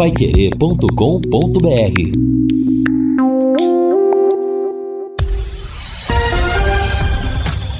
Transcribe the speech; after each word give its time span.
paiquerê.com.br 0.00 0.88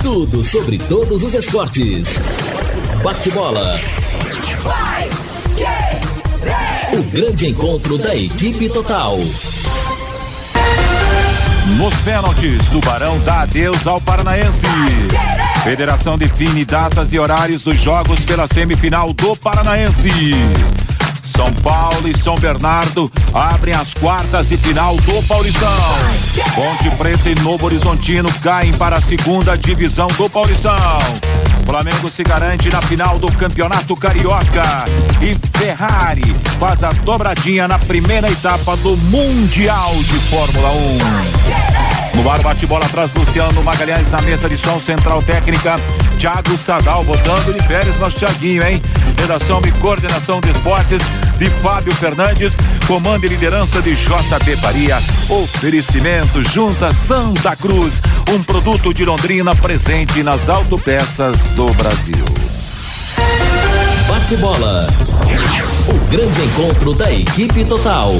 Tudo 0.02 0.44
sobre 0.44 0.76
todos 0.76 1.22
os 1.22 1.32
esportes. 1.32 2.20
Bate-bola. 3.02 3.80
O 6.92 7.02
grande 7.10 7.46
encontro 7.46 7.96
da 7.96 8.14
equipe 8.14 8.68
total. 8.68 9.16
Nos 11.78 11.94
pênaltis, 12.04 12.62
Tubarão 12.70 13.18
dá 13.20 13.40
adeus 13.40 13.86
ao 13.86 13.98
Paranaense. 13.98 14.66
Federação 15.64 16.18
define 16.18 16.66
datas 16.66 17.14
e 17.14 17.18
horários 17.18 17.62
dos 17.62 17.80
jogos 17.80 18.20
pela 18.20 18.46
semifinal 18.46 19.10
do 19.14 19.34
Paranaense. 19.36 20.10
São 21.40 21.54
Paulo 21.62 22.06
e 22.06 22.22
São 22.22 22.34
Bernardo 22.34 23.10
abrem 23.32 23.74
as 23.74 23.94
quartas 23.94 24.46
de 24.46 24.58
final 24.58 24.94
do 24.96 25.26
Paulistão. 25.26 25.70
Ponte 26.54 26.94
Preta 26.96 27.30
e 27.30 27.34
Novo 27.36 27.64
Horizontino 27.64 28.30
caem 28.42 28.74
para 28.74 28.98
a 28.98 29.00
segunda 29.00 29.56
divisão 29.56 30.06
do 30.18 30.28
Paulistão. 30.28 30.76
Flamengo 31.64 32.10
se 32.10 32.22
garante 32.22 32.68
na 32.68 32.82
final 32.82 33.18
do 33.18 33.32
Campeonato 33.32 33.96
Carioca. 33.96 34.84
E 35.22 35.34
Ferrari 35.56 36.34
faz 36.58 36.84
a 36.84 36.90
dobradinha 36.90 37.66
na 37.66 37.78
primeira 37.78 38.30
etapa 38.30 38.76
do 38.76 38.94
Mundial 38.98 39.94
de 39.94 40.18
Fórmula 40.28 40.70
1. 42.16 42.20
No 42.20 42.30
ar, 42.30 42.42
bate-bola 42.42 42.84
atrás, 42.84 43.10
Luciano 43.14 43.62
Magalhães 43.62 44.10
na 44.10 44.20
mesa 44.20 44.46
de 44.46 44.58
som 44.58 44.78
central 44.78 45.22
técnica. 45.22 45.76
Thiago 46.20 46.58
Sadal 46.58 47.02
botando 47.02 47.50
de 47.50 47.66
férias 47.66 47.98
nosso 47.98 48.18
Thiaguinho, 48.18 48.62
hein? 48.62 48.82
Redação 49.18 49.58
e 49.66 49.72
coordenação 49.80 50.38
de 50.38 50.50
esportes 50.50 51.00
de 51.38 51.48
Fábio 51.62 51.94
Fernandes, 51.94 52.54
comando 52.86 53.24
e 53.24 53.28
liderança 53.28 53.80
de 53.80 53.96
JB 53.96 54.56
Faria. 54.56 54.98
Oferecimento 55.30 56.46
Junta 56.50 56.92
Santa 56.92 57.56
Cruz, 57.56 58.02
um 58.30 58.42
produto 58.42 58.92
de 58.92 59.02
Londrina 59.02 59.56
presente 59.56 60.22
nas 60.22 60.46
autopeças 60.50 61.38
do 61.56 61.72
Brasil. 61.72 62.24
Bate 64.06 64.36
bola. 64.36 64.88
O 65.88 66.10
grande 66.10 66.42
encontro 66.42 66.92
da 66.92 67.10
equipe 67.10 67.64
total. 67.64 68.12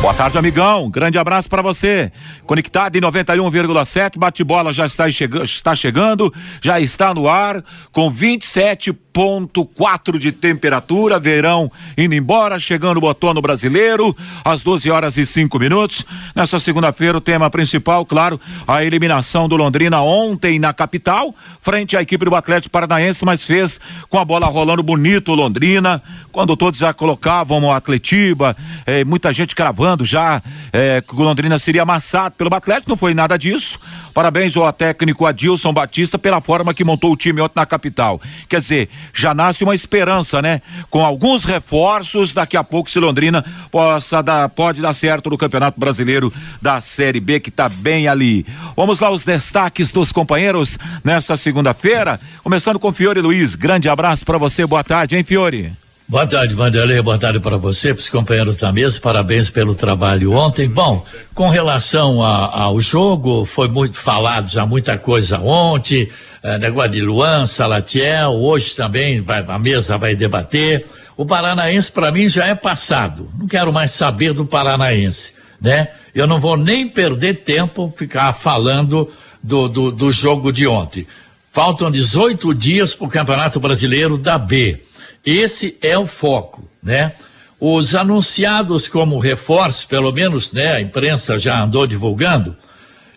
Boa 0.00 0.14
tarde, 0.14 0.38
amigão. 0.38 0.88
Grande 0.88 1.18
abraço 1.18 1.50
para 1.50 1.60
você. 1.60 2.12
Conectado 2.46 2.94
em 2.94 3.00
91,7, 3.00 4.16
bate-bola 4.16 4.72
já 4.72 4.86
está, 4.86 5.08
está 5.08 5.74
chegando, 5.74 6.32
já 6.62 6.80
está 6.80 7.12
no 7.12 7.28
ar 7.28 7.64
com 7.90 8.08
27 8.08 8.92
ponto 9.18 9.64
quatro 9.64 10.16
de 10.16 10.30
temperatura, 10.30 11.18
verão 11.18 11.68
indo 11.96 12.14
embora, 12.14 12.56
chegando 12.56 13.00
o 13.00 13.04
outono 13.04 13.42
brasileiro, 13.42 14.16
às 14.44 14.62
12 14.62 14.88
horas 14.92 15.16
e 15.16 15.26
cinco 15.26 15.58
minutos. 15.58 16.06
Nessa 16.36 16.60
segunda-feira, 16.60 17.18
o 17.18 17.20
tema 17.20 17.50
principal, 17.50 18.06
claro, 18.06 18.40
a 18.64 18.84
eliminação 18.84 19.48
do 19.48 19.56
Londrina 19.56 20.00
ontem 20.02 20.60
na 20.60 20.72
capital, 20.72 21.34
frente 21.60 21.96
à 21.96 22.00
equipe 22.00 22.26
do 22.26 22.36
Atlético 22.36 22.70
Paranaense, 22.70 23.24
mas 23.24 23.42
fez 23.42 23.80
com 24.08 24.20
a 24.20 24.24
bola 24.24 24.46
rolando 24.46 24.84
bonito 24.84 25.34
Londrina, 25.34 26.00
quando 26.30 26.56
todos 26.56 26.78
já 26.78 26.94
colocavam 26.94 27.64
o 27.64 27.72
Atletiba, 27.72 28.56
eh, 28.86 29.04
muita 29.04 29.32
gente 29.32 29.52
cravando 29.52 30.04
já 30.04 30.40
eh, 30.72 31.02
que 31.04 31.16
o 31.16 31.24
Londrina 31.24 31.58
seria 31.58 31.82
amassado 31.82 32.36
pelo 32.36 32.54
Atlético, 32.54 32.90
não 32.90 32.96
foi 32.96 33.14
nada 33.14 33.36
disso. 33.36 33.80
Parabéns 34.14 34.56
ao 34.56 34.72
técnico 34.72 35.26
Adilson 35.26 35.72
Batista 35.72 36.18
pela 36.18 36.40
forma 36.40 36.74
que 36.74 36.82
montou 36.82 37.12
o 37.12 37.16
time 37.16 37.40
ontem 37.40 37.54
na 37.54 37.64
capital. 37.64 38.20
Quer 38.48 38.60
dizer, 38.60 38.88
já 39.12 39.34
nasce 39.34 39.64
uma 39.64 39.74
esperança, 39.74 40.40
né? 40.42 40.60
Com 40.90 41.04
alguns 41.04 41.44
reforços, 41.44 42.32
daqui 42.32 42.56
a 42.56 42.64
pouco 42.64 42.90
se 42.90 42.98
Londrina 42.98 43.44
possa 43.70 44.22
dar, 44.22 44.48
pode 44.48 44.80
dar 44.80 44.94
certo 44.94 45.30
no 45.30 45.38
Campeonato 45.38 45.78
Brasileiro 45.78 46.32
da 46.60 46.80
Série 46.80 47.20
B 47.20 47.40
que 47.40 47.50
tá 47.50 47.68
bem 47.68 48.08
ali. 48.08 48.46
Vamos 48.76 49.00
lá 49.00 49.10
os 49.10 49.24
destaques 49.24 49.92
dos 49.92 50.12
companheiros 50.12 50.78
nessa 51.04 51.36
segunda-feira, 51.36 52.20
começando 52.42 52.78
com 52.78 52.92
Fiore 52.92 53.20
Luiz. 53.20 53.54
Grande 53.54 53.88
abraço 53.88 54.24
para 54.24 54.38
você, 54.38 54.66
boa 54.66 54.84
tarde, 54.84 55.16
hein, 55.16 55.24
Fiore? 55.24 55.72
Boa 56.10 56.26
tarde, 56.26 56.54
Vanderlei. 56.54 57.02
Boa 57.02 57.18
tarde 57.18 57.38
para 57.38 57.58
você, 57.58 57.92
para 57.92 58.00
os 58.00 58.08
companheiros 58.08 58.56
da 58.56 58.72
mesa. 58.72 58.98
Parabéns 58.98 59.50
pelo 59.50 59.74
trabalho 59.74 60.32
ontem. 60.32 60.66
Bom, 60.66 61.04
com 61.34 61.50
relação 61.50 62.22
a, 62.22 62.62
ao 62.62 62.80
jogo, 62.80 63.44
foi 63.44 63.68
muito 63.68 63.94
falado 63.94 64.48
já 64.48 64.64
muita 64.64 64.96
coisa 64.96 65.38
ontem. 65.38 66.08
É, 66.48 66.56
negócio 66.56 66.92
de 66.92 67.02
Luan, 67.02 67.44
Salatiel, 67.44 68.30
hoje 68.30 68.74
também 68.74 69.20
vai, 69.20 69.44
a 69.46 69.58
mesa 69.58 69.98
vai 69.98 70.14
debater. 70.14 70.86
O 71.14 71.26
Paranaense, 71.26 71.92
para 71.92 72.10
mim, 72.10 72.26
já 72.26 72.46
é 72.46 72.54
passado. 72.54 73.30
Não 73.38 73.46
quero 73.46 73.70
mais 73.70 73.92
saber 73.92 74.32
do 74.32 74.46
Paranaense, 74.46 75.34
né? 75.60 75.88
Eu 76.14 76.26
não 76.26 76.40
vou 76.40 76.56
nem 76.56 76.88
perder 76.88 77.44
tempo 77.44 77.92
ficar 77.94 78.32
falando 78.32 79.12
do, 79.42 79.68
do, 79.68 79.92
do 79.92 80.10
jogo 80.10 80.50
de 80.50 80.66
ontem. 80.66 81.06
Faltam 81.52 81.90
18 81.90 82.54
dias 82.54 82.94
para 82.94 83.06
o 83.06 83.10
Campeonato 83.10 83.60
Brasileiro 83.60 84.16
da 84.16 84.38
B. 84.38 84.84
Esse 85.26 85.76
é 85.82 85.98
o 85.98 86.06
foco, 86.06 86.66
né? 86.82 87.12
Os 87.60 87.94
anunciados 87.94 88.88
como 88.88 89.18
reforço, 89.18 89.86
pelo 89.86 90.10
menos, 90.12 90.50
né, 90.50 90.76
a 90.76 90.80
imprensa 90.80 91.38
já 91.38 91.62
andou 91.62 91.86
divulgando, 91.86 92.56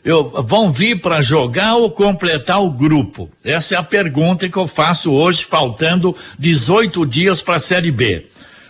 eu, 0.03 0.44
vão 0.44 0.72
vir 0.72 1.00
para 1.00 1.22
jogar 1.22 1.75
ou 1.75 1.91
completar 1.91 2.62
o 2.62 2.72
grupo? 2.72 3.29
Essa 3.44 3.75
é 3.75 3.78
a 3.78 3.84
pergunta 3.84 4.50
que 4.50 4.57
eu 4.57 4.67
faço 4.67 5.12
hoje, 5.12 5.44
faltando 5.44 6.16
18 6.39 7.06
dias 7.06 7.41
para 7.41 7.56
a 7.56 7.59
Série 7.59 7.91
B. 7.91 8.28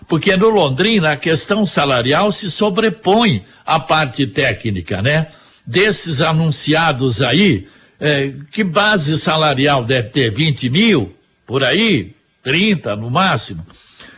Porque 0.08 0.36
no 0.36 0.50
Londrina 0.50 1.12
a 1.12 1.18
questão 1.18 1.66
salarial 1.66 2.32
se 2.32 2.52
sobrepõe 2.52 3.46
à 3.66 3.80
parte 3.80 4.28
técnica, 4.28 5.02
né? 5.02 5.28
Desses 5.66 6.20
anunciados 6.20 7.22
aí, 7.22 7.68
eh, 8.00 8.34
que 8.52 8.64
base 8.64 9.18
salarial 9.18 9.86
deve 9.86 10.10
ter? 10.10 10.34
20 10.34 10.70
mil? 10.70 11.16
Por 11.46 11.64
aí? 11.64 12.14
30 12.44 12.96
no 12.98 13.10
máximo? 13.10 13.66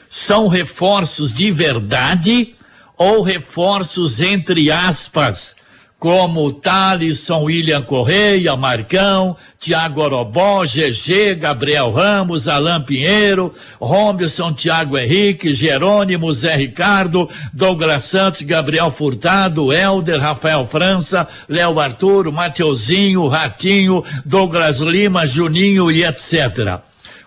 São 0.09 0.47
reforços 0.47 1.31
de 1.31 1.51
verdade 1.51 2.55
ou 2.97 3.21
reforços 3.21 4.19
entre 4.21 4.71
aspas? 4.71 5.55
Como 6.03 6.51
Thalisson, 6.51 7.43
William 7.43 7.81
Correia, 7.81 8.57
Marcão, 8.57 9.37
Tiago 9.57 10.01
Orobó, 10.01 10.65
GG, 10.65 11.35
Gabriel 11.39 11.91
Ramos, 11.91 12.45
Alain 12.45 12.81
Pinheiro, 12.81 13.53
Robson, 13.79 14.51
Tiago 14.51 14.97
Henrique, 14.97 15.53
Jerônimo, 15.53 16.29
Zé 16.33 16.57
Ricardo, 16.57 17.29
Douglas 17.53 18.03
Santos, 18.03 18.41
Gabriel 18.41 18.91
Furtado, 18.91 19.71
Helder, 19.71 20.19
Rafael 20.19 20.65
França, 20.65 21.25
Léo 21.47 21.79
Arturo, 21.79 22.33
Mateuzinho, 22.33 23.25
Ratinho, 23.29 24.03
Douglas 24.25 24.79
Lima, 24.79 25.25
Juninho 25.25 25.89
e 25.89 26.03
etc. 26.03 26.81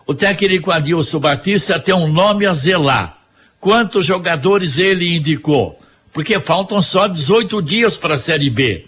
O 0.06 0.12
técnico 0.12 0.70
Adilson 0.70 1.18
Batista 1.18 1.80
tem 1.80 1.94
um 1.94 2.12
nome 2.12 2.44
a 2.44 2.52
zelar. 2.52 3.16
Quantos 3.58 4.04
jogadores 4.04 4.76
ele 4.76 5.16
indicou? 5.16 5.80
Porque 6.16 6.40
faltam 6.40 6.80
só 6.80 7.06
18 7.08 7.60
dias 7.60 7.94
para 7.94 8.14
a 8.14 8.18
Série 8.18 8.48
B. 8.48 8.86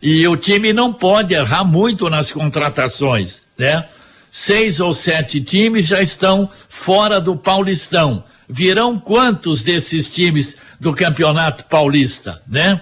E 0.00 0.26
o 0.26 0.34
time 0.34 0.72
não 0.72 0.94
pode 0.94 1.34
errar 1.34 1.62
muito 1.62 2.08
nas 2.08 2.32
contratações, 2.32 3.42
né? 3.58 3.86
Seis 4.30 4.80
ou 4.80 4.94
sete 4.94 5.42
times 5.42 5.86
já 5.86 6.00
estão 6.00 6.48
fora 6.70 7.20
do 7.20 7.36
Paulistão. 7.36 8.24
Virão 8.48 8.98
quantos 8.98 9.62
desses 9.62 10.10
times 10.10 10.56
do 10.80 10.94
Campeonato 10.94 11.66
Paulista, 11.66 12.40
né? 12.48 12.80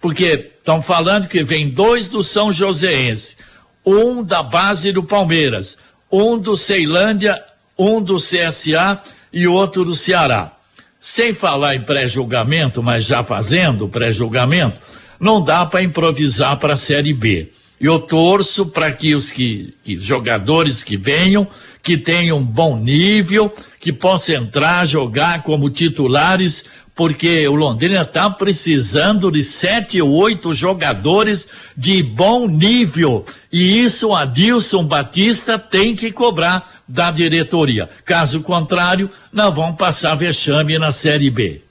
Porque 0.00 0.52
estão 0.56 0.80
falando 0.80 1.26
que 1.26 1.42
vem 1.42 1.70
dois 1.70 2.06
do 2.06 2.22
São 2.22 2.52
Joséense, 2.52 3.36
um 3.84 4.22
da 4.22 4.44
base 4.44 4.92
do 4.92 5.02
Palmeiras, 5.02 5.76
um 6.08 6.38
do 6.38 6.56
Ceilândia, 6.56 7.44
um 7.76 8.00
do 8.00 8.14
CSA 8.14 9.02
e 9.32 9.48
outro 9.48 9.84
do 9.84 9.96
Ceará. 9.96 10.59
Sem 11.00 11.32
falar 11.32 11.76
em 11.76 11.80
pré-julgamento, 11.80 12.82
mas 12.82 13.06
já 13.06 13.24
fazendo 13.24 13.88
pré-julgamento, 13.88 14.78
não 15.18 15.42
dá 15.42 15.64
para 15.64 15.82
improvisar 15.82 16.58
para 16.58 16.74
a 16.74 16.76
Série 16.76 17.14
B. 17.14 17.50
Eu 17.80 17.98
torço 17.98 18.66
para 18.66 18.92
que 18.92 19.14
os 19.14 19.30
que, 19.30 19.72
que, 19.82 19.98
jogadores 19.98 20.84
que 20.84 20.98
venham, 20.98 21.48
que 21.82 21.96
tenham 21.96 22.44
bom 22.44 22.78
nível, 22.78 23.50
que 23.80 23.90
possam 23.90 24.34
entrar, 24.34 24.86
jogar 24.86 25.42
como 25.42 25.70
titulares, 25.70 26.66
porque 26.94 27.48
o 27.48 27.54
Londrina 27.54 28.02
está 28.02 28.28
precisando 28.28 29.30
de 29.30 29.42
sete 29.42 30.02
ou 30.02 30.10
oito 30.10 30.52
jogadores 30.52 31.48
de 31.74 32.02
bom 32.02 32.46
nível. 32.46 33.24
E 33.50 33.80
isso 33.80 34.08
o 34.08 34.14
Adilson 34.14 34.84
Batista 34.84 35.58
tem 35.58 35.96
que 35.96 36.12
cobrar 36.12 36.79
da 36.90 37.10
diretoria. 37.10 37.88
Caso 38.04 38.42
contrário, 38.42 39.08
nós 39.32 39.54
vamos 39.54 39.76
passar 39.76 40.16
vexame 40.16 40.76
na 40.78 40.90
Série 40.90 41.30
B. 41.30 41.62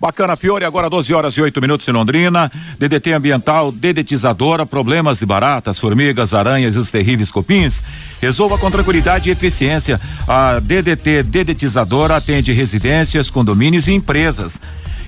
Bacana, 0.00 0.36
Fiore, 0.36 0.64
agora 0.64 0.88
12 0.88 1.12
horas 1.12 1.34
e 1.34 1.42
8 1.42 1.60
minutos 1.60 1.86
em 1.86 1.92
Londrina. 1.92 2.50
DDT 2.78 3.12
ambiental, 3.12 3.72
dedetizadora, 3.72 4.64
problemas 4.64 5.18
de 5.18 5.26
baratas, 5.26 5.78
formigas, 5.78 6.32
aranhas 6.32 6.76
e 6.76 6.78
os 6.78 6.90
terríveis 6.90 7.30
cupins. 7.30 7.82
Resolva 8.20 8.56
com 8.56 8.70
tranquilidade 8.70 9.28
e 9.28 9.32
eficiência. 9.32 10.00
A 10.26 10.58
DDT 10.60 11.24
Dedetizadora 11.24 12.16
atende 12.16 12.52
residências, 12.52 13.28
condomínios 13.28 13.88
e 13.88 13.92
empresas 13.92 14.58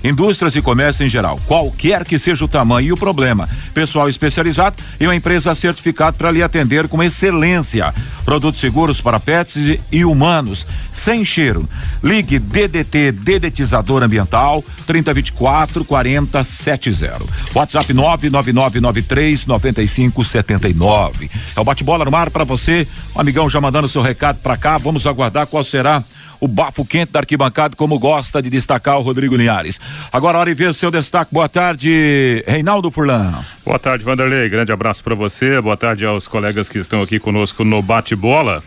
indústrias 0.03 0.55
e 0.55 0.61
comércio 0.61 1.05
em 1.05 1.09
geral, 1.09 1.39
qualquer 1.47 2.03
que 2.03 2.19
seja 2.19 2.43
o 2.43 2.47
tamanho 2.47 2.87
e 2.87 2.91
o 2.91 2.97
problema. 2.97 3.47
Pessoal 3.73 4.09
especializado 4.09 4.75
e 4.99 5.07
uma 5.07 5.15
empresa 5.15 5.55
certificada 5.55 6.17
para 6.17 6.31
lhe 6.31 6.43
atender 6.43 6.87
com 6.87 7.01
excelência. 7.01 7.93
Produtos 8.25 8.59
seguros 8.59 9.01
para 9.01 9.19
pets 9.19 9.79
e 9.91 10.05
humanos, 10.05 10.65
sem 10.91 11.25
cheiro. 11.25 11.67
Ligue 12.03 12.39
DDT 12.39 13.11
Dedetizador 13.11 14.01
Ambiental 14.03 14.63
3024 14.85 15.85
4070. 15.85 17.21
WhatsApp 17.53 17.93
99993 17.93 19.45
9579. 19.45 21.29
É 21.55 21.59
o 21.59 21.63
bate-bola 21.63 22.05
no 22.05 22.11
mar 22.11 22.29
para 22.29 22.43
você. 22.43 22.87
O 23.13 23.21
amigão 23.21 23.49
já 23.49 23.59
mandando 23.59 23.89
seu 23.89 24.01
recado 24.01 24.37
para 24.37 24.57
cá. 24.57 24.77
Vamos 24.77 25.05
aguardar 25.05 25.47
qual 25.47 25.63
será 25.63 26.03
o 26.43 26.47
bafo 26.47 26.83
quente 26.83 27.13
da 27.13 27.19
arquibancada, 27.19 27.73
como 27.73 27.97
gosta 27.97 28.41
de 28.41 28.49
destacar 28.49 28.97
o 28.99 29.01
Rodrigo 29.01 29.33
Linhares. 29.33 29.79
Agora, 30.11 30.37
hora 30.37 30.53
de 30.53 30.61
ver 30.61 30.73
seu 30.73 30.91
destaque. 30.91 31.33
Boa 31.33 31.47
tarde, 31.47 32.43
Reinaldo 32.45 32.91
Furlan. 32.91 33.33
Boa 33.65 33.79
tarde, 33.79 34.03
Vanderlei. 34.03 34.49
Grande 34.49 34.69
abraço 34.69 35.01
para 35.01 35.15
você. 35.15 35.61
Boa 35.61 35.77
tarde 35.77 36.05
aos 36.05 36.27
colegas 36.27 36.67
que 36.67 36.77
estão 36.77 37.01
aqui 37.01 37.17
conosco 37.17 37.63
no 37.63 37.81
bate-bola. 37.81 38.61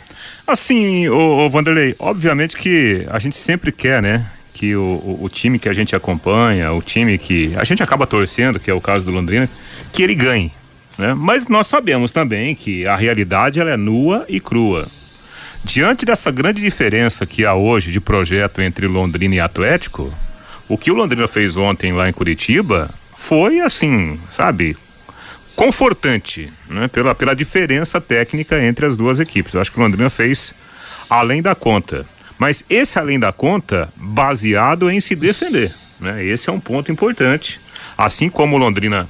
Assim, 0.46 1.06
o, 1.08 1.44
o 1.44 1.50
Vanderlei, 1.50 1.94
obviamente 1.98 2.56
que 2.56 3.06
a 3.10 3.18
gente 3.18 3.36
sempre 3.36 3.70
quer, 3.70 4.00
né? 4.00 4.24
Que 4.54 4.74
o, 4.74 4.80
o, 4.80 5.18
o, 5.24 5.28
time 5.28 5.58
que 5.58 5.68
a 5.68 5.74
gente 5.74 5.94
acompanha, 5.94 6.72
o 6.72 6.80
time 6.80 7.18
que 7.18 7.54
a 7.56 7.64
gente 7.64 7.82
acaba 7.82 8.06
torcendo, 8.06 8.58
que 8.58 8.70
é 8.70 8.74
o 8.74 8.80
caso 8.80 9.04
do 9.04 9.10
Londrina, 9.10 9.50
que 9.92 10.02
ele 10.02 10.14
ganhe. 10.14 10.50
Né? 10.96 11.12
Mas 11.12 11.46
nós 11.46 11.66
sabemos 11.66 12.10
também 12.10 12.54
que 12.54 12.86
a 12.86 12.96
realidade 12.96 13.60
ela 13.60 13.70
é 13.70 13.76
nua 13.76 14.24
e 14.30 14.40
crua. 14.40 14.88
Diante 15.66 16.06
dessa 16.06 16.30
grande 16.30 16.62
diferença 16.62 17.26
que 17.26 17.44
há 17.44 17.52
hoje 17.52 17.90
de 17.90 17.98
projeto 17.98 18.62
entre 18.62 18.86
Londrina 18.86 19.34
e 19.34 19.40
Atlético, 19.40 20.14
o 20.68 20.78
que 20.78 20.92
o 20.92 20.94
Londrina 20.94 21.26
fez 21.26 21.56
ontem 21.56 21.92
lá 21.92 22.08
em 22.08 22.12
Curitiba 22.12 22.88
foi 23.16 23.58
assim, 23.58 24.16
sabe, 24.30 24.76
confortante, 25.56 26.52
né? 26.68 26.86
Pela, 26.86 27.16
pela 27.16 27.34
diferença 27.34 28.00
técnica 28.00 28.62
entre 28.64 28.86
as 28.86 28.96
duas 28.96 29.18
equipes. 29.18 29.54
Eu 29.54 29.60
acho 29.60 29.72
que 29.72 29.78
o 29.80 29.82
Londrina 29.82 30.08
fez 30.08 30.54
além 31.10 31.42
da 31.42 31.52
conta. 31.52 32.06
Mas 32.38 32.62
esse 32.70 32.96
além 32.96 33.18
da 33.18 33.32
conta, 33.32 33.92
baseado 33.96 34.88
em 34.88 35.00
se 35.00 35.16
defender. 35.16 35.74
Né? 35.98 36.24
Esse 36.24 36.48
é 36.48 36.52
um 36.52 36.60
ponto 36.60 36.92
importante. 36.92 37.60
Assim 37.98 38.30
como 38.30 38.54
o 38.54 38.58
Londrina 38.58 39.08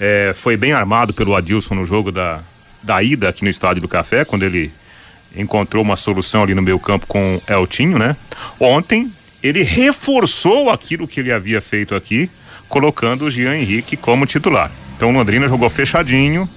é, 0.00 0.32
foi 0.34 0.56
bem 0.56 0.72
armado 0.72 1.12
pelo 1.12 1.36
Adilson 1.36 1.74
no 1.74 1.84
jogo 1.84 2.10
da, 2.10 2.40
da 2.82 3.02
ida 3.02 3.28
aqui 3.28 3.44
no 3.44 3.50
Estádio 3.50 3.82
do 3.82 3.88
Café, 3.88 4.24
quando 4.24 4.44
ele 4.44 4.72
encontrou 5.38 5.82
uma 5.82 5.96
solução 5.96 6.42
ali 6.42 6.54
no 6.54 6.62
meio 6.62 6.78
campo 6.78 7.06
com 7.06 7.40
Eltinho, 7.48 7.98
né? 7.98 8.16
Ontem 8.58 9.12
ele 9.42 9.62
reforçou 9.62 10.68
aquilo 10.70 11.06
que 11.06 11.20
ele 11.20 11.32
havia 11.32 11.60
feito 11.60 11.94
aqui, 11.94 12.28
colocando 12.68 13.24
o 13.26 13.30
Jean 13.30 13.56
Henrique 13.56 13.96
como 13.96 14.26
titular. 14.26 14.70
Então 14.96 15.10
o 15.10 15.12
Londrina 15.12 15.48
jogou 15.48 15.70
fechadinho, 15.70 16.48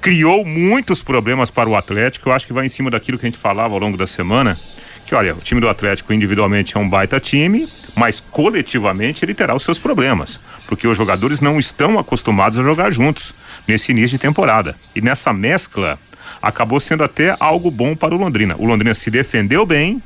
criou 0.00 0.44
muitos 0.44 1.02
problemas 1.02 1.50
para 1.50 1.68
o 1.68 1.76
Atlético. 1.76 2.28
Eu 2.28 2.32
acho 2.32 2.46
que 2.46 2.52
vai 2.52 2.66
em 2.66 2.68
cima 2.68 2.90
daquilo 2.90 3.18
que 3.18 3.26
a 3.26 3.28
gente 3.28 3.38
falava 3.38 3.74
ao 3.74 3.80
longo 3.80 3.96
da 3.96 4.06
semana. 4.06 4.58
Que 5.04 5.14
olha, 5.14 5.34
o 5.34 5.38
time 5.38 5.60
do 5.60 5.68
Atlético 5.68 6.12
individualmente 6.12 6.76
é 6.76 6.80
um 6.80 6.88
baita 6.88 7.18
time, 7.18 7.66
mas 7.94 8.20
coletivamente 8.20 9.24
ele 9.24 9.32
terá 9.32 9.54
os 9.54 9.62
seus 9.62 9.78
problemas, 9.78 10.38
porque 10.66 10.86
os 10.86 10.96
jogadores 10.96 11.40
não 11.40 11.58
estão 11.58 11.98
acostumados 11.98 12.58
a 12.58 12.62
jogar 12.62 12.90
juntos 12.90 13.34
nesse 13.66 13.90
início 13.90 14.18
de 14.18 14.18
temporada. 14.18 14.76
E 14.94 15.00
nessa 15.00 15.32
mescla, 15.32 15.98
acabou 16.40 16.80
sendo 16.80 17.04
até 17.04 17.36
algo 17.38 17.70
bom 17.70 17.94
para 17.94 18.14
o 18.14 18.18
Londrina. 18.18 18.56
O 18.58 18.64
Londrina 18.64 18.94
se 18.94 19.10
defendeu 19.10 19.66
bem 19.66 20.02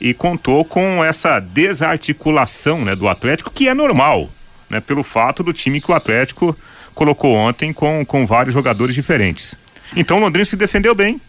e 0.00 0.12
contou 0.12 0.64
com 0.64 1.04
essa 1.04 1.38
desarticulação 1.38 2.84
né, 2.84 2.96
do 2.96 3.08
Atlético, 3.08 3.50
que 3.50 3.68
é 3.68 3.74
normal, 3.74 4.30
né, 4.68 4.80
pelo 4.80 5.02
fato 5.02 5.42
do 5.42 5.52
time 5.52 5.80
que 5.80 5.90
o 5.90 5.94
Atlético 5.94 6.56
colocou 6.94 7.34
ontem 7.34 7.72
com, 7.72 8.04
com 8.04 8.26
vários 8.26 8.52
jogadores 8.52 8.94
diferentes. 8.94 9.54
Então 9.94 10.18
o 10.18 10.20
Londrina 10.20 10.44
se 10.44 10.56
defendeu 10.56 10.94
bem, 10.94 11.20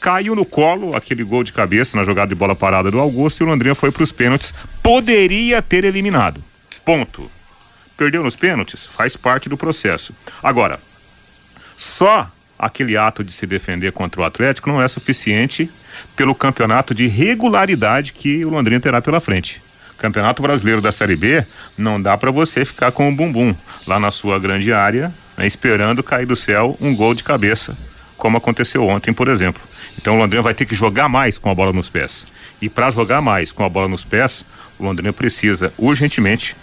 caiu 0.00 0.34
no 0.34 0.44
colo 0.44 0.94
aquele 0.94 1.22
gol 1.22 1.44
de 1.44 1.52
cabeça 1.52 1.96
na 1.96 2.04
jogada 2.04 2.28
de 2.28 2.34
bola 2.34 2.54
parada 2.54 2.90
do 2.90 3.00
Augusto 3.00 3.40
e 3.40 3.44
o 3.44 3.46
Londrina 3.46 3.74
foi 3.74 3.90
para 3.90 4.02
os 4.02 4.12
pênaltis. 4.12 4.54
Poderia 4.82 5.60
ter 5.60 5.84
eliminado. 5.84 6.42
Ponto. 6.84 7.30
Perdeu 7.96 8.22
nos 8.22 8.34
pênaltis? 8.34 8.86
Faz 8.86 9.14
parte 9.14 9.48
do 9.48 9.58
processo. 9.58 10.14
Agora, 10.42 10.80
só 11.76 12.30
aquele 12.60 12.96
ato 12.96 13.24
de 13.24 13.32
se 13.32 13.46
defender 13.46 13.90
contra 13.90 14.20
o 14.20 14.24
Atlético 14.24 14.68
não 14.68 14.82
é 14.82 14.86
suficiente 14.86 15.70
pelo 16.14 16.34
campeonato 16.34 16.94
de 16.94 17.06
regularidade 17.06 18.12
que 18.12 18.44
o 18.44 18.50
Londrina 18.50 18.80
terá 18.80 19.00
pela 19.00 19.18
frente. 19.18 19.62
Campeonato 19.96 20.42
Brasileiro 20.42 20.80
da 20.80 20.92
Série 20.92 21.16
B 21.16 21.44
não 21.76 22.00
dá 22.00 22.16
para 22.16 22.30
você 22.30 22.64
ficar 22.64 22.92
com 22.92 23.08
o 23.08 23.14
bumbum 23.14 23.54
lá 23.86 23.98
na 23.98 24.10
sua 24.10 24.38
grande 24.38 24.72
área, 24.72 25.12
né, 25.36 25.46
esperando 25.46 26.02
cair 26.02 26.26
do 26.26 26.36
céu 26.36 26.76
um 26.80 26.94
gol 26.94 27.14
de 27.14 27.24
cabeça, 27.24 27.76
como 28.16 28.36
aconteceu 28.36 28.86
ontem, 28.86 29.12
por 29.12 29.28
exemplo. 29.28 29.62
Então 29.98 30.14
o 30.14 30.18
Londrina 30.18 30.42
vai 30.42 30.54
ter 30.54 30.66
que 30.66 30.74
jogar 30.74 31.08
mais 31.08 31.38
com 31.38 31.50
a 31.50 31.54
bola 31.54 31.72
nos 31.72 31.88
pés. 31.88 32.26
E 32.60 32.68
para 32.68 32.90
jogar 32.90 33.22
mais 33.22 33.52
com 33.52 33.64
a 33.64 33.68
bola 33.68 33.88
nos 33.88 34.04
pés, 34.04 34.44
o 34.78 34.84
Londrina 34.84 35.12
precisa 35.12 35.72
urgentemente 35.78 36.54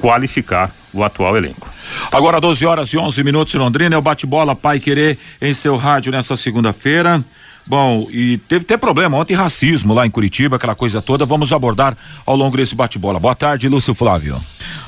qualificar 0.00 0.70
o 0.92 1.02
atual 1.02 1.36
elenco. 1.36 1.68
Agora 2.10 2.40
12 2.40 2.64
horas 2.64 2.88
e 2.90 2.98
11 2.98 3.22
minutos 3.24 3.54
em 3.54 3.58
Londrina, 3.58 3.94
é 3.94 3.98
o 3.98 4.02
bate-bola 4.02 4.54
Pai 4.54 4.80
Querer 4.80 5.18
em 5.40 5.52
seu 5.52 5.76
rádio 5.76 6.12
nessa 6.12 6.36
segunda-feira. 6.36 7.24
Bom, 7.66 8.06
e 8.10 8.38
teve 8.38 8.64
até 8.64 8.76
problema 8.76 9.16
ontem, 9.16 9.34
racismo 9.34 9.94
lá 9.94 10.06
em 10.06 10.10
Curitiba, 10.10 10.56
aquela 10.56 10.74
coisa 10.74 11.00
toda. 11.00 11.24
Vamos 11.24 11.52
abordar 11.52 11.96
ao 12.26 12.36
longo 12.36 12.56
desse 12.56 12.74
bate-bola. 12.74 13.18
Boa 13.18 13.34
tarde, 13.34 13.68
Lúcio 13.68 13.94
Flávio. 13.94 14.40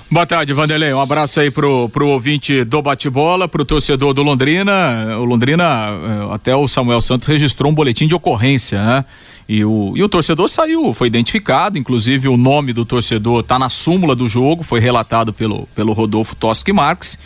Boa 0.09 0.25
tarde, 0.25 0.53
Vanderlei. 0.53 0.95
Um 0.95 1.01
abraço 1.01 1.41
aí 1.41 1.51
pro, 1.51 1.89
pro 1.89 2.07
ouvinte 2.07 2.63
do 2.63 2.81
bate-bola, 2.81 3.49
pro 3.49 3.65
torcedor 3.65 4.15
do 4.15 4.23
Londrina. 4.23 5.19
O 5.19 5.25
Londrina, 5.25 5.65
eh, 5.65 6.35
até 6.35 6.55
o 6.55 6.69
Samuel 6.69 7.01
Santos 7.01 7.27
registrou 7.27 7.73
um 7.73 7.75
boletim 7.75 8.07
de 8.07 8.15
ocorrência, 8.15 8.81
né? 8.81 9.05
E 9.49 9.65
o, 9.65 9.95
e 9.97 10.03
o 10.05 10.09
torcedor 10.09 10.49
saiu, 10.49 10.93
foi 10.95 11.09
identificado, 11.09 11.77
inclusive 11.77 12.29
o 12.29 12.37
nome 12.37 12.73
do 12.73 12.85
torcedor 12.85 13.41
está 13.41 13.59
na 13.59 13.69
súmula 13.69 14.15
do 14.15 14.29
jogo, 14.29 14.63
foi 14.63 14.79
relatado 14.79 15.33
pelo, 15.33 15.67
pelo 15.75 15.93
Rodolfo 15.93 16.37
Toschi 16.37 16.73
Marques, 16.73 17.19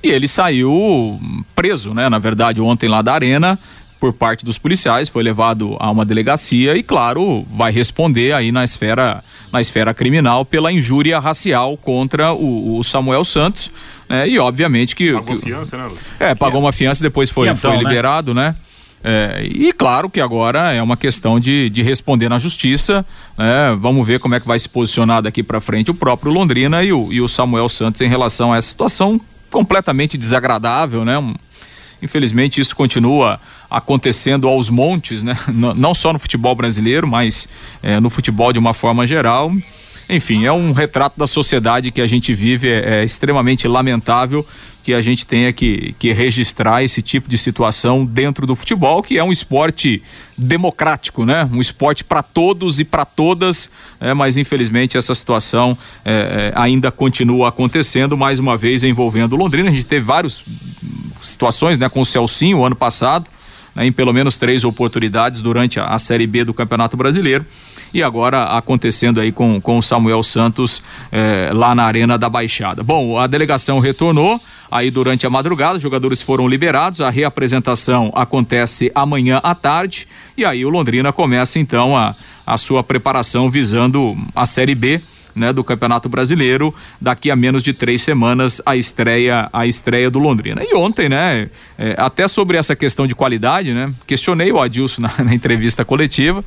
e 0.00 0.08
ele 0.08 0.28
saiu 0.28 1.20
preso, 1.56 1.92
né? 1.92 2.08
Na 2.08 2.20
verdade, 2.20 2.60
ontem 2.60 2.88
lá 2.88 3.02
da 3.02 3.14
arena, 3.14 3.58
por 3.98 4.12
parte 4.12 4.44
dos 4.44 4.58
policiais, 4.58 5.08
foi 5.08 5.22
levado 5.22 5.76
a 5.80 5.90
uma 5.90 6.04
delegacia 6.04 6.76
e, 6.76 6.82
claro, 6.82 7.44
vai 7.52 7.72
responder 7.72 8.32
aí 8.32 8.52
na 8.52 8.64
esfera, 8.64 9.22
na 9.52 9.60
esfera 9.60 9.92
criminal 9.92 10.44
pela 10.44 10.72
injúria 10.72 11.18
racial 11.18 11.76
contra 11.76 12.32
o, 12.32 12.78
o 12.78 12.84
Samuel 12.84 13.24
Santos. 13.24 13.70
Né? 14.08 14.28
E 14.28 14.38
obviamente 14.38 14.94
que. 14.94 15.12
Pagou 15.12 15.36
que, 15.36 15.44
fiança, 15.44 15.76
né, 15.76 15.86
Lúcio? 15.86 16.04
É, 16.20 16.34
pagou 16.34 16.60
uma 16.60 16.72
fiança, 16.72 17.02
depois 17.02 17.28
foi, 17.28 17.54
foi 17.54 17.70
né? 17.72 17.78
liberado, 17.78 18.32
né? 18.32 18.54
É, 19.02 19.46
e 19.48 19.72
claro 19.72 20.10
que 20.10 20.20
agora 20.20 20.72
é 20.72 20.82
uma 20.82 20.96
questão 20.96 21.38
de, 21.38 21.70
de 21.70 21.82
responder 21.82 22.28
na 22.28 22.38
justiça. 22.38 23.04
Né? 23.36 23.76
Vamos 23.80 24.06
ver 24.06 24.18
como 24.18 24.34
é 24.34 24.40
que 24.40 24.46
vai 24.46 24.58
se 24.58 24.68
posicionar 24.68 25.22
daqui 25.22 25.42
para 25.42 25.60
frente 25.60 25.90
o 25.90 25.94
próprio 25.94 26.32
Londrina 26.32 26.82
e 26.82 26.92
o, 26.92 27.12
e 27.12 27.20
o 27.20 27.28
Samuel 27.28 27.68
Santos 27.68 28.00
em 28.00 28.08
relação 28.08 28.52
a 28.52 28.56
essa 28.56 28.68
situação 28.68 29.20
completamente 29.50 30.18
desagradável, 30.18 31.04
né? 31.04 31.18
Um, 31.18 31.34
infelizmente 32.02 32.60
isso 32.60 32.76
continua 32.76 33.40
acontecendo 33.70 34.48
aos 34.48 34.70
montes, 34.70 35.22
né? 35.22 35.36
Não 35.48 35.94
só 35.94 36.12
no 36.12 36.18
futebol 36.18 36.54
brasileiro, 36.54 37.06
mas 37.06 37.48
é, 37.82 38.00
no 38.00 38.10
futebol 38.10 38.52
de 38.52 38.58
uma 38.58 38.74
forma 38.74 39.06
geral. 39.06 39.52
Enfim, 40.10 40.46
é 40.46 40.52
um 40.52 40.72
retrato 40.72 41.18
da 41.18 41.26
sociedade 41.26 41.90
que 41.90 42.00
a 42.00 42.06
gente 42.06 42.32
vive, 42.32 42.68
é, 42.68 43.00
é 43.00 43.04
extremamente 43.04 43.68
lamentável 43.68 44.46
que 44.88 44.94
a 44.94 45.02
gente 45.02 45.26
tenha 45.26 45.52
que, 45.52 45.94
que 45.98 46.14
registrar 46.14 46.82
esse 46.82 47.02
tipo 47.02 47.28
de 47.28 47.36
situação 47.36 48.06
dentro 48.06 48.46
do 48.46 48.56
futebol, 48.56 49.02
que 49.02 49.18
é 49.18 49.22
um 49.22 49.30
esporte 49.30 50.02
democrático, 50.34 51.26
né? 51.26 51.46
Um 51.52 51.60
esporte 51.60 52.02
para 52.02 52.22
todos 52.22 52.80
e 52.80 52.84
para 52.84 53.04
todas, 53.04 53.70
é, 54.00 54.14
mas 54.14 54.38
infelizmente 54.38 54.96
essa 54.96 55.14
situação 55.14 55.76
é, 56.02 56.12
é, 56.12 56.52
ainda 56.58 56.90
continua 56.90 57.50
acontecendo, 57.50 58.16
mais 58.16 58.38
uma 58.38 58.56
vez 58.56 58.82
envolvendo 58.82 59.36
Londrina. 59.36 59.68
A 59.68 59.72
gente 59.72 59.84
teve 59.84 60.06
várias 60.06 60.42
situações, 61.20 61.76
né? 61.76 61.86
Com 61.90 62.00
o 62.00 62.06
Celcinho 62.06 62.64
ano 62.64 62.74
passado, 62.74 63.28
né, 63.78 63.86
em 63.86 63.92
pelo 63.92 64.12
menos 64.12 64.36
três 64.36 64.64
oportunidades 64.64 65.40
durante 65.40 65.78
a, 65.78 65.84
a 65.86 65.98
Série 65.98 66.26
B 66.26 66.44
do 66.44 66.52
Campeonato 66.52 66.96
Brasileiro 66.96 67.46
e 67.94 68.02
agora 68.02 68.44
acontecendo 68.44 69.20
aí 69.20 69.32
com, 69.32 69.60
com 69.60 69.78
o 69.78 69.82
Samuel 69.82 70.22
Santos 70.22 70.82
eh, 71.10 71.50
lá 71.54 71.74
na 71.74 71.84
Arena 71.84 72.18
da 72.18 72.28
Baixada. 72.28 72.82
Bom, 72.82 73.18
a 73.18 73.26
delegação 73.26 73.78
retornou 73.78 74.38
aí 74.70 74.90
durante 74.90 75.26
a 75.26 75.30
madrugada, 75.30 75.76
os 75.76 75.82
jogadores 75.82 76.20
foram 76.20 76.46
liberados, 76.46 77.00
a 77.00 77.08
reapresentação 77.08 78.12
acontece 78.14 78.92
amanhã 78.94 79.40
à 79.42 79.54
tarde 79.54 80.06
e 80.36 80.44
aí 80.44 80.66
o 80.66 80.68
Londrina 80.68 81.12
começa 81.12 81.58
então 81.58 81.96
a, 81.96 82.14
a 82.46 82.58
sua 82.58 82.82
preparação 82.82 83.48
visando 83.48 84.16
a 84.34 84.44
Série 84.44 84.74
B 84.74 85.00
né, 85.38 85.52
do 85.52 85.64
Campeonato 85.64 86.08
Brasileiro. 86.08 86.74
Daqui 87.00 87.30
a 87.30 87.36
menos 87.36 87.62
de 87.62 87.72
três 87.72 88.02
semanas 88.02 88.60
a 88.66 88.76
estreia 88.76 89.48
a 89.52 89.66
estreia 89.66 90.10
do 90.10 90.18
Londrina. 90.18 90.62
E 90.62 90.74
ontem, 90.74 91.08
né, 91.08 91.48
é, 91.78 91.94
até 91.96 92.26
sobre 92.28 92.56
essa 92.56 92.74
questão 92.76 93.06
de 93.06 93.14
qualidade, 93.14 93.72
né, 93.72 93.92
questionei 94.06 94.52
o 94.52 94.60
Adilson 94.60 95.02
na, 95.02 95.12
na 95.24 95.34
entrevista 95.34 95.84
coletiva, 95.84 96.44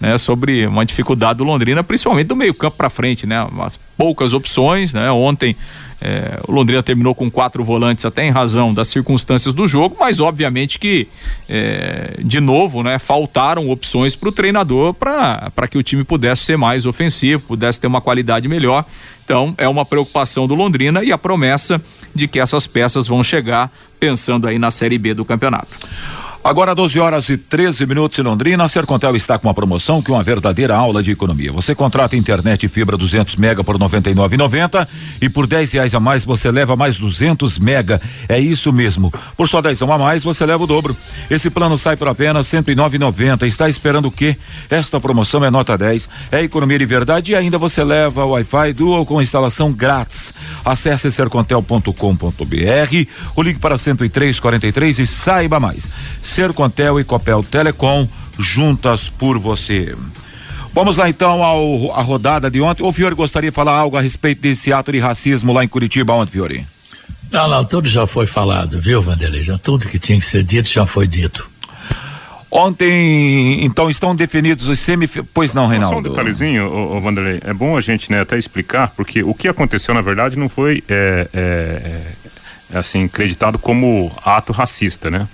né, 0.00 0.18
sobre 0.18 0.66
uma 0.66 0.84
dificuldade 0.84 1.38
do 1.38 1.44
Londrina, 1.44 1.84
principalmente 1.84 2.26
do 2.26 2.36
meio 2.36 2.54
campo 2.54 2.76
para 2.76 2.90
frente, 2.90 3.26
né, 3.26 3.46
as 3.60 3.78
poucas 3.96 4.32
opções, 4.32 4.94
né. 4.94 5.10
Ontem 5.10 5.56
é, 6.00 6.40
o 6.48 6.52
Londrina 6.52 6.82
terminou 6.82 7.14
com 7.14 7.30
quatro 7.30 7.62
volantes 7.62 8.04
até 8.04 8.26
em 8.26 8.30
razão 8.30 8.72
das 8.72 8.88
circunstâncias 8.88 9.52
do 9.52 9.68
jogo, 9.68 9.96
mas 10.00 10.18
obviamente 10.18 10.78
que 10.78 11.08
é, 11.48 12.14
de 12.24 12.40
novo, 12.40 12.82
né, 12.82 12.98
faltaram 12.98 13.68
opções 13.70 14.16
para 14.16 14.28
o 14.28 14.32
treinador 14.32 14.94
para 14.94 15.68
que 15.68 15.76
o 15.76 15.82
time 15.82 16.02
pudesse 16.02 16.44
ser 16.44 16.56
mais 16.56 16.86
ofensivo, 16.86 17.42
pudesse 17.42 17.78
ter 17.78 17.86
uma 17.86 18.00
qualidade 18.00 18.48
melhor. 18.48 18.84
Então 19.24 19.54
é 19.58 19.68
uma 19.68 19.84
preocupação 19.84 20.46
do 20.46 20.54
Londrina 20.54 21.04
e 21.04 21.12
a 21.12 21.18
promessa 21.18 21.80
de 22.14 22.26
que 22.26 22.40
essas 22.40 22.66
peças 22.66 23.06
vão 23.06 23.22
chegar 23.22 23.70
pensando 23.98 24.48
aí 24.48 24.58
na 24.58 24.70
Série 24.70 24.98
B 24.98 25.14
do 25.14 25.24
campeonato. 25.24 25.76
Agora 26.42 26.74
12 26.74 26.98
horas 26.98 27.28
e 27.28 27.36
13 27.36 27.84
minutos 27.84 28.18
em 28.18 28.22
Londrina, 28.22 28.64
a 28.64 28.68
Sercontel 28.68 29.14
está 29.14 29.38
com 29.38 29.46
uma 29.46 29.52
promoção 29.52 30.00
que 30.00 30.10
é 30.10 30.14
uma 30.14 30.22
verdadeira 30.22 30.74
aula 30.74 31.02
de 31.02 31.10
economia. 31.10 31.52
Você 31.52 31.74
contrata 31.74 32.16
internet 32.16 32.64
e 32.64 32.68
fibra 32.68 32.96
200 32.96 33.36
mega 33.36 33.62
por 33.62 33.78
99,90 33.78 34.88
e 35.20 35.28
por 35.28 35.46
10 35.46 35.72
reais 35.72 35.94
a 35.94 36.00
mais 36.00 36.24
você 36.24 36.50
leva 36.50 36.74
mais 36.74 36.96
200 36.96 37.58
mega. 37.58 38.00
É 38.26 38.38
isso 38.40 38.72
mesmo. 38.72 39.12
Por 39.36 39.50
só 39.50 39.60
10 39.60 39.82
a 39.82 39.98
mais 39.98 40.24
você 40.24 40.46
leva 40.46 40.64
o 40.64 40.66
dobro. 40.66 40.96
Esse 41.30 41.50
plano 41.50 41.76
sai 41.76 41.94
por 41.94 42.08
apenas 42.08 42.46
109,90. 42.48 43.46
Está 43.46 43.68
esperando 43.68 44.06
o 44.06 44.10
quê? 44.10 44.34
Esta 44.70 44.98
promoção 44.98 45.44
é 45.44 45.50
nota 45.50 45.76
10, 45.76 46.08
é 46.32 46.42
economia 46.42 46.78
de 46.78 46.86
verdade 46.86 47.32
e 47.32 47.36
ainda 47.36 47.58
você 47.58 47.84
leva 47.84 48.24
o 48.24 48.30
Wi-Fi 48.30 48.72
Dual 48.72 49.04
com 49.04 49.20
instalação 49.20 49.70
grátis. 49.74 50.32
Acesse 50.64 51.12
sercontel.com.br, 51.12 51.92
o 53.36 53.42
link 53.42 53.58
para 53.58 53.76
10343 53.76 55.00
e 55.00 55.06
saiba 55.06 55.60
mais. 55.60 55.90
Sercontel 56.30 57.00
e 57.00 57.04
Copel 57.04 57.42
Telecom, 57.42 58.06
juntas 58.38 59.08
por 59.08 59.38
você. 59.38 59.94
Vamos 60.72 60.96
lá 60.96 61.08
então 61.08 61.42
ao 61.42 61.92
a 61.92 62.02
rodada 62.02 62.48
de 62.48 62.60
ontem. 62.60 62.82
O 62.84 62.92
Fiore 62.92 63.14
gostaria 63.14 63.50
de 63.50 63.54
falar 63.54 63.72
algo 63.72 63.96
a 63.96 64.00
respeito 64.00 64.40
desse 64.40 64.72
ato 64.72 64.92
de 64.92 65.00
racismo 65.00 65.52
lá 65.52 65.64
em 65.64 65.68
Curitiba 65.68 66.12
ontem, 66.12 66.32
Fiore? 66.32 66.66
Não, 67.30 67.48
não, 67.48 67.64
tudo 67.64 67.88
já 67.88 68.06
foi 68.06 68.26
falado, 68.26 68.80
viu, 68.80 69.02
Vanderlei? 69.02 69.42
Já 69.42 69.58
tudo 69.58 69.88
que 69.88 69.98
tinha 69.98 70.18
que 70.18 70.24
ser 70.24 70.42
dito 70.44 70.68
já 70.68 70.86
foi 70.86 71.06
dito. 71.06 71.48
Ontem, 72.50 73.64
então, 73.64 73.88
estão 73.88 74.14
definidos 74.14 74.66
os 74.66 74.78
semif... 74.80 75.22
Pois 75.32 75.54
não, 75.54 75.68
Reinaldo? 75.68 75.94
Só 75.94 76.00
um 76.00 76.02
detalhezinho, 76.02 76.66
ô, 76.66 76.96
ô, 76.96 77.00
Vanderlei. 77.00 77.40
É 77.44 77.52
bom 77.52 77.76
a 77.76 77.80
gente 77.80 78.10
né, 78.10 78.20
até 78.20 78.36
explicar, 78.36 78.92
porque 78.96 79.22
o 79.22 79.32
que 79.32 79.46
aconteceu, 79.46 79.94
na 79.94 80.00
verdade, 80.00 80.36
não 80.36 80.48
foi 80.48 80.82
é, 80.88 81.28
é, 81.32 82.02
é, 82.72 82.78
assim, 82.78 83.04
acreditado 83.04 83.56
como 83.56 84.10
ato 84.24 84.52
racista, 84.52 85.08
né? 85.08 85.28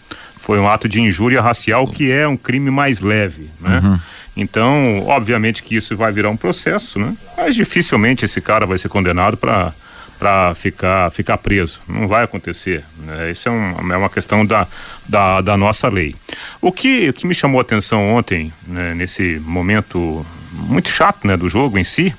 Foi 0.46 0.60
um 0.60 0.68
ato 0.68 0.88
de 0.88 1.00
injúria 1.00 1.42
racial 1.42 1.88
que 1.88 2.08
é 2.08 2.26
um 2.26 2.36
crime 2.36 2.70
mais 2.70 3.00
leve, 3.00 3.50
né? 3.60 3.80
Uhum. 3.82 3.98
Então, 4.36 5.04
obviamente 5.08 5.60
que 5.60 5.74
isso 5.74 5.96
vai 5.96 6.12
virar 6.12 6.30
um 6.30 6.36
processo, 6.36 7.00
né? 7.00 7.16
Mas 7.36 7.56
dificilmente 7.56 8.24
esse 8.24 8.40
cara 8.40 8.64
vai 8.64 8.78
ser 8.78 8.88
condenado 8.88 9.36
para 9.36 9.72
para 10.20 10.54
ficar 10.54 11.10
ficar 11.10 11.36
preso. 11.36 11.80
Não 11.88 12.06
vai 12.06 12.22
acontecer. 12.22 12.84
Né? 12.98 13.32
Isso 13.32 13.48
é, 13.48 13.52
um, 13.52 13.92
é 13.92 13.96
uma 13.96 14.08
questão 14.08 14.46
da, 14.46 14.68
da, 15.06 15.40
da, 15.40 15.56
nossa 15.56 15.88
lei. 15.88 16.14
O 16.60 16.70
que, 16.70 17.12
que 17.12 17.26
me 17.26 17.34
chamou 17.34 17.58
a 17.58 17.62
atenção 17.62 18.14
ontem, 18.14 18.50
né, 18.66 18.94
nesse 18.94 19.42
momento 19.44 20.24
muito 20.52 20.88
chato 20.88 21.26
né, 21.26 21.36
do 21.36 21.50
jogo 21.50 21.76
em 21.76 21.84
si, 21.84 22.14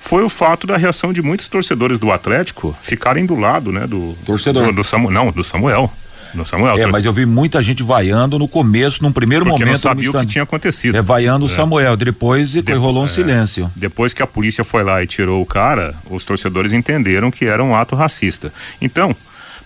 foi 0.00 0.24
o 0.24 0.28
fato 0.28 0.66
da 0.66 0.76
reação 0.76 1.12
de 1.12 1.22
muitos 1.22 1.46
torcedores 1.46 2.00
do 2.00 2.10
Atlético 2.10 2.76
ficarem 2.80 3.26
do 3.26 3.36
lado 3.36 3.70
né, 3.70 3.86
do, 3.86 4.16
Torcedor. 4.24 4.66
do, 4.66 4.72
do 4.72 4.82
Samuel. 4.82 5.12
Não, 5.12 5.30
do 5.30 5.44
Samuel 5.44 5.92
no 6.36 6.46
Samuel. 6.46 6.78
É, 6.78 6.86
mas 6.86 7.04
eu 7.04 7.12
vi 7.12 7.26
muita 7.26 7.62
gente 7.62 7.82
vaiando 7.82 8.38
no 8.38 8.46
começo, 8.46 9.02
num 9.02 9.12
primeiro 9.12 9.44
Porque 9.44 9.64
momento. 9.64 9.74
não 9.74 9.80
sabia 9.80 10.10
o 10.10 10.12
que 10.12 10.26
tinha 10.26 10.44
acontecido. 10.44 10.96
É, 10.96 11.02
vaiando 11.02 11.46
o 11.46 11.48
é. 11.48 11.52
Samuel. 11.52 11.96
Depois 11.96 12.50
de, 12.52 12.60
rolou 12.72 13.02
um 13.02 13.06
é, 13.06 13.10
silêncio. 13.10 13.70
Depois 13.74 14.12
que 14.12 14.22
a 14.22 14.26
polícia 14.26 14.62
foi 14.62 14.82
lá 14.82 15.02
e 15.02 15.06
tirou 15.06 15.42
o 15.42 15.46
cara, 15.46 15.94
os 16.10 16.24
torcedores 16.24 16.72
entenderam 16.72 17.30
que 17.30 17.44
era 17.44 17.62
um 17.62 17.74
ato 17.74 17.96
racista. 17.96 18.52
Então, 18.80 19.14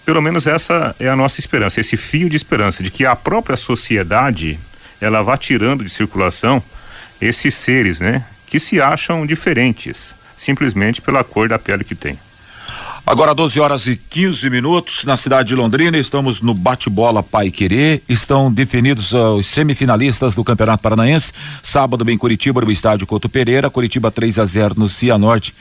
pelo 0.04 0.22
menos 0.22 0.46
essa 0.46 0.94
é 0.98 1.08
a 1.08 1.16
nossa 1.16 1.40
esperança, 1.40 1.80
esse 1.80 1.96
fio 1.96 2.30
de 2.30 2.36
esperança 2.36 2.82
de 2.82 2.90
que 2.90 3.04
a 3.04 3.14
própria 3.14 3.56
sociedade 3.56 4.58
ela 5.00 5.22
vá 5.22 5.36
tirando 5.36 5.84
de 5.84 5.90
circulação 5.90 6.62
esses 7.20 7.54
seres, 7.54 8.00
né, 8.00 8.24
que 8.46 8.58
se 8.58 8.80
acham 8.80 9.26
diferentes 9.26 10.14
simplesmente 10.40 11.02
pela 11.02 11.22
cor 11.22 11.48
da 11.48 11.58
pele 11.58 11.84
que 11.84 11.94
tem. 11.94 12.18
Agora 13.10 13.34
12 13.34 13.58
horas 13.58 13.88
e 13.88 13.96
15 13.96 14.48
minutos 14.48 15.02
na 15.02 15.16
cidade 15.16 15.48
de 15.48 15.56
Londrina, 15.56 15.98
estamos 15.98 16.40
no 16.40 16.54
bate-bola 16.54 17.24
Pai 17.24 17.50
Querer. 17.50 18.00
Estão 18.08 18.52
definidos 18.52 19.10
uh, 19.10 19.34
os 19.34 19.48
semifinalistas 19.48 20.32
do 20.32 20.44
Campeonato 20.44 20.80
Paranaense. 20.80 21.32
Sábado 21.60 22.08
em 22.08 22.16
Curitiba, 22.16 22.60
no 22.60 22.70
estádio 22.70 23.08
Couto 23.08 23.28
Pereira, 23.28 23.68
Curitiba 23.68 24.12
3 24.12 24.38
a 24.38 24.44
0 24.44 24.76
no 24.78 24.88
Cianorte. 24.88 25.52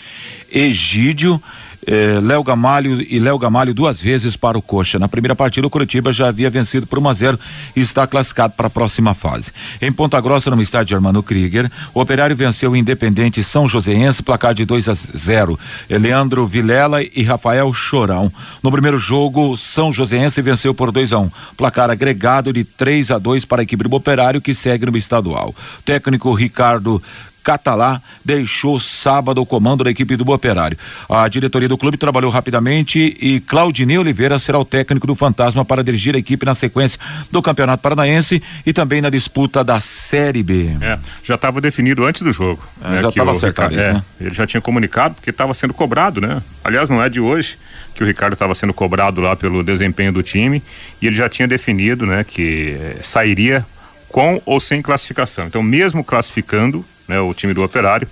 Egídio 0.52 1.42
eh, 1.86 2.20
Léo 2.22 2.44
Gamalho 2.44 3.02
e 3.02 3.20
Léo 3.20 3.38
Gamalho 3.38 3.74
duas 3.74 4.02
vezes 4.02 4.36
para 4.36 4.58
o 4.58 4.62
Coxa. 4.62 5.00
Na 5.00 5.08
primeira 5.08 5.36
partida, 5.36 5.66
o 5.66 5.70
Curitiba 5.70 6.12
já 6.12 6.28
havia 6.28 6.50
vencido 6.50 6.86
por 6.86 7.00
1 7.00 7.10
a 7.10 7.14
0 7.14 7.40
e 7.76 7.80
está 7.80 8.06
classificado 8.06 8.54
para 8.56 8.68
a 8.68 8.70
próxima 8.70 9.14
fase. 9.14 9.52
Em 9.82 9.92
Ponta 9.92 10.20
Grossa, 10.20 10.50
no 10.52 10.62
estádio 10.62 10.96
Armando 10.96 11.24
Krieger, 11.24 11.72
o 11.94 12.02
Operário 12.02 12.36
venceu 12.36 12.72
o 12.72 12.76
Independente 12.76 13.44
São 13.44 13.68
Joséense, 13.68 14.24
placar 14.24 14.54
de 14.54 14.66
2 14.66 14.90
a 14.90 14.94
0. 14.94 15.60
Leandro 15.90 16.46
Vilela 16.46 17.02
e 17.02 17.24
Rafael 17.24 17.72
Chorão. 17.74 18.32
No 18.62 18.72
primeiro 18.72 18.98
jogo, 18.98 19.58
São 19.58 19.92
Joséense 19.92 20.42
venceu 20.42 20.74
por 20.74 20.92
2 20.92 21.14
a 21.14 21.20
1, 21.20 21.24
um, 21.24 21.32
placar 21.56 21.90
agregado 21.90 22.52
de 22.54 22.64
3 22.64 23.12
a 23.12 23.18
2 23.18 23.46
para 23.46 23.62
a 23.62 23.64
equipe 23.64 23.84
do 23.84 23.96
Operário 23.96 24.42
que 24.42 24.56
segue 24.56 24.86
no 24.86 24.98
estadual. 24.98 25.54
técnico 25.84 26.34
Ricardo 26.34 27.02
Catalá 27.44 28.02
deixou 28.24 28.80
sábado 28.80 29.42
o 29.42 29.46
comando 29.46 29.84
da 29.84 29.92
equipe 29.92 30.16
do 30.16 30.30
Operário. 30.32 30.78
A 31.10 31.28
diretoria 31.28 31.68
do 31.68 31.78
clube 31.78 31.98
trabalhou 31.98 32.32
rapidamente 32.32 33.18
e 33.20 33.40
Claudinei 33.40 33.98
Oliveira 33.98 34.38
será 34.40 34.60
o 34.60 34.66
técnico 34.66 35.08
do 35.08 35.16
Fantasma 35.16 35.64
para 35.66 35.84
dirigir 35.84 36.16
a 36.16 36.20
equipe 36.20 36.46
na 36.46 36.56
sequência 36.56 37.00
do 37.32 37.42
Campeonato 37.42 37.82
Paranaense 37.82 38.42
e 38.66 38.74
também 38.74 39.02
na 39.02 39.10
disputa 39.10 39.64
da 39.64 39.80
Série 39.80 40.44
B. 40.44 40.70
É, 40.82 41.00
já 41.24 41.36
estava 41.36 41.62
definido 41.62 42.06
antes 42.06 42.22
do 42.22 42.32
jogo. 42.32 42.64
É, 42.84 42.90
né, 42.90 43.02
já 43.02 43.10
estava 43.10 43.32
acertado 43.32 43.74
isso, 43.74 43.84
é, 43.84 43.94
né? 43.94 44.04
Ele 44.20 44.34
já 44.34 44.46
tinha 44.46 44.62
comunicado 44.62 45.16
porque 45.16 45.30
estava 45.30 45.54
sendo 45.54 45.74
cobrado, 45.74 46.22
né? 46.22 46.42
Aliás, 46.64 46.90
não 46.90 47.02
é 47.02 47.10
de 47.10 47.20
hoje 47.20 47.58
que 47.96 48.04
o 48.04 48.08
Ricardo 48.08 48.34
estava 48.34 48.56
sendo 48.56 48.74
cobrado 48.74 49.20
lá 49.20 49.36
pelo 49.36 49.64
desempenho 49.64 50.14
do 50.14 50.24
time 50.24 50.64
e 51.02 51.08
ele 51.08 51.16
já 51.16 51.28
tinha 51.28 51.48
definido, 51.48 52.06
né, 52.06 52.24
que 52.24 52.78
eh, 52.80 52.98
sairia 53.04 53.66
com 54.08 54.42
ou 54.46 54.60
sem 54.60 54.82
classificação. 54.82 55.48
Então, 55.48 55.62
mesmo 55.62 56.04
classificando, 56.04 56.86
né, 57.10 57.20
o 57.20 57.34
time 57.34 57.54
do 57.54 57.64
Operário, 57.64 58.08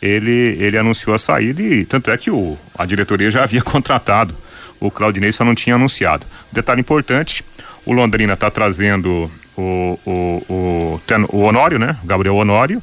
ele, 0.00 0.56
ele 0.60 0.76
anunciou 0.76 1.14
a 1.14 1.18
saída 1.18 1.62
e 1.62 1.84
tanto 1.84 2.10
é 2.10 2.18
que 2.18 2.30
o, 2.30 2.58
a 2.76 2.84
diretoria 2.84 3.30
já 3.30 3.42
havia 3.42 3.62
contratado. 3.64 4.36
O 4.78 4.90
Claudinei 4.90 5.32
só 5.32 5.44
não 5.44 5.54
tinha 5.54 5.76
anunciado. 5.76 6.26
Detalhe 6.52 6.80
importante: 6.80 7.44
o 7.86 7.92
Londrina 7.92 8.34
está 8.34 8.50
trazendo 8.50 9.30
o, 9.56 9.98
o, 10.04 10.44
o, 10.48 11.00
o 11.28 11.38
Honório, 11.40 11.78
né? 11.78 11.96
Gabriel 12.04 12.36
Honório, 12.36 12.82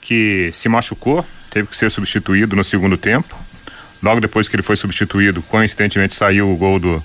que 0.00 0.50
se 0.52 0.68
machucou, 0.68 1.26
teve 1.50 1.68
que 1.68 1.76
ser 1.76 1.90
substituído 1.90 2.56
no 2.56 2.64
segundo 2.64 2.96
tempo. 2.96 3.36
Logo 4.02 4.20
depois 4.20 4.48
que 4.48 4.56
ele 4.56 4.62
foi 4.62 4.76
substituído, 4.76 5.42
coincidentemente 5.42 6.14
saiu 6.14 6.50
o 6.50 6.56
gol 6.56 6.78
do, 6.78 7.04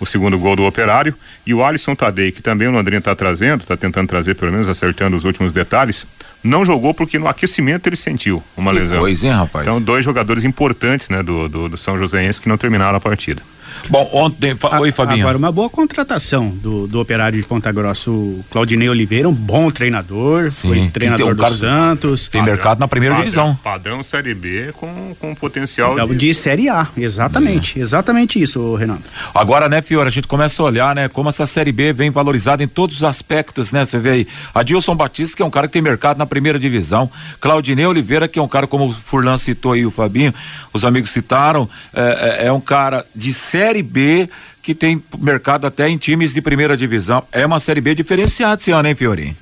o 0.00 0.06
segundo 0.06 0.38
gol 0.38 0.56
do 0.56 0.64
Operário. 0.64 1.14
E 1.46 1.54
o 1.54 1.64
Alisson 1.64 1.94
Tadei, 1.94 2.32
que 2.32 2.42
também 2.42 2.68
o 2.68 2.70
Londrina 2.70 2.98
está 2.98 3.14
trazendo, 3.14 3.62
está 3.62 3.76
tentando 3.76 4.08
trazer 4.08 4.34
pelo 4.34 4.52
menos, 4.52 4.68
acertando 4.68 5.16
os 5.16 5.24
últimos 5.24 5.52
detalhes, 5.52 6.06
não 6.42 6.64
jogou 6.64 6.92
porque 6.92 7.18
no 7.18 7.26
aquecimento 7.26 7.88
ele 7.88 7.96
sentiu 7.96 8.42
uma 8.56 8.72
que 8.72 8.80
lesão. 8.80 8.98
Pois, 9.00 9.24
hein, 9.24 9.30
rapaz? 9.30 9.66
Então, 9.66 9.80
dois 9.80 10.04
jogadores 10.04 10.44
importantes, 10.44 11.08
né, 11.08 11.22
do, 11.22 11.48
do, 11.48 11.68
do 11.70 11.76
São 11.76 11.98
Joséense 11.98 12.40
que 12.40 12.48
não 12.48 12.58
terminaram 12.58 12.96
a 12.96 13.00
partida. 13.00 13.42
Bom, 13.88 14.08
ontem. 14.12 14.56
Fa... 14.56 14.80
Oi, 14.80 14.92
Fabinho. 14.92 15.22
Agora, 15.22 15.38
uma 15.38 15.52
boa 15.52 15.68
contratação 15.68 16.48
do, 16.48 16.86
do 16.86 17.00
operário 17.00 17.40
de 17.40 17.46
Ponta 17.46 17.70
Grossa. 17.70 18.10
O 18.10 18.44
Claudinei 18.50 18.88
Oliveira, 18.88 19.28
um 19.28 19.32
bom 19.32 19.70
treinador. 19.70 20.50
Sim, 20.50 20.68
foi 20.68 20.88
treinador 20.88 21.32
um 21.32 21.34
do 21.34 21.40
cara, 21.40 21.54
Santos. 21.54 22.28
Tem 22.28 22.40
padrão, 22.40 22.54
mercado 22.54 22.78
na 22.78 22.88
primeira 22.88 23.14
padrão, 23.14 23.24
divisão. 23.24 23.58
Padrão 23.62 24.02
Série 24.02 24.34
B 24.34 24.72
com, 24.74 25.14
com 25.18 25.34
potencial. 25.34 25.94
De... 26.08 26.16
de 26.16 26.34
Série 26.34 26.68
A, 26.68 26.88
exatamente. 26.96 27.78
É. 27.78 27.82
Exatamente 27.82 28.40
isso, 28.40 28.74
Renato. 28.74 29.02
Agora, 29.34 29.68
né, 29.68 29.82
Fiora, 29.82 30.08
a 30.08 30.12
gente 30.12 30.26
começa 30.26 30.62
a 30.62 30.66
olhar, 30.66 30.94
né, 30.94 31.08
como 31.08 31.28
essa 31.28 31.46
Série 31.46 31.72
B 31.72 31.92
vem 31.92 32.10
valorizada 32.10 32.62
em 32.62 32.68
todos 32.68 32.96
os 32.96 33.04
aspectos, 33.04 33.70
né? 33.70 33.84
Você 33.84 33.98
vê 33.98 34.10
aí. 34.10 34.28
Adilson 34.54 34.94
Batista, 34.94 35.36
que 35.36 35.42
é 35.42 35.44
um 35.44 35.50
cara 35.50 35.66
que 35.66 35.72
tem 35.72 35.82
mercado 35.82 36.18
na 36.18 36.26
primeira 36.26 36.58
divisão. 36.58 37.10
Claudinei 37.40 37.86
Oliveira, 37.86 38.28
que 38.28 38.38
é 38.38 38.42
um 38.42 38.48
cara, 38.48 38.66
como 38.66 38.88
o 38.88 38.92
Furlan 38.92 39.38
citou 39.38 39.72
aí, 39.72 39.84
o 39.84 39.90
Fabinho, 39.90 40.32
os 40.72 40.84
amigos 40.84 41.10
citaram, 41.10 41.68
é, 41.92 42.42
é, 42.42 42.46
é 42.46 42.52
um 42.52 42.60
cara 42.60 43.04
de 43.14 43.32
Série 43.34 43.63
B 43.82 44.28
que 44.62 44.74
tem 44.74 45.02
mercado 45.18 45.66
até 45.66 45.88
em 45.88 45.96
times 45.96 46.32
de 46.32 46.40
primeira 46.40 46.76
divisão. 46.76 47.22
É 47.30 47.44
uma 47.44 47.60
Série 47.60 47.80
B 47.80 47.94
diferenciada 47.94 48.60
esse 48.60 48.70
ano, 48.70 48.88
hein, 48.88 48.94
Fiorinho? 48.94 49.36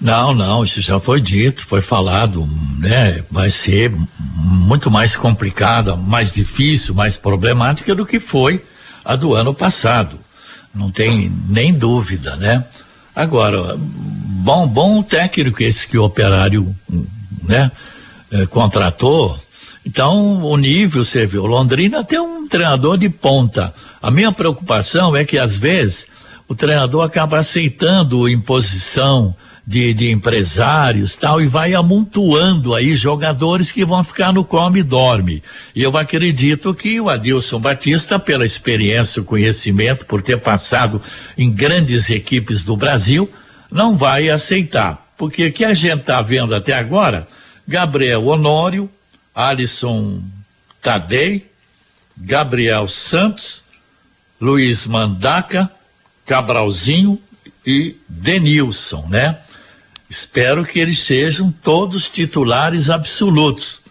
Não, 0.00 0.34
não, 0.34 0.62
isso 0.62 0.82
já 0.82 1.00
foi 1.00 1.20
dito, 1.20 1.66
foi 1.66 1.80
falado, 1.80 2.46
né? 2.78 3.24
Vai 3.30 3.48
ser 3.48 3.90
muito 4.18 4.90
mais 4.90 5.16
complicada, 5.16 5.96
mais 5.96 6.32
difícil, 6.32 6.94
mais 6.94 7.16
problemática 7.16 7.94
do 7.94 8.04
que 8.04 8.20
foi 8.20 8.62
a 9.02 9.16
do 9.16 9.34
ano 9.34 9.54
passado. 9.54 10.18
Não 10.74 10.90
tem 10.90 11.32
nem 11.48 11.72
dúvida, 11.72 12.36
né? 12.36 12.62
Agora, 13.14 13.74
bom, 13.78 14.68
bom 14.68 15.02
técnico 15.02 15.62
esse 15.62 15.88
que 15.88 15.96
o 15.96 16.04
operário, 16.04 16.76
né? 17.42 17.72
Eh, 18.30 18.44
contratou. 18.46 19.40
Então, 19.86 20.42
o 20.42 20.56
nível, 20.56 21.04
você 21.04 21.24
viu, 21.24 21.46
Londrina 21.46 22.02
tem 22.02 22.18
um 22.18 22.48
treinador 22.48 22.98
de 22.98 23.08
ponta. 23.08 23.72
A 24.02 24.10
minha 24.10 24.32
preocupação 24.32 25.14
é 25.14 25.24
que, 25.24 25.38
às 25.38 25.56
vezes, 25.56 26.08
o 26.48 26.56
treinador 26.56 27.04
acaba 27.04 27.38
aceitando 27.38 28.28
imposição, 28.28 29.32
de, 29.66 29.92
de 29.92 30.10
empresários 30.10 31.16
tal, 31.16 31.40
e 31.40 31.46
vai 31.46 31.74
amontoando 31.74 32.74
aí 32.74 32.94
jogadores 32.94 33.72
que 33.72 33.84
vão 33.84 34.04
ficar 34.04 34.32
no 34.32 34.44
come 34.44 34.80
e 34.80 34.82
dorme. 34.84 35.42
E 35.74 35.82
eu 35.82 35.96
acredito 35.96 36.72
que 36.72 37.00
o 37.00 37.08
Adilson 37.08 37.58
Batista, 37.58 38.18
pela 38.18 38.44
experiência, 38.44 39.20
o 39.20 39.24
conhecimento, 39.24 40.06
por 40.06 40.22
ter 40.22 40.38
passado 40.38 41.00
em 41.36 41.50
grandes 41.50 42.10
equipes 42.10 42.62
do 42.62 42.76
Brasil, 42.76 43.28
não 43.70 43.96
vai 43.96 44.30
aceitar. 44.30 45.04
Porque 45.16 45.46
o 45.46 45.52
que 45.52 45.64
a 45.64 45.74
gente 45.74 46.00
está 46.00 46.22
vendo 46.22 46.54
até 46.54 46.72
agora, 46.72 47.26
Gabriel 47.66 48.24
Honório, 48.26 48.88
Alisson 49.36 50.22
Tadei, 50.80 51.50
Gabriel 52.16 52.88
Santos, 52.88 53.60
Luiz 54.40 54.86
Mandaca, 54.86 55.70
Cabralzinho 56.24 57.20
e 57.64 57.96
Denilson, 58.08 59.06
né? 59.08 59.38
Espero 60.08 60.64
que 60.64 60.78
eles 60.78 61.00
sejam 61.00 61.52
todos 61.52 62.08
titulares 62.08 62.88
absolutos. 62.88 63.82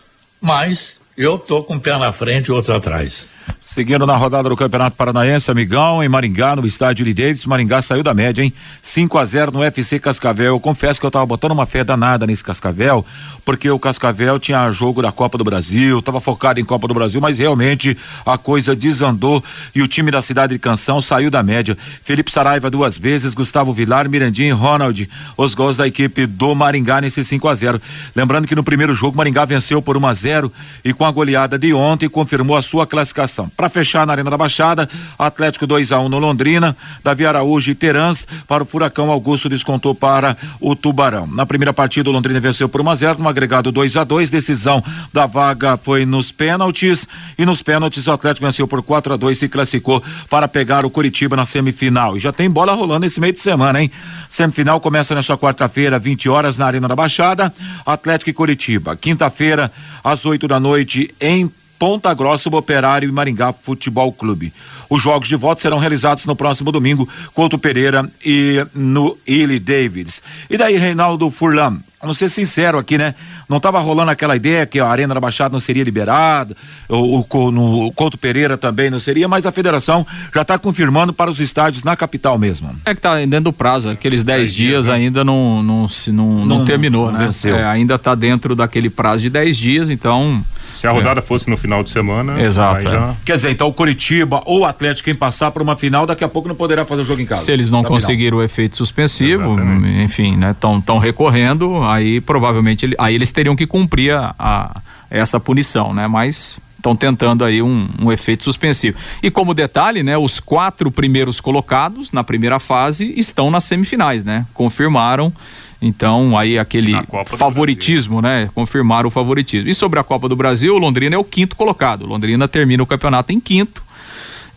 Mas 0.41 0.99
eu 1.15 1.37
tô 1.37 1.63
com 1.63 1.75
um 1.75 1.79
pé 1.79 1.95
na 1.97 2.11
frente 2.11 2.47
e 2.47 2.51
outro 2.51 2.73
atrás. 2.73 3.29
Seguindo 3.75 4.05
na 4.05 4.15
rodada 4.15 4.47
do 4.47 4.55
Campeonato 4.55 4.95
Paranaense, 4.95 5.51
amigão, 5.51 6.01
em 6.01 6.07
Maringá, 6.07 6.55
no 6.55 6.65
estádio 6.65 7.03
Lee 7.03 7.13
Davis, 7.13 7.45
Maringá 7.45 7.81
saiu 7.81 8.01
da 8.01 8.13
média, 8.13 8.41
hein? 8.41 8.53
5 8.81 9.17
a 9.17 9.25
0 9.25 9.51
no 9.51 9.61
FC 9.61 9.99
Cascavel. 9.99 10.53
Eu 10.53 10.59
confesso 10.61 10.97
que 10.97 11.05
eu 11.05 11.11
tava 11.11 11.25
botando 11.25 11.51
uma 11.51 11.65
fé 11.65 11.83
danada 11.83 12.25
nesse 12.25 12.41
Cascavel, 12.41 13.05
porque 13.43 13.69
o 13.69 13.77
Cascavel 13.77 14.39
tinha 14.39 14.71
jogo 14.71 15.01
da 15.01 15.11
Copa 15.11 15.37
do 15.37 15.43
Brasil, 15.43 16.01
tava 16.01 16.21
focado 16.21 16.57
em 16.57 16.63
Copa 16.63 16.87
do 16.87 16.93
Brasil, 16.93 17.19
mas 17.19 17.37
realmente 17.37 17.97
a 18.25 18.37
coisa 18.37 18.73
desandou 18.73 19.43
e 19.75 19.81
o 19.81 19.89
time 19.89 20.09
da 20.09 20.21
cidade 20.21 20.53
de 20.53 20.59
Canção 20.59 21.01
saiu 21.01 21.29
da 21.29 21.43
média. 21.43 21.77
Felipe 22.01 22.31
Saraiva 22.31 22.69
duas 22.69 22.97
vezes, 22.97 23.33
Gustavo 23.33 23.73
Vilar, 23.73 24.07
Mirandinho 24.07 24.47
e 24.47 24.57
Ronald, 24.57 25.09
os 25.35 25.53
gols 25.53 25.75
da 25.75 25.85
equipe 25.85 26.25
do 26.25 26.55
Maringá 26.55 27.01
nesse 27.01 27.25
5 27.25 27.45
a 27.49 27.53
0 27.53 27.81
Lembrando 28.15 28.47
que 28.47 28.55
no 28.55 28.63
primeiro 28.63 28.95
jogo, 28.95 29.17
Maringá 29.17 29.43
venceu 29.43 29.81
por 29.81 29.97
1 29.97 30.07
a 30.07 30.13
0 30.13 30.53
e 30.81 30.93
com 30.93 31.05
a 31.05 31.11
goleada 31.11 31.59
de 31.59 31.73
ontem 31.73 32.07
confirmou 32.07 32.55
a 32.55 32.61
sua 32.61 32.87
classificação. 32.87 33.51
Para 33.65 33.69
fechar 33.71 34.05
na 34.05 34.13
Arena 34.13 34.29
da 34.29 34.37
Baixada, 34.37 34.87
Atlético 35.17 35.65
2 35.65 35.91
a 35.91 35.99
1 35.99 36.05
um 36.05 36.09
no 36.09 36.19
Londrina, 36.19 36.77
Davi 37.03 37.25
Araújo 37.25 37.71
e 37.71 37.73
Terãs 37.73 38.27
para 38.47 38.61
o 38.61 38.65
Furacão 38.65 39.09
Augusto 39.09 39.49
descontou 39.49 39.95
para 39.95 40.37
o 40.61 40.75
Tubarão. 40.75 41.25
Na 41.25 41.47
primeira 41.47 41.73
partida 41.73 42.07
o 42.07 42.13
Londrina 42.13 42.39
venceu 42.39 42.69
por 42.69 42.79
1 42.79 42.89
a 42.91 42.95
0, 42.95 43.23
no 43.23 43.27
agregado 43.27 43.71
2 43.71 43.97
a 43.97 44.03
2, 44.03 44.29
decisão 44.29 44.83
da 45.11 45.25
vaga 45.25 45.77
foi 45.77 46.05
nos 46.05 46.31
pênaltis 46.31 47.07
e 47.39 47.43
nos 47.43 47.63
pênaltis 47.63 48.05
o 48.05 48.11
Atlético 48.11 48.45
venceu 48.45 48.67
por 48.67 48.83
4 48.83 49.13
a 49.13 49.17
2 49.17 49.41
e 49.41 49.49
classificou 49.49 50.03
para 50.29 50.47
pegar 50.47 50.85
o 50.85 50.89
Curitiba 50.91 51.35
na 51.35 51.47
semifinal. 51.47 52.15
E 52.15 52.19
já 52.19 52.31
tem 52.31 52.47
bola 52.47 52.75
rolando 52.75 53.07
esse 53.07 53.19
meio 53.19 53.33
de 53.33 53.39
semana, 53.39 53.81
hein? 53.81 53.89
Semifinal 54.29 54.79
começa 54.79 55.15
nesta 55.15 55.35
quarta-feira, 55.35 55.97
20 55.97 56.29
horas 56.29 56.55
na 56.55 56.67
Arena 56.67 56.87
da 56.87 56.95
Baixada, 56.95 57.51
Atlético 57.83 58.29
e 58.29 58.33
Curitiba. 58.33 58.95
Quinta-feira 58.95 59.71
às 60.03 60.23
8 60.23 60.47
da 60.47 60.59
noite 60.59 61.09
em 61.19 61.51
Ponta 61.77 62.13
Grossa, 62.13 62.49
o 62.49 62.55
Operário 62.55 63.09
e 63.09 63.11
Maringá 63.11 63.51
Futebol 63.51 64.11
Clube. 64.11 64.53
Os 64.89 65.01
jogos 65.01 65.27
de 65.27 65.35
volta 65.35 65.61
serão 65.61 65.77
realizados 65.77 66.25
no 66.25 66.35
próximo 66.35 66.71
domingo, 66.71 67.07
Couto 67.33 67.57
Pereira 67.57 68.09
e 68.23 68.65
no 68.73 69.17
Illy 69.27 69.59
Davids. 69.59 70.21
E 70.49 70.57
daí, 70.57 70.77
Reinaldo 70.77 71.29
Furlan, 71.31 71.79
vamos 71.99 72.17
ser 72.17 72.29
sincero 72.29 72.77
aqui, 72.77 72.97
né? 72.97 73.15
Não 73.49 73.57
estava 73.57 73.79
rolando 73.79 74.11
aquela 74.11 74.35
ideia 74.35 74.65
que 74.65 74.79
a 74.79 74.87
Arena 74.87 75.13
da 75.13 75.19
Baixada 75.19 75.51
não 75.51 75.59
seria 75.59 75.83
liberada, 75.83 76.55
o, 76.87 77.25
o, 77.27 77.51
no, 77.51 77.87
o 77.87 77.91
Couto 77.91 78.17
Pereira 78.17 78.57
também 78.57 78.89
não 78.89 78.99
seria, 78.99 79.27
mas 79.27 79.45
a 79.45 79.51
federação 79.51 80.05
já 80.33 80.43
está 80.43 80.57
confirmando 80.57 81.11
para 81.11 81.29
os 81.31 81.39
estádios 81.39 81.83
na 81.83 81.95
capital 81.95 82.37
mesmo. 82.37 82.69
É 82.85 82.93
que 82.93 82.99
está 82.99 83.17
dentro 83.17 83.45
do 83.45 83.53
prazo, 83.53 83.89
aqueles 83.89 84.23
10 84.23 84.53
dias, 84.53 84.55
dias 84.55 84.87
né? 84.87 84.93
ainda 84.93 85.23
não, 85.23 85.63
não, 85.63 85.87
se, 85.87 86.11
não, 86.11 86.45
não, 86.45 86.45
não 86.45 86.65
terminou, 86.65 87.11
não 87.11 87.19
né? 87.19 87.31
É, 87.43 87.63
ainda 87.65 87.95
está 87.95 88.13
dentro 88.15 88.55
daquele 88.55 88.89
prazo 88.89 89.23
de 89.23 89.29
10 89.29 89.57
dias, 89.57 89.89
então. 89.89 90.43
Se 90.75 90.87
a 90.87 90.91
rodada 90.91 91.19
é. 91.19 91.23
fosse 91.23 91.49
no 91.49 91.57
final 91.57 91.83
de 91.83 91.89
semana. 91.89 92.41
Exato. 92.41 92.87
É. 92.87 92.91
Já... 92.91 93.15
Quer 93.25 93.35
dizer, 93.37 93.51
então 93.51 93.67
o 93.67 93.73
Curitiba 93.73 94.41
ou 94.45 94.59
o 94.59 94.65
Atlético, 94.65 95.05
quem 95.05 95.15
passar 95.15 95.51
por 95.51 95.61
uma 95.61 95.75
final, 95.75 96.05
daqui 96.05 96.23
a 96.23 96.27
pouco 96.27 96.47
não 96.47 96.55
poderá 96.55 96.85
fazer 96.85 97.01
o 97.01 97.05
jogo 97.05 97.21
em 97.21 97.25
casa. 97.25 97.41
Se 97.41 97.51
eles 97.51 97.71
não 97.71 97.83
conseguiram 97.83 98.37
o 98.37 98.43
efeito 98.43 98.77
suspensivo, 98.77 99.53
Exatamente. 99.53 100.03
enfim, 100.03 100.35
né? 100.35 100.51
Estão 100.51 100.97
recorrendo, 100.97 101.83
aí 101.83 102.19
provavelmente 102.21 102.85
ele, 102.85 102.95
aí 102.97 103.15
eles 103.15 103.31
teriam 103.31 103.55
que 103.55 103.65
cumprir 103.65 104.13
a, 104.13 104.35
a 104.37 104.81
essa 105.09 105.39
punição, 105.39 105.93
né? 105.93 106.07
Mas 106.07 106.57
estão 106.85 106.95
tentando 106.95 107.43
aí 107.43 107.61
um, 107.61 107.87
um, 107.99 108.11
efeito 108.11 108.43
suspensivo. 108.43 108.97
E 109.23 109.31
como 109.31 109.55
detalhe, 109.55 110.03
né, 110.03 110.15
os 110.17 110.39
quatro 110.39 110.91
primeiros 110.91 111.39
colocados 111.39 112.11
na 112.11 112.23
primeira 112.23 112.59
fase 112.59 113.11
estão 113.17 113.49
nas 113.49 113.63
semifinais, 113.63 114.23
né? 114.23 114.45
Confirmaram. 114.53 115.33
Então, 115.81 116.37
aí 116.37 116.57
aquele 116.57 116.93
favoritismo, 117.25 118.21
né? 118.21 118.49
Confirmaram 118.55 119.07
o 119.07 119.11
favoritismo. 119.11 119.69
E 119.69 119.75
sobre 119.75 119.99
a 119.99 120.03
Copa 120.03 120.27
do 120.27 120.35
Brasil, 120.35 120.73
o 120.75 120.79
Londrina 120.79 121.15
é 121.15 121.17
o 121.17 121.23
quinto 121.23 121.55
colocado. 121.55 122.05
Londrina 122.05 122.47
termina 122.47 122.81
o 122.81 122.87
campeonato 122.87 123.33
em 123.33 123.39
quinto. 123.39 123.83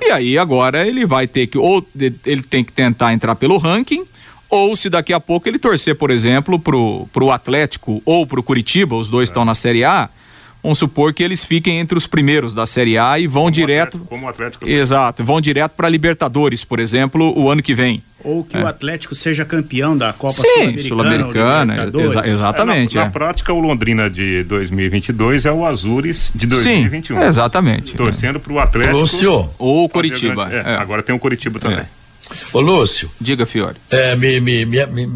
E 0.01 0.11
aí 0.11 0.39
agora 0.39 0.87
ele 0.87 1.05
vai 1.05 1.27
ter 1.27 1.49
que 1.49 1.59
ou 1.59 1.85
ele 2.25 2.43
tem 2.43 2.63
que 2.63 2.73
tentar 2.73 3.13
entrar 3.13 3.35
pelo 3.35 3.59
ranking 3.59 4.05
ou 4.49 4.75
se 4.75 4.89
daqui 4.89 5.13
a 5.13 5.21
pouco 5.21 5.49
ele 5.49 5.59
torcer, 5.59 5.95
por 5.95 6.11
exemplo, 6.11 6.59
pro, 6.59 7.07
pro 7.13 7.31
Atlético 7.31 8.01
ou 8.05 8.27
pro 8.27 8.43
Curitiba, 8.43 8.97
os 8.97 9.11
dois 9.11 9.29
estão 9.29 9.43
é. 9.43 9.47
na 9.47 9.55
Série 9.55 9.85
A, 9.85 10.09
vamos 10.63 10.79
supor 10.79 11.13
que 11.13 11.23
eles 11.23 11.45
fiquem 11.45 11.79
entre 11.79 11.99
os 11.99 12.07
primeiros 12.07 12.55
da 12.55 12.65
Série 12.65 12.97
A 12.97 13.19
e 13.19 13.27
vão 13.27 13.45
como 13.45 13.51
direto. 13.51 13.89
Atlético, 13.89 14.07
como 14.09 14.27
o 14.27 14.29
Atlético. 14.29 14.69
Exato, 14.69 15.25
vão 15.25 15.41
direto 15.41 15.73
para 15.73 15.89
Libertadores, 15.89 16.65
por 16.65 16.81
exemplo, 16.81 17.39
o 17.39 17.51
ano 17.51 17.63
que 17.63 17.75
vem. 17.75 18.03
Ou 18.25 18.43
que 18.43 18.57
é. 18.57 18.63
o 18.63 18.67
Atlético 18.67 19.15
seja 19.15 19.45
campeão 19.45 19.97
da 19.97 20.13
Copa 20.13 20.43
Sul-Americana. 20.87 21.91
Sul 21.91 22.01
exa 22.01 22.27
exatamente. 22.27 22.97
É, 22.97 22.99
na, 22.99 23.05
na 23.05 23.11
é. 23.11 23.13
prática, 23.13 23.53
o 23.53 23.61
Londrina 23.61 24.11
de 24.11 24.43
2022 24.45 25.45
é 25.45 25.53
o 25.53 25.65
Azures 25.65 26.33
de 26.35 26.47
2021. 26.47 27.17
Sim, 27.17 27.25
exatamente. 27.25 27.95
Torcendo 27.95 28.41
para 28.41 28.53
o 28.53 28.59
Atlético. 28.59 28.99
Lúcio. 28.99 29.51
Ou 29.59 29.85
o 29.85 29.89
Curitiba. 29.89 30.47
Grande, 30.47 30.69
é, 30.69 30.75
agora 30.77 31.03
tem 31.03 31.15
o 31.15 31.19
Curitiba 31.19 31.61
também. 31.61 31.85
Ô 32.53 32.61
Lúcio. 32.61 33.11
Diga, 33.21 33.47
Fiore. 33.47 33.77
É, 33.91 34.15
me, 34.17 34.41
me, 34.41 34.65
me, 34.67 34.87
me, 34.87 35.11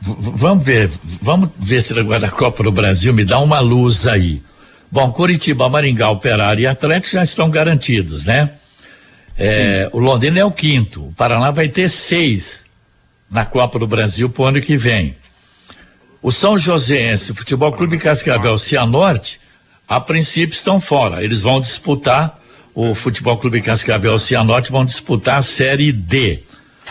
vamos 0.00 0.64
ver, 0.64 0.90
vamos 1.20 1.50
ver 1.58 1.82
se 1.82 1.98
agora 1.98 2.26
a 2.26 2.30
Copa 2.30 2.62
do 2.62 2.72
Brasil 2.72 3.12
me 3.12 3.24
dá 3.24 3.38
uma 3.38 3.60
luz 3.60 4.06
aí. 4.06 4.42
Bom, 4.90 5.10
Curitiba, 5.12 5.68
Maringá, 5.68 6.10
Operário 6.10 6.62
e 6.62 6.66
Atlético 6.66 7.12
já 7.12 7.22
estão 7.22 7.50
garantidos, 7.50 8.24
né? 8.24 8.52
É, 9.38 9.88
o 9.92 9.98
Londrina 9.98 10.40
é 10.40 10.44
o 10.44 10.50
quinto. 10.50 11.06
O 11.06 11.12
Paraná 11.12 11.50
vai 11.50 11.68
ter 11.68 11.88
seis 11.88 12.66
na 13.30 13.44
Copa 13.44 13.78
do 13.78 13.86
Brasil 13.86 14.28
pro 14.28 14.44
ano 14.44 14.60
que 14.60 14.76
vem. 14.76 15.16
O 16.20 16.32
São 16.32 16.58
Joséense, 16.58 17.30
o 17.30 17.34
Futebol 17.34 17.72
Clube 17.72 17.98
Cascavel, 17.98 18.58
Cianorte, 18.58 19.40
a 19.86 20.00
princípio 20.00 20.54
estão 20.54 20.80
fora. 20.80 21.22
Eles 21.22 21.42
vão 21.42 21.60
disputar, 21.60 22.40
o 22.74 22.94
Futebol 22.94 23.36
Clube 23.38 23.62
Cascavel 23.62 24.18
Cianorte 24.18 24.72
vão 24.72 24.84
disputar 24.84 25.38
a 25.38 25.42
Série 25.42 25.92
D. 25.92 26.42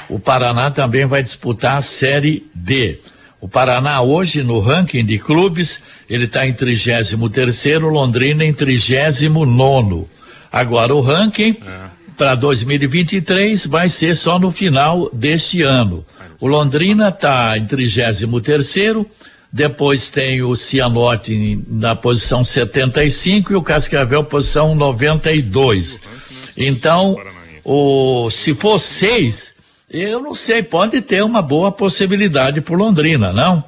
O 0.07 0.17
Paraná 0.17 0.71
também 0.71 1.05
vai 1.05 1.21
disputar 1.21 1.77
a 1.77 1.81
Série 1.81 2.45
D. 2.55 3.01
O 3.41 3.47
Paraná 3.49 4.01
hoje 4.01 4.41
no 4.41 4.59
ranking 4.59 5.05
de 5.05 5.19
clubes, 5.19 5.81
ele 6.09 6.25
está 6.25 6.47
em 6.47 6.53
33 6.53 7.31
terceiro, 7.31 7.89
Londrina 7.89 8.43
em 8.45 8.53
39 8.53 10.07
Agora 10.51 10.95
o 10.95 11.01
ranking 11.01 11.57
é. 11.61 11.86
Para 12.17 12.33
2023 12.33 13.67
vai 13.67 13.87
ser 13.87 14.15
só 14.15 14.39
no 14.39 14.51
final 14.51 15.09
deste 15.13 15.61
ano. 15.61 16.03
O 16.39 16.47
Londrina 16.47 17.09
está 17.09 17.57
em 17.57 17.65
33 17.65 18.43
terceiro, 18.43 19.05
depois 19.53 20.09
tem 20.09 20.41
o 20.41 20.55
Cianorte 20.55 21.63
na 21.67 21.95
posição 21.95 22.43
75 22.43 23.53
e 23.53 23.55
o 23.55 23.61
Cascavel 23.61 24.23
posição 24.23 24.75
92. 24.75 26.01
Então, 26.57 27.17
o, 27.63 28.29
se 28.31 28.53
for 28.55 28.79
seis, 28.79 29.53
eu 29.89 30.21
não 30.21 30.33
sei, 30.33 30.63
pode 30.63 31.01
ter 31.01 31.23
uma 31.23 31.41
boa 31.41 31.71
possibilidade 31.71 32.61
por 32.61 32.77
Londrina, 32.77 33.31
não? 33.31 33.63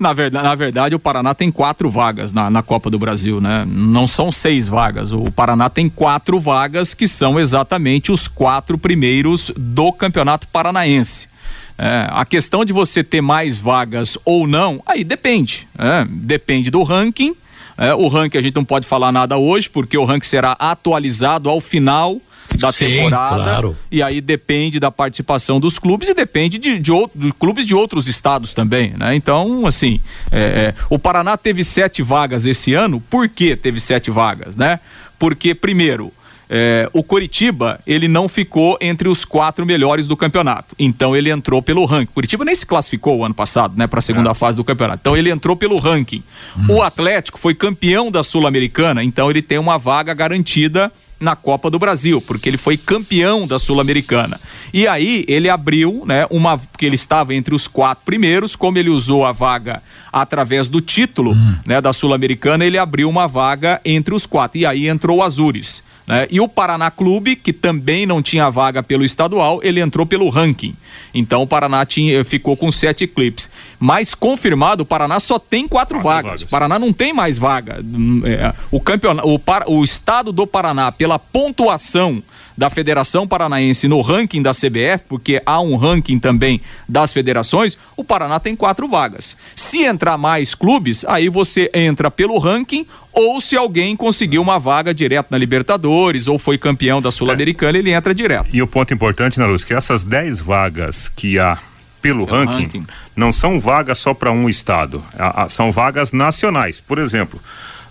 Na 0.00 0.12
verdade, 0.12 0.44
na 0.44 0.54
verdade, 0.54 0.94
o 0.94 0.98
Paraná 0.98 1.34
tem 1.34 1.50
quatro 1.50 1.90
vagas 1.90 2.32
na, 2.32 2.48
na 2.48 2.62
Copa 2.62 2.88
do 2.88 2.98
Brasil, 2.98 3.40
né? 3.40 3.64
Não 3.66 4.06
são 4.06 4.30
seis 4.30 4.68
vagas. 4.68 5.12
O 5.12 5.30
Paraná 5.30 5.68
tem 5.68 5.88
quatro 5.88 6.38
vagas 6.38 6.94
que 6.94 7.08
são 7.08 7.38
exatamente 7.38 8.12
os 8.12 8.28
quatro 8.28 8.78
primeiros 8.78 9.50
do 9.56 9.92
Campeonato 9.92 10.46
Paranaense. 10.48 11.28
É, 11.76 12.08
a 12.10 12.24
questão 12.24 12.64
de 12.64 12.72
você 12.72 13.04
ter 13.04 13.20
mais 13.20 13.58
vagas 13.58 14.18
ou 14.24 14.46
não, 14.46 14.82
aí 14.84 15.04
depende. 15.04 15.68
É, 15.78 16.04
depende 16.08 16.70
do 16.70 16.82
ranking. 16.82 17.34
É, 17.76 17.94
o 17.94 18.08
ranking 18.08 18.38
a 18.38 18.42
gente 18.42 18.56
não 18.56 18.64
pode 18.64 18.86
falar 18.86 19.12
nada 19.12 19.36
hoje, 19.36 19.70
porque 19.70 19.96
o 19.96 20.04
ranking 20.04 20.26
será 20.26 20.56
atualizado 20.58 21.48
ao 21.48 21.60
final 21.60 22.20
da 22.58 22.72
Sim, 22.72 22.86
temporada. 22.86 23.44
Claro. 23.44 23.76
E 23.90 24.02
aí 24.02 24.20
depende 24.20 24.78
da 24.78 24.90
participação 24.90 25.60
dos 25.60 25.78
clubes 25.78 26.08
e 26.08 26.14
depende 26.14 26.58
de, 26.58 26.78
de, 26.78 26.92
de 27.14 27.32
clubes 27.32 27.66
de 27.66 27.74
outros 27.74 28.08
estados 28.08 28.52
também, 28.52 28.94
né? 28.96 29.14
Então, 29.14 29.66
assim, 29.66 30.00
é, 30.30 30.40
é, 30.40 30.74
o 30.90 30.98
Paraná 30.98 31.36
teve 31.36 31.64
sete 31.64 32.02
vagas 32.02 32.46
esse 32.46 32.74
ano. 32.74 33.00
Por 33.08 33.28
que 33.28 33.56
teve 33.56 33.80
sete 33.80 34.10
vagas, 34.10 34.56
né? 34.56 34.80
Porque, 35.18 35.54
primeiro, 35.54 36.12
é, 36.50 36.88
o 36.92 37.02
Coritiba, 37.02 37.78
ele 37.86 38.08
não 38.08 38.28
ficou 38.28 38.78
entre 38.80 39.08
os 39.08 39.24
quatro 39.24 39.66
melhores 39.66 40.06
do 40.06 40.16
campeonato. 40.16 40.74
Então 40.78 41.14
ele 41.14 41.30
entrou 41.30 41.60
pelo 41.60 41.84
ranking. 41.84 42.12
Curitiba 42.12 42.44
nem 42.44 42.54
se 42.54 42.64
classificou 42.64 43.18
o 43.18 43.24
ano 43.24 43.34
passado, 43.34 43.74
né, 43.76 43.86
para 43.86 43.98
a 43.98 44.02
segunda 44.02 44.30
é. 44.30 44.34
fase 44.34 44.56
do 44.56 44.64
campeonato. 44.64 45.00
Então 45.02 45.16
ele 45.16 45.30
entrou 45.30 45.54
pelo 45.54 45.78
ranking. 45.78 46.22
Hum. 46.56 46.76
O 46.76 46.82
Atlético 46.82 47.38
foi 47.38 47.54
campeão 47.54 48.10
da 48.10 48.22
Sul-Americana, 48.22 49.04
então 49.04 49.30
ele 49.30 49.42
tem 49.42 49.58
uma 49.58 49.76
vaga 49.78 50.14
garantida 50.14 50.90
na 51.20 51.34
Copa 51.34 51.70
do 51.70 51.78
Brasil, 51.78 52.20
porque 52.20 52.48
ele 52.48 52.56
foi 52.56 52.76
campeão 52.76 53.46
da 53.46 53.58
Sul-Americana. 53.58 54.40
E 54.72 54.86
aí 54.86 55.24
ele 55.26 55.48
abriu, 55.48 56.04
né, 56.06 56.26
uma 56.30 56.56
porque 56.56 56.86
ele 56.86 56.94
estava 56.94 57.34
entre 57.34 57.54
os 57.54 57.66
quatro 57.66 58.04
primeiros, 58.04 58.54
como 58.54 58.78
ele 58.78 58.90
usou 58.90 59.24
a 59.24 59.32
vaga 59.32 59.82
através 60.12 60.68
do 60.68 60.80
título, 60.80 61.32
hum. 61.32 61.56
né, 61.66 61.80
da 61.80 61.92
Sul-Americana, 61.92 62.64
ele 62.64 62.78
abriu 62.78 63.08
uma 63.08 63.26
vaga 63.26 63.80
entre 63.84 64.14
os 64.14 64.26
quatro. 64.26 64.58
E 64.58 64.66
aí 64.66 64.88
entrou 64.88 65.18
o 65.18 65.22
Azures. 65.22 65.82
Né? 66.08 66.26
E 66.30 66.40
o 66.40 66.48
Paraná 66.48 66.90
Clube, 66.90 67.36
que 67.36 67.52
também 67.52 68.06
não 68.06 68.22
tinha 68.22 68.48
vaga 68.48 68.82
pelo 68.82 69.04
estadual, 69.04 69.60
ele 69.62 69.78
entrou 69.78 70.06
pelo 70.06 70.30
ranking. 70.30 70.74
Então 71.12 71.42
o 71.42 71.46
Paraná 71.46 71.84
tinha, 71.84 72.24
ficou 72.24 72.56
com 72.56 72.70
sete 72.72 73.06
clipes. 73.06 73.50
Mas 73.78 74.14
confirmado, 74.14 74.82
o 74.82 74.86
Paraná 74.86 75.20
só 75.20 75.38
tem 75.38 75.68
quatro, 75.68 75.98
quatro 75.98 76.08
vagas. 76.08 76.24
vagas. 76.24 76.42
O 76.42 76.46
Paraná 76.46 76.78
não 76.78 76.94
tem 76.94 77.12
mais 77.12 77.36
vaga. 77.36 77.80
Hum, 77.84 78.22
é, 78.24 78.54
o, 78.70 78.80
campeonato, 78.80 79.28
o, 79.28 79.40
o 79.74 79.84
estado 79.84 80.32
do 80.32 80.46
Paraná, 80.46 80.90
pela 80.90 81.18
pontuação 81.18 82.22
da 82.58 82.68
Federação 82.68 83.24
Paranaense 83.24 83.86
no 83.86 84.00
ranking 84.00 84.42
da 84.42 84.50
CBF, 84.50 85.04
porque 85.08 85.40
há 85.46 85.60
um 85.60 85.76
ranking 85.76 86.18
também 86.18 86.60
das 86.88 87.12
federações, 87.12 87.78
o 87.96 88.02
Paraná 88.02 88.40
tem 88.40 88.56
quatro 88.56 88.88
vagas. 88.88 89.36
Se 89.54 89.84
entrar 89.84 90.18
mais 90.18 90.56
clubes, 90.56 91.04
aí 91.04 91.28
você 91.28 91.70
entra 91.72 92.10
pelo 92.10 92.36
ranking 92.36 92.84
ou 93.12 93.40
se 93.40 93.56
alguém 93.56 93.94
conseguiu 93.94 94.42
uma 94.42 94.58
vaga 94.58 94.92
direto 94.92 95.28
na 95.30 95.38
Libertadores 95.38 96.26
ou 96.26 96.36
foi 96.36 96.58
campeão 96.58 97.00
da 97.00 97.12
Sul-Americana, 97.12 97.78
é. 97.78 97.80
ele 97.80 97.92
entra 97.92 98.12
direto. 98.12 98.48
E 98.52 98.60
o 98.60 98.66
ponto 98.66 98.92
importante, 98.92 99.38
na 99.38 99.46
Luz, 99.46 99.62
que 99.62 99.72
essas 99.72 100.02
10 100.02 100.40
vagas 100.40 101.06
que 101.06 101.38
há 101.38 101.58
pelo, 102.02 102.26
pelo 102.26 102.38
ranking, 102.38 102.62
ranking, 102.62 102.86
não 103.14 103.30
são 103.30 103.60
vagas 103.60 103.98
só 103.98 104.12
para 104.12 104.32
um 104.32 104.48
estado, 104.48 105.00
são 105.48 105.70
vagas 105.70 106.10
nacionais. 106.10 106.80
Por 106.80 106.98
exemplo, 106.98 107.40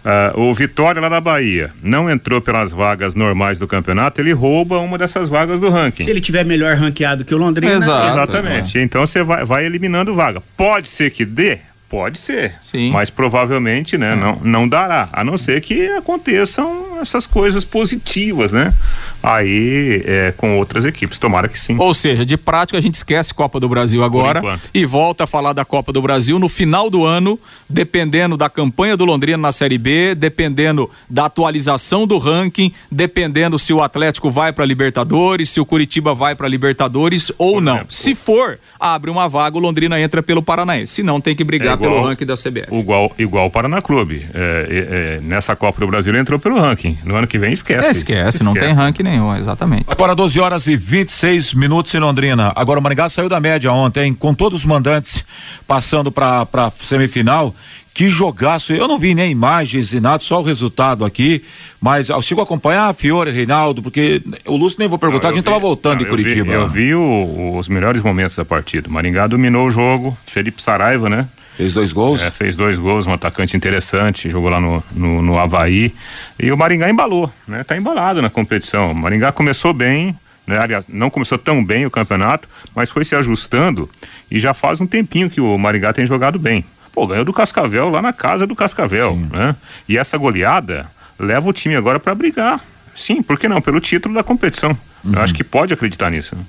Uh, 0.08 0.40
o 0.40 0.54
Vitória 0.54 1.02
lá 1.02 1.10
da 1.10 1.20
Bahia 1.20 1.70
não 1.84 2.10
entrou 2.10 2.40
pelas 2.40 2.72
vagas 2.72 3.14
normais 3.14 3.60
do 3.60 3.68
campeonato, 3.68 4.22
ele 4.22 4.32
rouba 4.32 4.80
uma 4.80 4.98
dessas 4.98 5.28
vagas 5.28 5.60
do 5.60 5.70
ranking. 5.70 6.06
Se 6.06 6.10
ele 6.10 6.22
tiver 6.22 6.46
melhor 6.46 6.78
ranqueado 6.78 7.26
que 7.26 7.36
o 7.36 7.38
Londrina. 7.38 7.74
Exato, 7.74 8.14
Exatamente. 8.14 8.78
É. 8.78 8.82
Então 8.84 9.06
você 9.06 9.22
vai, 9.22 9.44
vai 9.44 9.66
eliminando 9.66 10.16
vaga. 10.16 10.42
Pode 10.56 10.88
ser 10.88 11.12
que 11.12 11.26
dê, 11.26 11.60
Pode 11.90 12.20
ser, 12.20 12.56
Sim. 12.62 12.92
mas 12.92 13.10
provavelmente, 13.10 13.98
né, 13.98 14.12
é. 14.12 14.16
não, 14.16 14.36
não 14.44 14.68
dará, 14.68 15.08
a 15.14 15.24
não 15.24 15.38
ser 15.38 15.62
que 15.62 15.88
aconteçam 15.92 17.00
essas 17.02 17.26
coisas 17.26 17.64
positivas, 17.64 18.52
né? 18.52 18.74
Aí 19.22 20.04
é, 20.06 20.34
com 20.36 20.58
outras 20.58 20.86
equipes, 20.86 21.18
tomara 21.18 21.48
que 21.48 21.60
sim. 21.60 21.76
Ou 21.80 21.94
seja, 21.94 22.26
de 22.26 22.38
prática 22.38 22.78
a 22.78 22.82
gente 22.82 22.96
esquece 22.96 23.34
Copa 23.34 23.60
do 23.60 23.68
Brasil 23.68 24.04
agora 24.04 24.60
e 24.74 24.86
volta 24.86 25.24
a 25.26 25.28
falar 25.28 25.54
da 25.54 25.66
Copa 25.66 25.92
do 25.92 26.02
Brasil 26.02 26.40
no 26.40 26.48
final 26.48 26.90
do 26.90 27.06
ano, 27.06 27.40
dependendo 27.70 28.38
da 28.38 28.50
campanha 28.50 28.96
do 28.96 29.06
Londrina 29.06 29.38
na 29.38 29.52
Série 29.52 29.78
B, 29.78 30.16
dependendo 30.16 30.90
da 31.10 31.26
atualização 31.26 32.08
do 32.08 32.18
ranking, 32.18 32.72
dependendo 32.92 33.58
se 33.58 33.74
o 33.74 33.82
Atlético 33.82 34.32
vai 34.32 34.54
para 34.54 34.66
Libertadores, 34.66 35.50
se 35.50 35.60
o 35.60 35.66
Curitiba 35.66 36.14
vai 36.14 36.36
para 36.36 36.48
Libertadores 36.48 37.32
ou 37.38 37.56
Por 37.56 37.62
não. 37.62 37.74
Exemplo, 37.74 37.92
se 37.94 38.16
for, 38.16 38.60
abre 38.80 39.10
uma 39.10 39.28
vaga, 39.28 39.58
o 39.58 39.60
Londrina 39.60 40.00
entra 40.00 40.22
pelo 40.22 40.42
Paranaense. 40.42 40.96
Se 40.96 41.04
não, 41.04 41.20
tem 41.20 41.36
que 41.36 41.44
brigar 41.44 41.72
é 41.72 41.74
igual, 41.74 41.92
pelo 41.92 42.08
ranking 42.08 42.26
da 42.26 42.36
CBF. 42.36 42.68
Igual, 42.72 43.12
igual 43.18 43.48
o 43.48 43.52
Paraná 43.52 43.82
Clube. 43.82 44.26
É, 44.34 44.40
é, 44.40 45.18
é, 45.18 45.20
nessa 45.22 45.56
Copa 45.56 45.80
do 45.80 45.88
Brasil 45.88 46.12
ele 46.14 46.22
entrou 46.22 46.40
pelo 46.40 46.60
ranking. 46.60 46.98
No 47.04 47.16
ano 47.16 47.28
que 47.28 47.38
vem 47.38 47.54
esquece. 47.54 47.88
É, 47.88 47.92
esquece, 47.92 48.20
esquece, 48.38 48.44
não 48.44 48.54
tem 48.54 48.72
ranking 48.72 49.04
nenhum, 49.10 49.36
exatamente. 49.36 49.86
Agora 49.88 50.16
12 50.16 50.40
horas 50.40 50.68
e 50.68 50.76
26 50.76 51.54
minutos 51.54 51.94
em 51.94 52.00
Londrina. 52.00 52.52
Agora 52.56 52.80
o 52.80 52.84
Maringá 52.84 53.10
saiu 53.10 53.30
da 53.30 53.40
média 53.40 53.72
ontem, 53.72 54.14
com 54.14 54.34
todos 54.34 54.60
os 54.60 54.66
mandantes 54.66 55.24
passando 55.68 56.12
para 56.12 56.72
semifinal. 56.82 57.56
Que 57.94 58.10
jogaço, 58.10 58.74
eu 58.74 58.88
não 58.88 59.00
vi 59.00 59.16
nem 59.16 59.32
imagens 59.32 59.92
e 59.92 60.00
nada, 60.00 60.20
só 60.20 60.40
o 60.40 60.44
resultado 60.44 61.04
aqui, 61.04 61.44
mas 61.82 62.10
eu 62.10 62.22
chego 62.22 62.42
a 62.42 62.44
acompanhar 62.44 62.90
a 62.90 62.94
Fiore, 62.94 63.32
Reinaldo, 63.32 63.82
porque 63.82 64.22
o 64.46 64.56
Lúcio 64.56 64.78
nem 64.78 64.88
vou 64.88 65.00
perguntar, 65.00 65.30
não, 65.30 65.32
a 65.32 65.36
gente 65.36 65.46
vi, 65.46 65.50
tava 65.50 65.60
voltando 65.60 65.94
não, 65.94 66.04
de 66.04 66.06
Curitiba. 66.06 66.46
Vi, 66.46 66.52
eu 66.52 66.68
vi 66.68 66.94
o, 66.94 67.58
os 67.58 67.68
melhores 67.68 68.04
momentos 68.04 68.36
da 68.36 68.46
partida. 68.46 68.88
Maringá 68.88 69.26
dominou 69.26 69.66
o 69.66 69.72
jogo, 69.72 70.16
Felipe 70.28 70.62
Saraiva, 70.62 71.10
né? 71.10 71.28
Fez 71.58 71.74
dois 71.74 71.92
gols? 71.92 72.22
É, 72.22 72.30
fez 72.30 72.56
dois 72.56 72.78
gols, 72.78 73.08
um 73.08 73.14
atacante 73.14 73.58
interessante, 73.58 74.30
jogou 74.30 74.48
lá 74.48 74.62
no, 74.62 74.84
no, 74.92 75.24
no 75.24 75.40
Havaí. 75.40 75.92
E 76.40 76.52
o 76.52 76.58
Maringá 76.58 76.88
embalou, 76.88 77.34
né? 77.48 77.64
Tá 77.64 77.76
embalado 77.76 78.22
na 78.22 78.30
competição. 78.30 78.92
O 78.92 78.96
Maringá 78.96 79.32
começou 79.32 79.74
bem, 79.74 80.16
né? 80.46 80.60
Aliás, 80.60 80.86
não 80.88 81.10
começou 81.10 81.36
tão 81.36 81.66
bem 81.66 81.84
o 81.84 81.90
campeonato, 81.90 82.48
mas 82.76 82.92
foi 82.92 83.04
se 83.04 83.16
ajustando 83.16 83.90
e 84.30 84.40
já 84.40 84.54
faz 84.54 84.80
um 84.80 84.86
tempinho 84.86 85.32
que 85.32 85.42
o 85.42 85.58
Maringá 85.58 85.92
tem 85.92 86.06
jogado 86.06 86.38
bem. 86.38 86.64
Pô, 86.94 87.08
ganhou 87.08 87.26
do 87.26 87.34
Cascavel 87.34 87.90
lá 87.90 88.04
na 88.04 88.14
casa 88.14 88.46
do 88.46 88.56
Cascavel, 88.56 89.14
Sim. 89.14 89.30
né? 89.34 89.56
E 89.90 89.98
essa 89.98 90.16
goleada 90.16 90.86
leva 91.20 91.50
o 91.50 91.54
time 91.54 91.76
agora 91.76 92.00
para 92.00 92.14
brigar. 92.14 92.62
Sim, 92.94 93.24
por 93.24 93.40
que 93.40 93.50
não? 93.50 93.62
Pelo 93.62 93.80
título 93.80 94.14
da 94.14 94.24
competição. 94.24 94.78
Uhum. 95.04 95.14
Eu 95.14 95.22
acho 95.22 95.34
que 95.34 95.44
pode 95.44 95.74
acreditar 95.74 96.12
nisso. 96.12 96.36
Né? 96.36 96.44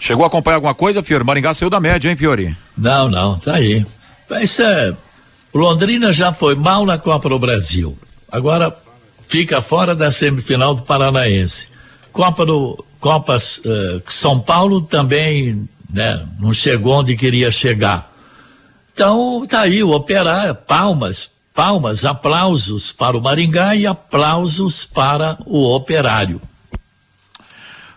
Chegou 0.00 0.24
a 0.24 0.26
acompanhar 0.26 0.56
alguma 0.56 0.74
coisa, 0.74 1.02
Fiore? 1.02 1.24
Maringá 1.24 1.54
saiu 1.54 1.70
da 1.70 1.80
média, 1.80 2.10
hein, 2.10 2.16
Fiore? 2.16 2.56
Não, 2.76 3.08
não, 3.08 3.38
tá 3.38 3.54
aí. 3.54 3.86
Isso 4.40 4.62
é. 4.62 4.96
Londrina 5.54 6.12
já 6.12 6.32
foi 6.32 6.54
mal 6.54 6.84
na 6.84 6.98
Copa 6.98 7.28
do 7.28 7.38
Brasil. 7.38 7.96
Agora 8.30 8.76
fica 9.26 9.62
fora 9.62 9.94
da 9.94 10.10
semifinal 10.10 10.74
do 10.74 10.82
Paranaense. 10.82 11.68
Copa 12.12 12.44
do 12.44 12.84
Copa 13.00 13.36
uh, 13.36 14.02
São 14.10 14.40
Paulo 14.40 14.82
também 14.82 15.68
né, 15.90 16.26
não 16.38 16.52
chegou 16.52 16.94
onde 16.94 17.16
queria 17.16 17.50
chegar. 17.50 18.12
Então 18.92 19.46
tá 19.46 19.60
aí 19.60 19.82
o 19.82 19.90
operar, 19.90 20.54
palmas, 20.54 21.30
palmas, 21.54 22.04
aplausos 22.04 22.92
para 22.92 23.16
o 23.16 23.22
Maringá 23.22 23.74
e 23.74 23.86
aplausos 23.86 24.84
para 24.84 25.38
o 25.46 25.74
operário. 25.74 26.40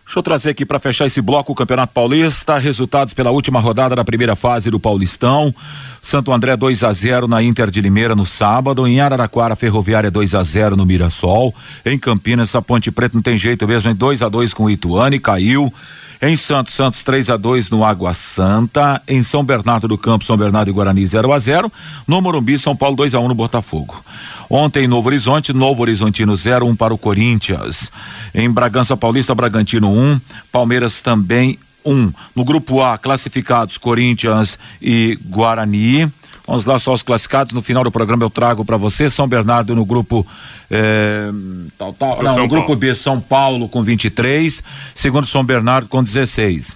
Deixa 0.10 0.17
eu 0.17 0.24
trazer 0.24 0.50
aqui 0.50 0.65
para 0.65 0.80
fechar 0.80 1.06
esse 1.06 1.22
bloco 1.22 1.52
o 1.52 1.56
Campeonato 1.56 1.93
Paulista, 1.93 2.58
resultados 2.58 3.13
pela 3.13 3.30
última 3.30 3.60
rodada 3.60 3.95
da 3.95 4.04
primeira 4.04 4.36
fase 4.36 4.72
do 4.72 4.80
Paulistão. 4.80 5.54
Santo 6.02 6.34
André 6.34 6.58
2 6.58 6.84
a 6.84 6.91
0 6.91 7.28
na 7.28 7.43
Inter 7.43 7.69
de 7.69 7.80
Limeira 7.80 8.15
no 8.15 8.26
sábado, 8.26 8.88
em 8.88 9.00
Araraquara 9.00 9.56
Ferroviária 9.56 10.10
2 10.10 10.34
a 10.34 10.43
0 10.43 10.76
no 10.76 10.84
Mirassol, 10.84 11.54
em 11.86 12.00
Campinas 12.00 12.50
essa 12.50 12.60
Ponte 12.60 12.89
Preta 12.89 13.15
não 13.15 13.22
tem 13.22 13.38
jeito 13.38 13.67
mesmo, 13.67 13.91
em 13.91 13.93
2 13.93 14.24
a 14.24 14.30
2 14.30 14.52
com 14.52 14.63
o 14.63 14.69
Ituane, 14.72 15.19
caiu. 15.19 15.72
Em 16.21 16.36
Santos, 16.36 16.73
Santos 16.73 17.01
3 17.01 17.29
a 17.29 17.38
2 17.38 17.69
no 17.69 17.86
Água 17.86 18.13
Santa. 18.13 19.01
Em 19.08 19.23
São 19.23 19.41
Bernardo 19.41 19.88
do 19.88 19.97
Campo, 19.97 20.25
São 20.25 20.36
Bernardo 20.36 20.69
e 20.69 20.73
Guarani 20.73 21.08
0 21.08 21.32
a 21.32 21.39
0 21.39 21.71
No 22.05 22.21
Morumbi, 22.21 22.60
São 22.60 22.75
Paulo 22.75 22.97
2 22.97 23.15
a 23.15 23.21
1 23.21 23.29
no 23.29 23.34
Botafogo. 23.34 24.03
Ontem, 24.49 24.86
Novo 24.86 25.08
Horizonte, 25.08 25.53
Novo 25.53 25.82
Horizontino 25.82 26.36
0 26.36 26.67
1 26.67 26.75
para 26.75 26.93
o 26.93 26.97
Corinthians. 26.97 27.89
Em 28.36 28.51
Bragança 28.51 28.97
Paulista, 28.97 29.34
Bragantino 29.34 29.89
1, 29.89 30.19
Palmeiras 30.51 30.99
também 30.99 31.58
1. 31.86 32.12
No 32.36 32.43
grupo 32.43 32.82
A, 32.82 32.97
classificados 32.97 33.77
Corinthians 33.77 34.60
e 34.82 35.17
Guarani. 35.23 36.12
Vamos 36.49 36.65
lá, 36.65 36.79
só 36.79 36.93
os 36.93 37.03
classificados. 37.03 37.53
No 37.53 37.62
final 37.62 37.83
do 37.83 37.91
programa 37.91 38.25
eu 38.25 38.29
trago 38.29 38.65
para 38.65 38.75
você. 38.75 39.07
São 39.07 39.27
Bernardo 39.27 39.75
no 39.75 39.85
grupo. 39.85 40.25
É, 40.71 41.29
tal, 41.77 41.93
tal, 41.93 42.23
não, 42.23 42.35
no 42.38 42.47
grupo 42.47 42.75
B, 42.75 42.95
São 42.95 43.21
Paulo 43.21 43.69
com 43.69 43.83
23. 43.83 44.63
Segundo 44.95 45.27
São 45.27 45.43
Bernardo 45.43 45.88
com 45.88 46.03
16. 46.03 46.75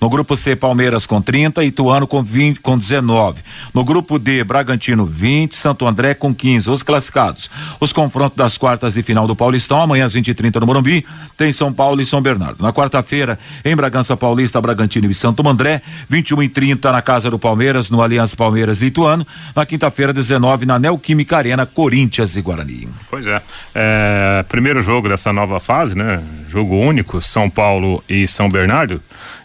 No 0.00 0.08
grupo 0.08 0.36
C, 0.36 0.56
Palmeiras 0.56 1.06
com 1.06 1.20
30, 1.20 1.64
Ituano 1.64 2.06
com 2.06 2.22
20, 2.22 2.60
com 2.60 2.76
19. 2.78 3.42
No 3.72 3.84
grupo 3.84 4.18
D, 4.18 4.44
Bragantino 4.44 5.04
20, 5.04 5.54
Santo 5.54 5.86
André 5.86 6.14
com 6.14 6.34
15. 6.34 6.70
Os 6.70 6.82
classificados. 6.82 7.50
Os 7.80 7.92
confrontos 7.92 8.36
das 8.36 8.56
quartas 8.58 8.94
de 8.94 9.02
final 9.02 9.26
do 9.26 9.36
Paulistão, 9.36 9.80
amanhã 9.80 10.06
às 10.06 10.14
20 10.14 10.28
e 10.28 10.34
30 10.34 10.60
no 10.60 10.66
Morumbi, 10.66 11.04
tem 11.36 11.52
São 11.52 11.72
Paulo 11.72 12.00
e 12.00 12.06
São 12.06 12.20
Bernardo. 12.20 12.62
Na 12.62 12.72
quarta-feira, 12.72 13.38
em 13.64 13.74
Bragança 13.74 14.16
Paulista, 14.16 14.60
Bragantino 14.60 15.10
e 15.10 15.14
Santo 15.14 15.46
André, 15.48 15.82
21 16.08 16.42
e 16.42 16.48
30 16.48 16.92
na 16.92 17.02
Casa 17.02 17.30
do 17.30 17.38
Palmeiras, 17.38 17.90
no 17.90 18.02
Aliança 18.02 18.36
Palmeiras 18.36 18.82
e 18.82 18.86
Ituano. 18.86 19.26
Na 19.54 19.66
quinta-feira, 19.66 20.12
19 20.12 20.66
na 20.66 20.78
Neoquímica 20.78 21.36
Arena, 21.36 21.66
Corinthians 21.66 22.36
e 22.36 22.42
Guarani. 22.42 22.88
Pois 23.10 23.26
é. 23.26 23.42
é. 23.74 24.44
Primeiro 24.48 24.82
jogo 24.82 25.08
dessa 25.08 25.32
nova 25.32 25.60
fase, 25.60 25.96
né? 25.96 26.22
Jogo 26.48 26.76
único, 26.76 27.20
São 27.20 27.50
Paulo 27.50 28.02
e 28.08 28.26
São 28.28 28.48
Bernardo. 28.48 29.00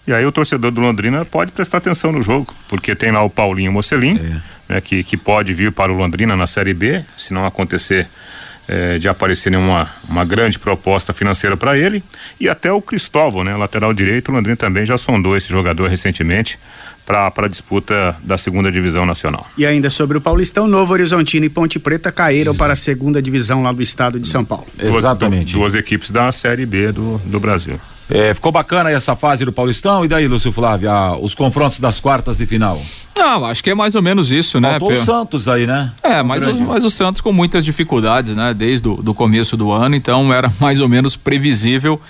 E 0.10 0.14
aí 0.14 0.26
o 0.26 0.32
torcedor 0.32 0.72
do 0.72 0.82
Londrina 0.82 1.24
pode 1.24 1.52
prestar 1.52 1.78
atenção 1.78 2.12
no 2.12 2.24
jogo, 2.24 2.52
porque 2.68 2.96
tem 2.96 3.12
lá 3.12 3.22
o 3.22 3.30
Paulinho 3.30 3.72
Mocelin, 3.72 4.18
é. 4.18 4.74
né, 4.74 4.82
que, 4.82 5.04
que 5.04 5.16
pode 5.16 5.54
vir 5.54 5.72
para 5.72 5.94
o 5.94 5.96
Londrina 5.96 6.36
na 6.36 6.48
Série 6.48 6.74
B, 6.74 7.06
se 7.16 7.32
não 7.32 7.46
acontecer 7.46 8.08
é, 8.68 8.98
de 8.98 9.08
aparecer 9.08 9.52
nenhuma 9.52 9.88
uma 10.10 10.26
grande 10.26 10.58
proposta 10.58 11.14
financeira 11.14 11.56
para 11.56 11.78
ele. 11.78 12.04
E 12.40 12.50
até 12.50 12.72
o 12.72 12.82
Cristóvão, 12.82 13.44
né, 13.44 13.56
lateral 13.56 13.94
direito, 13.94 14.30
o 14.30 14.32
Londrina 14.32 14.58
também 14.58 14.84
já 14.84 14.98
sondou 14.98 15.38
esse 15.38 15.48
jogador 15.48 15.88
recentemente 15.88 16.58
para 17.06 17.32
a 17.38 17.48
disputa 17.48 18.18
da 18.24 18.36
segunda 18.36 18.72
divisão 18.72 19.06
nacional. 19.06 19.46
E 19.56 19.64
ainda 19.64 19.92
sobre 19.92 20.18
o 20.18 20.22
Paulistão, 20.22 20.68
Novo 20.68 20.92
Horizontino 20.92 21.46
e 21.46 21.50
Ponte 21.50 21.78
Preta 21.78 22.12
caíram 22.12 22.56
para 22.56 22.74
a 22.74 22.76
segunda 22.76 23.22
divisão 23.22 23.62
lá 23.62 23.72
do 23.72 23.84
estado 23.84 24.20
de 24.20 24.28
São 24.28 24.44
Paulo. 24.44 24.66
Exatamente. 24.80 25.54
Duas, 25.54 25.74
duas 25.74 25.76
equipes 25.76 26.10
da 26.10 26.32
Série 26.32 26.66
B 26.66 26.92
do, 26.92 27.20
do 27.26 27.40
Brasil. 27.40 27.80
É, 28.10 28.34
ficou 28.34 28.52
bacana 28.52 28.90
essa 28.90 29.16
fase 29.16 29.46
do 29.46 29.54
Paulistão. 29.54 30.04
E 30.04 30.08
daí, 30.08 30.28
Lúcio 30.28 30.52
Flávio, 30.52 30.90
os 31.22 31.36
confrontos 31.36 31.80
das 31.80 32.00
quartas 32.00 32.38
de 32.38 32.46
final? 32.46 32.82
Não, 33.16 33.46
acho 33.46 33.64
que 33.64 33.70
é 33.70 33.76
mais 33.76 33.94
ou 33.94 34.02
menos 34.02 34.32
isso, 34.32 34.60
né? 34.60 34.80
Faltou 34.80 34.92
o 34.94 35.06
Santos 35.06 35.48
aí, 35.48 35.68
né? 35.68 35.92
É, 36.02 36.24
mas 36.24 36.44
o, 36.44 36.56
mas 36.56 36.84
o 36.84 36.90
Santos 36.90 37.22
com 37.22 37.32
muitas 37.32 37.64
dificuldades, 37.64 38.36
né? 38.36 38.54
Desde 38.54 38.88
o 38.88 38.96
do 38.96 39.14
começo 39.14 39.56
do 39.56 39.72
ano, 39.72 39.96
então 39.96 40.34
era 40.34 40.52
mais 40.60 40.80
ou 40.80 40.90
menos 40.90 41.16
previsível 41.16 42.02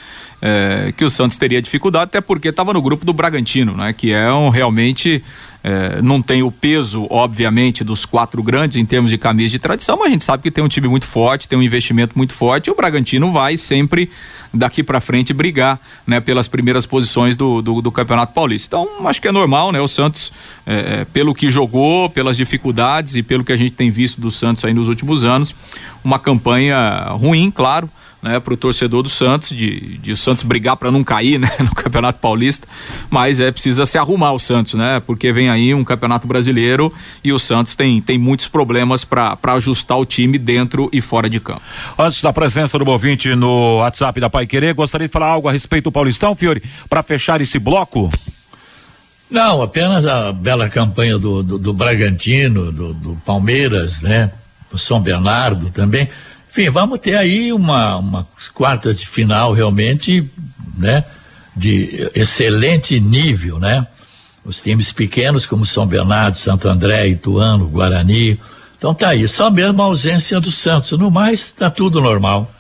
é, 0.42 0.94
que 0.96 1.04
o 1.04 1.10
Santos 1.10 1.38
teria 1.38 1.62
dificuldade, 1.62 2.06
até 2.06 2.22
porque 2.22 2.48
estava 2.48 2.74
no 2.74 2.82
grupo 2.82 3.06
do 3.06 3.12
Bragantino, 3.12 3.76
né? 3.76 3.92
Que 3.92 4.14
é 4.14 4.32
um 4.32 4.50
realmente 4.50 5.24
é, 5.64 6.02
não 6.02 6.22
tem 6.22 6.42
o 6.42 6.52
peso, 6.52 7.06
obviamente, 7.10 7.84
dos 7.84 8.06
quatro 8.06 8.42
grandes 8.42 8.78
em 8.78 8.86
termos 8.86 9.12
de 9.12 9.18
camisa 9.18 9.52
de 9.52 9.60
tradição, 9.60 9.98
mas 9.98 10.08
a 10.08 10.12
gente 10.12 10.24
sabe 10.24 10.42
que 10.42 10.52
tem 10.52 10.64
um 10.64 10.68
time 10.68 10.88
muito 10.88 11.06
forte, 11.06 11.48
tem 11.48 11.60
um 11.60 11.62
investimento 11.62 12.18
muito 12.18 12.34
forte 12.34 12.68
e 12.68 12.72
o 12.72 12.76
Bragantino 12.76 13.32
vai 13.32 13.58
sempre 13.58 14.10
daqui 14.54 14.82
para 14.82 15.02
frente 15.02 15.34
brigar, 15.34 15.80
né, 16.08 16.20
pelas 16.20 16.48
primeiras 16.48 16.86
posições 16.86 17.36
do, 17.36 17.62
do, 17.62 17.82
do, 17.82 17.92
Campeonato 17.92 18.34
Paulista. 18.34 18.78
Então, 18.78 19.08
acho 19.08 19.22
que 19.22 19.28
é 19.28 19.32
normal, 19.32 19.72
né, 19.72 19.82
o 19.82 19.88
Santos, 19.88 20.32
é, 20.66 21.02
é, 21.02 21.06
pelo 21.06 21.36
que 21.36 21.50
jogou, 21.50 22.10
pelas 22.10 22.38
dificuldades 22.38 23.16
e 23.16 23.22
pelo 23.22 23.44
que 23.44 23.52
a 23.52 23.58
gente 23.58 23.72
tem 23.72 23.92
visto 23.92 24.20
do 24.20 24.32
Santos 24.32 24.64
aí 24.64 24.74
nos 24.74 24.88
últimos 24.88 25.24
anos, 25.24 25.54
uma 26.04 26.18
campanha 26.18 27.10
ruim, 27.12 27.52
claro, 27.52 27.90
né, 28.22 28.40
para 28.40 28.54
o 28.54 28.58
torcedor 28.58 29.04
do 29.04 29.10
Santos, 29.10 29.50
de, 29.50 29.98
de 29.98 30.12
o 30.12 30.18
Santos 30.18 30.44
brigar 30.44 30.76
para 30.76 30.92
não 30.92 31.04
cair 31.04 31.40
né, 31.40 31.50
no 31.60 31.74
Campeonato 31.74 32.20
Paulista, 32.20 32.68
mas 33.10 33.40
é 33.40 33.52
precisa 33.52 33.86
se 33.86 33.98
arrumar 33.98 34.34
o 34.34 34.40
Santos, 34.40 34.74
né? 34.74 35.02
Porque 35.06 35.32
vem 35.32 35.50
aí 35.50 35.74
um 35.74 35.84
Campeonato 35.84 36.28
Brasileiro 36.28 36.94
e 37.24 37.32
o 37.32 37.40
Santos 37.40 37.76
tem, 37.76 38.02
tem 38.02 38.18
muitos 38.18 38.48
problemas 38.48 39.04
para 39.04 39.38
ajustar 39.54 39.98
o 39.98 40.06
time 40.06 40.38
dentro 40.38 40.90
e 40.92 41.02
fora 41.02 41.30
de 41.30 41.40
campo. 41.40 41.62
Antes 41.98 42.22
da 42.22 42.34
presença 42.34 42.78
do 42.78 42.86
Movinte 42.86 43.34
no 43.36 43.78
WhatsApp 43.78 44.20
da 44.20 44.30
Pai 44.30 44.46
Querer, 44.46 44.74
gostaria 44.74 45.08
de 45.08 45.14
falar 45.14 45.28
algo 45.28 45.48
a 45.48 45.52
respeito 45.52 45.86
do 45.86 45.92
Paulistão, 45.92 46.36
Fiore, 46.36 46.62
para 46.90 47.02
fechar 47.04 47.42
esse 47.42 47.58
bloco? 47.58 48.12
Não, 49.30 49.62
apenas 49.62 50.06
a 50.06 50.32
bela 50.32 50.68
campanha 50.70 51.18
do, 51.18 51.44
do, 51.44 51.60
do 51.60 51.74
Bragantino, 51.74 52.72
do, 52.72 52.94
do 52.94 53.16
Palmeiras, 53.26 54.02
né? 54.02 54.32
O 54.72 54.78
São 54.78 55.00
Bernardo 55.00 55.70
também 55.70 56.10
enfim, 56.52 56.70
vamos 56.70 57.00
ter 57.00 57.16
aí 57.16 57.54
uma, 57.54 57.98
uma 57.98 58.28
quarta 58.54 58.94
de 58.94 59.08
final 59.08 59.54
realmente, 59.54 60.30
né? 60.78 61.04
De 61.56 62.10
excelente 62.16 63.00
nível, 63.00 63.60
né? 63.60 63.86
Os 64.44 64.62
times 64.62 64.92
pequenos 64.92 65.46
como 65.46 65.66
São 65.66 65.86
Bernardo, 65.86 66.36
Santo 66.36 66.68
André, 66.68 67.08
Ituano, 67.08 67.68
Guarani. 67.68 68.40
Então 68.78 68.96
tá 68.96 69.10
aí, 69.10 69.28
só 69.28 69.52
mesmo 69.52 69.82
a 69.82 69.86
ausência 69.86 70.40
do 70.40 70.52
Santos. 70.52 70.92
No 70.94 71.12
mais, 71.12 71.52
tá 71.52 71.70
tudo 71.70 72.02
normal. 72.02 72.52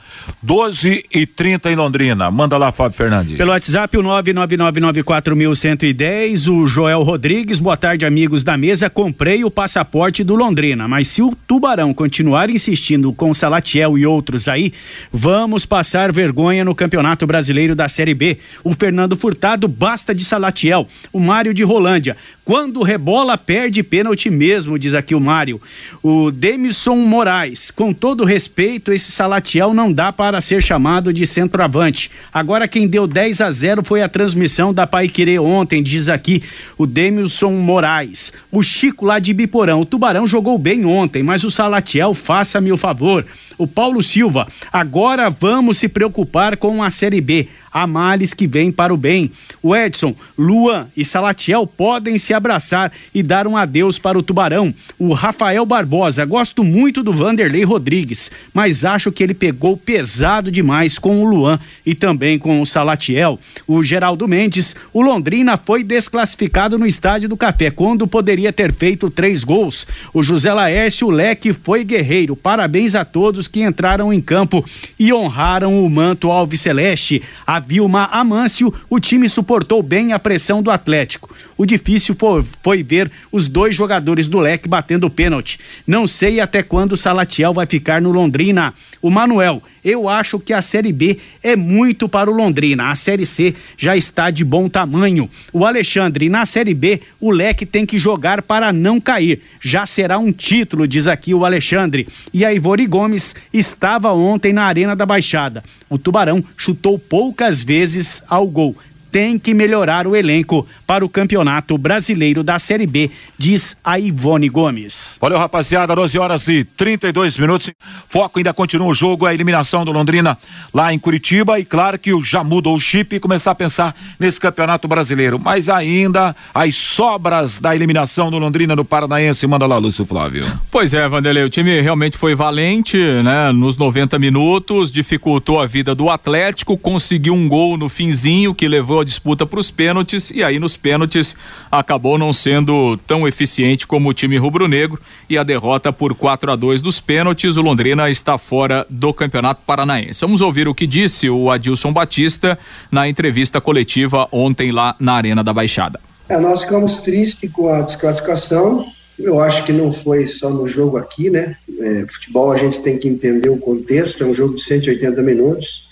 12 0.42 1.06
e 1.13 1.26
30 1.26 1.72
em 1.72 1.76
Londrina. 1.76 2.32
Manda 2.32 2.58
lá, 2.58 2.72
Fábio 2.72 2.98
Fernandes. 2.98 3.38
Pelo 3.38 3.52
WhatsApp, 3.52 3.98
o 3.98 4.04
99994110, 4.04 6.48
o 6.48 6.65
Joel 6.65 7.04
Rodrigues. 7.04 7.60
Boa 7.60 7.78
tarde, 7.78 8.06
amigos 8.06 8.44
da 8.44 8.58
mesa. 8.58 8.89
Comprei 8.89 9.44
o 9.44 9.52
passaporte 9.52 10.24
do 10.24 10.36
Londrina, 10.36 10.88
mas 10.88 11.08
se 11.08 11.22
o 11.22 11.36
Tubarão 11.48 11.94
continuar 11.94 12.50
insistindo 12.50 13.12
com 13.13 13.34
Salatiel 13.34 13.98
e 13.98 14.06
outros 14.06 14.48
aí, 14.48 14.74
vamos 15.12 15.65
passar 15.65 16.12
vergonha 16.12 16.63
no 16.63 16.76
Campeonato 16.76 17.28
Brasileiro 17.28 17.76
da 17.76 17.88
Série 17.88 18.13
B. 18.13 18.38
O 18.63 18.74
Fernando 18.74 19.15
Furtado 19.15 19.68
basta 19.68 20.15
de 20.15 20.24
Salatiel. 20.24 20.88
O 21.12 21.20
Mário 21.20 21.54
de 21.54 21.63
Rolândia. 21.63 22.15
Quando 22.50 22.82
rebola, 22.82 23.38
perde 23.38 23.84
pênalti 23.84 24.28
mesmo, 24.28 24.80
diz 24.80 24.96
aqui 24.96 25.14
o 25.14 25.20
Mário. 25.20 25.62
O 26.02 26.32
Demison 26.32 26.96
Moraes, 26.96 27.70
com 27.70 27.94
todo 27.94 28.26
respeito, 28.26 28.92
esse 28.92 29.12
Salatiel 29.12 29.72
não 29.72 29.94
dá 29.94 30.12
para 30.12 30.42
ser 30.42 30.60
chamado 30.60 31.14
de 31.14 31.28
centroavante. 31.28 32.10
Agora 32.34 32.68
quem 32.68 32.88
deu 32.88 33.06
10 33.06 33.42
a 33.42 33.52
0 33.52 33.84
foi 33.84 34.02
a 34.02 34.10
transmissão 34.10 34.74
da 34.74 34.88
Pai 34.88 35.08
Querer 35.08 35.38
ontem, 35.38 35.84
diz 35.84 36.10
aqui 36.10 36.42
o 36.76 36.88
Demilson 36.88 37.52
Moraes. 37.52 38.34
O 38.52 38.64
Chico 38.64 39.06
lá 39.06 39.20
de 39.20 39.32
Biporão, 39.32 39.82
o 39.82 39.86
Tubarão 39.86 40.26
jogou 40.26 40.58
bem 40.58 40.86
ontem, 40.86 41.22
mas 41.22 41.44
o 41.44 41.52
Salatiel, 41.52 42.16
faça-me 42.16 42.72
o 42.72 42.78
favor. 42.78 43.28
O 43.60 43.68
Paulo 43.68 44.02
Silva, 44.02 44.48
agora 44.74 45.30
vamos 45.30 45.78
se 45.78 45.88
preocupar 45.88 46.58
com 46.58 46.82
a 46.82 46.90
Série 46.90 47.22
B 47.22 47.48
há 47.72 47.86
males 47.86 48.34
que 48.34 48.48
vêm 48.48 48.72
para 48.72 48.94
o 48.94 48.98
bem. 48.98 49.32
O 49.62 49.76
Edson, 49.76 50.16
Luan 50.38 50.88
e 50.96 51.04
Salatiel 51.04 51.68
podem 51.68 52.18
se 52.18 52.34
abraçar 52.34 52.92
e 53.14 53.22
dar 53.22 53.48
um 53.48 53.58
adeus 53.58 54.00
para 54.00 54.18
o 54.18 54.24
Tubarão. 54.24 54.74
O 54.98 55.14
Rafael 55.14 55.66
Barbosa, 55.66 56.24
gosto 56.26 56.64
muito 56.64 57.04
do 57.04 57.12
Vanderlei 57.12 57.64
Rodrigues, 57.64 58.32
mas 58.54 58.86
acho 58.86 59.12
que 59.12 59.24
ele 59.24 59.34
pegou 59.34 59.76
pesado 59.76 60.52
demais 60.52 60.98
com 60.98 61.22
o 61.22 61.26
Luan 61.26 61.60
e 61.86 61.94
também 61.94 62.40
com 62.40 62.62
o 62.62 62.66
Salatiel. 62.66 63.40
O 63.68 63.84
Geraldo 63.84 64.28
Mendes, 64.28 64.76
o 64.94 65.02
Londrina 65.02 65.58
foi 65.58 65.84
desclassificado 65.84 66.78
no 66.78 66.88
Estádio 66.88 67.28
do 67.28 67.38
Café, 67.38 67.70
quando 67.70 68.08
poderia 68.08 68.54
ter 68.54 68.74
feito 68.74 69.10
três 69.10 69.44
gols. 69.44 69.86
O 70.14 70.24
José 70.24 70.54
Laércio 70.54 71.08
o 71.08 71.12
Leque 71.12 71.54
foi 71.54 71.84
guerreiro. 71.84 72.36
Parabéns 72.36 72.96
a 72.96 73.04
todos 73.04 73.48
que 73.48 73.64
entraram 73.64 74.14
em 74.14 74.22
campo 74.22 74.64
e 74.98 75.14
honraram 75.14 75.84
o 75.84 75.90
manto 75.90 76.30
Alves 76.30 76.62
Celeste. 76.62 77.22
A 77.60 77.62
Vilma 77.62 78.06
Amâncio, 78.06 78.74
o 78.89 79.02
time 79.02 79.28
suportou 79.28 79.84
bem 79.84 80.13
a 80.13 80.17
pressão 80.17 80.63
do 80.63 80.72
Atlético. 80.72 81.36
O 81.58 81.65
difícil 81.65 82.15
foi, 82.17 82.45
foi 82.63 82.82
ver 82.82 83.12
os 83.34 83.50
dois 83.50 83.76
jogadores 83.76 84.30
do 84.30 84.39
leque 84.39 84.65
batendo 84.65 85.10
pênalti. 85.10 85.60
Não 85.86 86.08
sei 86.08 86.39
até 86.39 86.63
quando 86.63 86.93
o 86.93 86.98
Salatiel 86.98 87.52
vai 87.52 87.65
ficar 87.65 88.02
no 88.02 88.13
Londrina. 88.13 88.74
O 89.02 89.12
Manuel, 89.12 89.62
eu 89.84 90.10
acho 90.10 90.39
que 90.39 90.54
a 90.54 90.62
Série 90.62 90.92
B 90.92 91.18
é 91.42 91.56
muito 91.56 92.08
para 92.10 92.30
o 92.30 92.34
Londrina. 92.34 92.92
A 92.92 92.96
Série 92.96 93.26
C 93.26 93.56
já 93.78 93.96
está 93.96 94.30
de 94.30 94.44
bom 94.44 94.68
tamanho. 94.68 95.30
O 95.54 95.65
Alexandre, 95.65 96.30
na 96.30 96.46
Série 96.46 96.74
B, 96.74 97.02
o 97.20 97.32
leque 97.32 97.65
tem 97.65 97.86
que 97.86 97.98
jogar 97.98 98.42
para 98.42 98.72
não 98.74 99.00
cair. 99.00 99.42
Já 99.62 99.86
será 99.86 100.18
um 100.18 100.32
título, 100.32 100.88
diz 100.88 101.08
aqui 101.08 101.34
o 101.34 101.46
Alexandre. 101.46 102.08
E 102.34 102.44
a 102.46 102.54
Ivori 102.54 102.86
Gomes 102.86 103.36
estava 103.54 104.12
ontem 104.13 104.54
na 104.54 104.63
Arena 104.63 104.96
da 104.96 105.06
Baixada. 105.06 105.63
O 105.89 105.98
Tubarão 105.98 106.44
chutou 106.56 107.00
poucas 107.00 107.63
vezes 107.63 108.22
ao 108.28 108.48
gol 108.48 108.76
tem 109.12 109.38
que 109.39 109.54
melhorar 109.54 110.08
o 110.08 110.15
elenco 110.15 110.67
para 110.86 111.04
o 111.04 111.10
Campeonato 111.10 111.78
Brasileiro 111.78 112.43
da 112.43 112.60
Série 112.60 112.88
B, 112.88 113.12
diz 113.38 113.78
a 113.84 114.00
Ivone 114.00 114.50
Gomes. 114.50 115.17
Valeu, 115.22 115.38
rapaziada, 115.38 115.95
12 115.95 116.17
horas 116.17 116.48
e 116.48 116.63
32 116.63 117.38
minutos. 117.38 117.72
Foco 118.08 118.39
ainda 118.39 118.54
continua 118.54 118.88
o 118.88 118.93
jogo, 118.93 119.26
a 119.26 119.34
eliminação 119.34 119.86
do 119.86 119.91
Londrina 119.91 120.38
lá 120.74 120.93
em 120.93 121.00
Curitiba. 121.00 121.60
E 121.60 121.65
claro 121.65 121.98
que 121.98 122.12
já 122.24 122.43
mudou 122.43 122.76
o 122.76 122.80
chip 122.80 123.15
e 123.15 123.19
começar 123.19 123.52
a 123.52 123.56
pensar 123.56 123.95
nesse 124.19 124.39
Campeonato 124.39 124.88
Brasileiro, 124.88 125.39
mas 125.39 125.69
ainda 125.69 126.36
as 126.54 126.76
sobras 126.76 127.60
da 127.60 127.76
eliminação 127.76 128.30
do 128.32 128.38
Londrina 128.38 128.76
no 128.76 128.86
Paranaense, 128.86 129.45
manda 129.48 129.65
lá, 129.65 129.78
Lúcio 129.78 130.06
Flávio. 130.06 130.45
Pois 130.72 130.93
é, 130.93 131.08
Vanderlei, 131.08 131.43
o 131.43 131.50
time 131.50 131.82
realmente 131.82 132.17
foi 132.17 132.36
valente, 132.36 132.98
né, 132.98 133.52
nos 133.52 133.78
90 133.78 134.17
minutos, 134.19 134.91
dificultou 134.91 135.60
a 135.60 135.65
vida 135.65 135.93
do 135.93 136.10
Atlético, 136.10 136.78
conseguiu 136.78 137.34
um 137.34 137.48
gol 137.48 137.78
no 137.78 137.89
finzinho 137.89 138.54
que 138.54 138.67
levou 138.67 138.99
a 139.00 139.06
disputa 139.06 139.46
para 139.46 139.60
os 139.60 139.72
pênaltis 139.72 140.32
e 140.32 140.44
aí 140.44 140.60
nos 140.60 140.78
pênaltis 140.78 141.36
acabou 141.72 142.18
não 142.18 142.34
sendo 142.34 142.98
tão 143.06 143.28
eficiente 143.28 143.88
como 143.88 144.10
o 144.10 144.14
time 144.14 144.38
rubro-negro 144.38 145.00
e 145.30 145.38
a 145.38 145.44
derrota 145.44 145.92
por 145.92 146.14
4 146.14 146.52
a 146.52 146.56
2 146.56 146.82
dos 146.82 147.00
pênaltis, 147.00 147.58
o 147.58 147.62
Londrina 147.62 148.10
está 148.10 148.38
fora 148.38 148.86
do 148.90 149.14
Campeonato 149.14 149.62
Paranaense. 149.66 150.22
Vamos 150.22 150.42
ouvir 150.42 150.68
o 150.68 150.76
que 150.76 150.88
disse 150.88 151.30
o 151.30 151.50
Adilson 151.50 151.92
Batista 151.92 152.58
na 152.92 153.08
entrevista 153.08 153.60
coletiva 153.60 154.28
ontem 154.32 154.72
lá 154.72 154.96
na 155.00 155.14
Arena 155.14 155.44
da 155.44 155.54
Baixada. 155.54 156.00
É, 156.28 156.38
nós 156.38 156.62
ficamos 156.62 156.98
tristes 156.98 157.52
com 157.52 157.70
a 157.70 157.82
desclassificação. 157.82 158.86
Eu 159.18 159.42
acho 159.42 159.66
que 159.66 159.74
não 159.74 159.92
foi 159.92 160.28
só 160.28 160.50
no 160.50 160.68
jogo 160.68 160.98
aqui, 160.98 161.30
né? 161.30 161.58
É, 161.80 162.06
futebol 162.10 162.52
a 162.52 162.58
gente 162.58 162.80
tem 162.82 162.98
que 162.98 163.08
entender 163.08 163.50
o 163.50 163.58
contexto, 163.58 164.24
é 164.24 164.28
um 164.28 164.34
jogo 164.34 164.56
de 164.56 164.62
180 164.62 165.22
minutos 165.22 165.88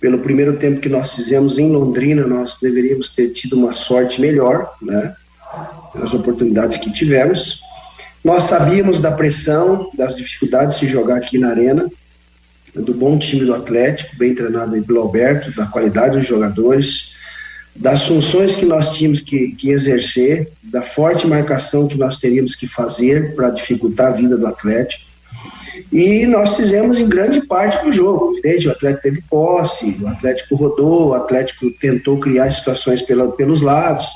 pelo 0.00 0.18
primeiro 0.18 0.56
tempo 0.56 0.80
que 0.80 0.88
nós 0.88 1.14
fizemos 1.14 1.58
em 1.58 1.70
Londrina, 1.70 2.26
nós 2.26 2.56
deveríamos 2.60 3.10
ter 3.10 3.28
tido 3.30 3.54
uma 3.54 3.72
sorte 3.72 4.20
melhor, 4.20 4.72
né? 4.80 5.14
Pelas 5.92 6.14
oportunidades 6.14 6.78
que 6.78 6.90
tivemos. 6.90 7.60
Nós 8.24 8.44
sabíamos 8.44 8.98
da 8.98 9.12
pressão, 9.12 9.90
das 9.94 10.16
dificuldades 10.16 10.78
de 10.78 10.86
se 10.86 10.92
jogar 10.92 11.16
aqui 11.16 11.36
na 11.38 11.50
Arena, 11.50 11.90
do 12.74 12.94
bom 12.94 13.18
time 13.18 13.44
do 13.44 13.54
Atlético, 13.54 14.16
bem 14.16 14.34
treinado 14.34 14.80
pelo 14.82 15.00
Alberto, 15.00 15.54
da 15.54 15.66
qualidade 15.66 16.16
dos 16.16 16.26
jogadores. 16.26 17.18
das 17.74 18.04
funções 18.04 18.56
que 18.56 18.66
nós 18.66 18.94
tínhamos 18.94 19.20
que, 19.20 19.52
que 19.52 19.70
exercer, 19.70 20.50
da 20.62 20.82
forte 20.82 21.26
marcação 21.26 21.86
que 21.86 21.96
nós 21.96 22.18
teríamos 22.18 22.54
que 22.54 22.66
fazer 22.66 23.34
para 23.34 23.50
dificultar 23.50 24.08
a 24.08 24.16
vida 24.16 24.36
do 24.36 24.46
Atlético. 24.46 25.09
E 25.92 26.24
nós 26.24 26.56
fizemos 26.56 26.98
em 26.98 27.08
grande 27.08 27.44
parte 27.46 27.84
do 27.84 27.92
jogo. 27.92 28.36
Entende? 28.38 28.68
O 28.68 28.70
Atlético 28.70 29.02
teve 29.02 29.22
posse, 29.28 29.98
o 30.00 30.06
Atlético 30.06 30.54
rodou, 30.54 31.08
o 31.08 31.14
Atlético 31.14 31.70
tentou 31.72 32.18
criar 32.18 32.50
situações 32.50 33.02
pela, 33.02 33.30
pelos 33.32 33.60
lados. 33.60 34.06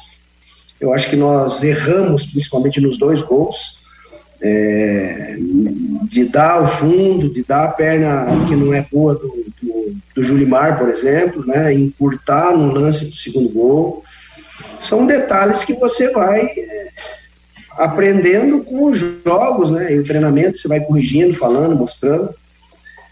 Eu 0.81 0.93
acho 0.93 1.09
que 1.11 1.17
nós 1.17 1.63
erramos, 1.63 2.27
principalmente 2.27 2.81
nos 2.81 2.97
dois 2.97 3.23
gols, 3.23 3.79
é, 4.41 5.37
de 6.09 6.25
dar 6.25 6.63
o 6.63 6.67
fundo, 6.67 7.29
de 7.29 7.43
dar 7.43 7.65
a 7.65 7.73
perna 7.73 8.27
que 8.47 8.55
não 8.55 8.73
é 8.75 8.87
boa 8.93 9.15
do, 9.15 9.45
do, 9.63 9.97
do 10.15 10.23
Julimar, 10.23 10.79
por 10.79 10.89
exemplo, 10.89 11.45
né, 11.47 11.73
encurtar 11.73 12.57
no 12.57 12.73
lance 12.73 13.07
do 13.07 13.17
segundo 13.17 13.49
gol. 13.49 14.05
São 14.79 15.07
detalhes 15.07 15.65
que 15.65 15.73
você 15.73 16.11
vai 16.11 16.43
é, 16.43 16.89
aprendendo 17.77 18.61
com 18.61 18.91
os 18.91 18.99
jogos, 18.99 19.71
né, 19.71 19.93
e 19.95 19.99
o 19.99 20.05
treinamento, 20.05 20.59
você 20.59 20.69
vai 20.69 20.81
corrigindo, 20.81 21.35
falando, 21.35 21.77
mostrando. 21.77 22.35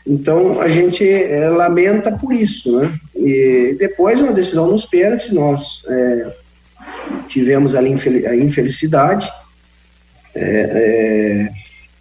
Então 0.07 0.61
a 0.61 0.69
gente 0.69 1.09
é, 1.09 1.49
lamenta 1.49 2.11
por 2.11 2.33
isso, 2.33 2.77
né? 2.77 2.99
E 3.15 3.77
depois 3.79 4.21
uma 4.21 4.33
decisão 4.33 4.67
nos 4.67 4.85
pênaltis, 4.85 5.31
nós 5.31 5.83
é, 5.87 6.33
tivemos 7.29 7.75
ali 7.75 7.95
a 8.27 8.37
infelicidade 8.37 9.31
é, 10.35 11.51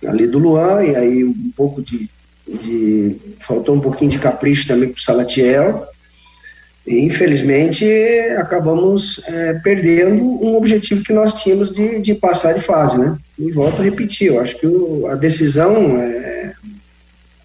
é, 0.03 0.07
ali 0.07 0.25
do 0.25 0.39
Luan, 0.39 0.83
e 0.83 0.95
aí 0.95 1.23
um 1.23 1.51
pouco 1.55 1.81
de, 1.81 2.09
de 2.47 3.15
faltou 3.39 3.75
um 3.75 3.81
pouquinho 3.81 4.11
de 4.11 4.19
capricho 4.19 4.67
também 4.67 4.89
para 4.89 4.97
o 4.97 5.01
Salatiel, 5.01 5.87
e 6.85 6.99
infelizmente 6.99 7.85
acabamos 8.37 9.21
é, 9.27 9.53
perdendo 9.55 10.23
um 10.23 10.55
objetivo 10.55 11.03
que 11.03 11.13
nós 11.13 11.33
tínhamos 11.33 11.71
de, 11.71 11.99
de 12.01 12.15
passar 12.15 12.53
de 12.53 12.61
fase, 12.61 12.97
né? 12.97 13.17
E 13.37 13.51
volto 13.51 13.81
a 13.81 13.85
repetir, 13.85 14.27
eu 14.27 14.39
acho 14.39 14.57
que 14.57 14.65
o, 14.65 15.05
a 15.07 15.15
decisão, 15.15 15.97
é, 15.97 16.53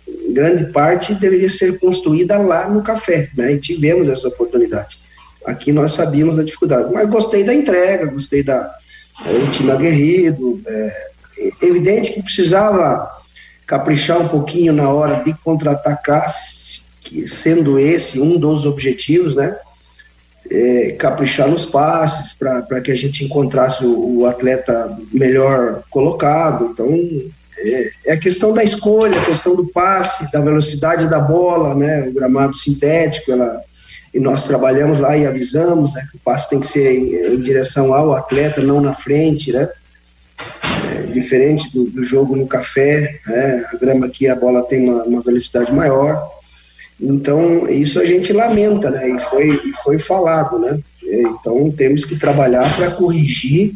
em 0.08 0.32
grande 0.32 0.72
parte, 0.72 1.14
deveria 1.14 1.50
ser 1.50 1.78
construída 1.78 2.38
lá 2.38 2.68
no 2.68 2.82
café, 2.82 3.28
né? 3.36 3.52
E 3.52 3.60
tivemos 3.60 4.08
essa 4.08 4.28
oportunidade. 4.28 4.98
Aqui 5.44 5.70
nós 5.70 5.92
sabíamos 5.92 6.34
da 6.34 6.42
dificuldade, 6.42 6.92
mas 6.92 7.08
gostei 7.08 7.44
da 7.44 7.54
entrega, 7.54 8.06
gostei 8.06 8.42
da 8.42 8.74
é, 9.26 9.50
time 9.50 9.70
aguerrido, 9.70 10.60
é, 10.66 11.08
evidente 11.60 12.12
que 12.12 12.22
precisava 12.22 13.10
caprichar 13.66 14.18
um 14.18 14.28
pouquinho 14.28 14.72
na 14.72 14.88
hora 14.90 15.22
de 15.22 15.34
contra-atacar, 15.44 16.32
sendo 17.28 17.78
esse 17.78 18.20
um 18.20 18.38
dos 18.38 18.64
objetivos, 18.64 19.34
né? 19.34 19.56
É, 20.48 20.92
caprichar 20.92 21.48
nos 21.48 21.66
passes 21.66 22.32
para 22.32 22.80
que 22.80 22.92
a 22.92 22.94
gente 22.94 23.24
encontrasse 23.24 23.84
o, 23.84 24.18
o, 24.18 24.26
atleta 24.26 24.96
melhor 25.12 25.82
colocado. 25.90 26.70
Então, 26.72 26.88
é, 27.58 27.90
é, 28.06 28.12
a 28.12 28.16
questão 28.16 28.54
da 28.54 28.62
escolha, 28.62 29.20
a 29.20 29.24
questão 29.24 29.56
do 29.56 29.66
passe, 29.66 30.30
da 30.30 30.40
velocidade 30.40 31.08
da 31.08 31.18
bola, 31.18 31.74
né? 31.74 32.06
O 32.08 32.12
gramado 32.12 32.56
sintético, 32.56 33.32
ela 33.32 33.60
e 34.16 34.20
nós 34.20 34.44
trabalhamos 34.44 34.98
lá 34.98 35.14
e 35.14 35.26
avisamos 35.26 35.92
né, 35.92 36.06
que 36.10 36.16
o 36.16 36.20
passe 36.20 36.48
tem 36.48 36.58
que 36.58 36.66
ser 36.66 36.90
em, 36.90 37.34
em 37.34 37.40
direção 37.42 37.92
ao 37.92 38.14
atleta, 38.14 38.62
não 38.62 38.80
na 38.80 38.94
frente, 38.94 39.52
né? 39.52 39.68
É, 40.94 41.02
diferente 41.12 41.70
do, 41.70 41.84
do, 41.84 42.02
jogo 42.02 42.34
no 42.34 42.46
café, 42.46 43.20
né? 43.26 43.64
A 43.70 43.76
grama 43.76 44.06
aqui, 44.06 44.26
a 44.26 44.34
bola 44.34 44.62
tem 44.62 44.88
uma, 44.88 45.04
uma, 45.04 45.22
velocidade 45.22 45.70
maior. 45.70 46.30
Então, 47.00 47.68
isso 47.68 48.00
a 48.00 48.04
gente 48.04 48.32
lamenta, 48.32 48.90
né? 48.90 49.10
E 49.10 49.20
foi, 49.20 49.50
e 49.50 49.72
foi 49.82 49.98
falado, 49.98 50.58
né? 50.58 50.78
É, 51.04 51.22
então, 51.22 51.70
temos 51.70 52.04
que 52.04 52.16
trabalhar 52.16 52.74
para 52.74 52.90
corrigir 52.90 53.74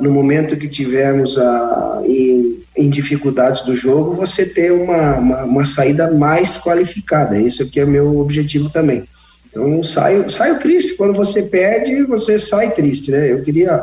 no 0.00 0.10
momento 0.10 0.56
que 0.56 0.68
tivermos 0.68 1.38
a, 1.38 2.02
em, 2.06 2.62
em, 2.76 2.90
dificuldades 2.90 3.60
do 3.62 3.76
jogo, 3.76 4.14
você 4.14 4.46
ter 4.46 4.72
uma, 4.72 5.18
uma, 5.18 5.44
uma 5.44 5.64
saída 5.64 6.10
mais 6.10 6.56
qualificada. 6.58 7.38
Isso 7.38 7.62
aqui 7.62 7.80
é 7.80 7.86
meu 7.86 8.18
objetivo 8.18 8.70
também. 8.70 9.06
Então 9.48 9.82
saio, 9.82 10.28
saio 10.30 10.58
triste. 10.58 10.96
Quando 10.96 11.14
você 11.14 11.44
perde, 11.44 12.02
você 12.04 12.38
sai 12.38 12.72
triste, 12.72 13.10
né? 13.10 13.30
Eu 13.30 13.42
queria 13.42 13.82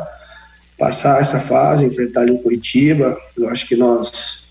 passar 0.78 1.20
essa 1.20 1.40
fase, 1.40 1.86
enfrentar 1.86 2.22
ali 2.22 2.32
em 2.32 2.42
Curitiba. 2.42 3.16
Eu 3.38 3.48
acho 3.48 3.66
que 3.66 3.74
nós, 3.74 4.44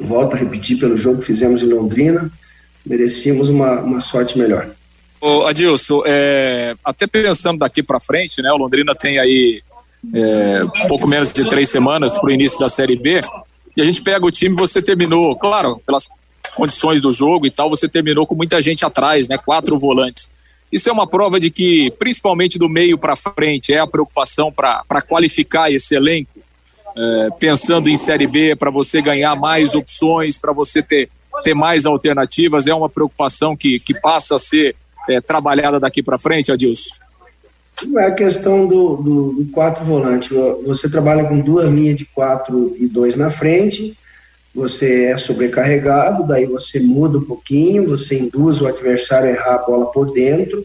volto 0.00 0.34
a 0.34 0.38
repetir 0.38 0.78
pelo 0.78 0.96
jogo 0.96 1.20
que 1.20 1.26
fizemos 1.26 1.62
em 1.62 1.66
Londrina, 1.66 2.30
merecíamos 2.84 3.48
uma, 3.48 3.80
uma 3.80 4.00
sorte 4.00 4.38
melhor. 4.38 4.70
Ô, 5.20 5.46
Adilson, 5.46 6.02
é, 6.04 6.76
até 6.84 7.06
pensando 7.06 7.58
daqui 7.58 7.82
para 7.82 7.98
frente, 7.98 8.42
né? 8.42 8.52
O 8.52 8.56
Londrina 8.56 8.94
tem 8.94 9.18
aí 9.18 9.62
é, 10.12 10.60
pouco 10.86 11.06
menos 11.06 11.32
de 11.32 11.46
três 11.46 11.70
semanas 11.70 12.18
para 12.18 12.28
o 12.28 12.30
início 12.30 12.58
da 12.58 12.68
Série 12.68 12.96
B. 12.96 13.20
E 13.76 13.80
a 13.80 13.84
gente 13.84 14.02
pega 14.02 14.24
o 14.24 14.30
time, 14.30 14.54
você 14.54 14.82
terminou, 14.82 15.34
claro, 15.36 15.80
pelas 15.86 16.08
condições 16.54 17.00
do 17.00 17.12
jogo 17.12 17.46
e 17.46 17.50
tal, 17.50 17.70
você 17.70 17.88
terminou 17.88 18.26
com 18.26 18.34
muita 18.34 18.60
gente 18.60 18.84
atrás, 18.84 19.26
né? 19.26 19.38
Quatro 19.38 19.78
volantes. 19.78 20.28
Isso 20.70 20.88
é 20.88 20.92
uma 20.92 21.06
prova 21.06 21.38
de 21.38 21.50
que, 21.50 21.90
principalmente 21.98 22.58
do 22.58 22.68
meio 22.68 22.98
para 22.98 23.16
frente, 23.16 23.72
é 23.72 23.78
a 23.78 23.86
preocupação 23.86 24.52
para 24.52 25.02
qualificar 25.08 25.70
esse 25.70 25.94
elenco, 25.94 26.40
é, 26.96 27.28
pensando 27.38 27.88
em 27.88 27.96
Série 27.96 28.26
B, 28.26 28.56
para 28.56 28.70
você 28.70 29.00
ganhar 29.00 29.34
mais 29.36 29.74
opções, 29.74 30.36
para 30.36 30.52
você 30.52 30.82
ter, 30.82 31.08
ter 31.42 31.54
mais 31.54 31.86
alternativas, 31.86 32.66
é 32.66 32.74
uma 32.74 32.88
preocupação 32.88 33.56
que, 33.56 33.78
que 33.80 33.94
passa 33.94 34.36
a 34.36 34.38
ser 34.38 34.76
é, 35.08 35.20
trabalhada 35.20 35.80
daqui 35.80 36.02
para 36.02 36.18
frente, 36.18 36.52
Adilson? 36.52 36.94
É 37.96 38.04
a 38.06 38.12
questão 38.12 38.68
do, 38.68 38.96
do, 38.96 39.32
do, 39.32 39.46
quatro 39.50 39.84
volante. 39.84 40.32
Você 40.64 40.88
trabalha 40.88 41.24
com 41.24 41.40
duas 41.40 41.68
linhas 41.68 41.96
de 41.96 42.04
quatro 42.04 42.74
e 42.78 42.86
dois 42.86 43.16
na 43.16 43.30
frente, 43.30 43.96
você 44.54 45.06
é 45.06 45.16
sobrecarregado, 45.16 46.24
daí 46.24 46.46
você 46.46 46.78
muda 46.78 47.18
um 47.18 47.24
pouquinho, 47.24 47.88
você 47.88 48.20
induz 48.20 48.60
o 48.60 48.66
adversário 48.66 49.28
a 49.28 49.32
errar 49.32 49.54
a 49.56 49.66
bola 49.66 49.86
por 49.86 50.12
dentro, 50.12 50.64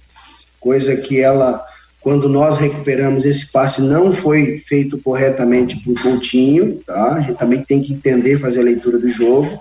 coisa 0.60 0.96
que 0.96 1.20
ela, 1.20 1.66
quando 2.00 2.30
nós 2.30 2.60
recuperamos 2.60 3.26
esse 3.26 3.52
passe, 3.52 3.82
não 3.82 4.14
foi 4.14 4.60
feito 4.68 5.00
corretamente 5.00 5.76
por 5.84 6.00
Coutinho, 6.00 6.80
tá? 6.86 7.16
A 7.16 7.22
gente 7.22 7.38
também 7.38 7.64
tem 7.64 7.82
que 7.82 7.94
entender, 7.94 8.38
fazer 8.38 8.60
a 8.60 8.64
leitura 8.64 9.00
do 9.00 9.08
jogo. 9.08 9.60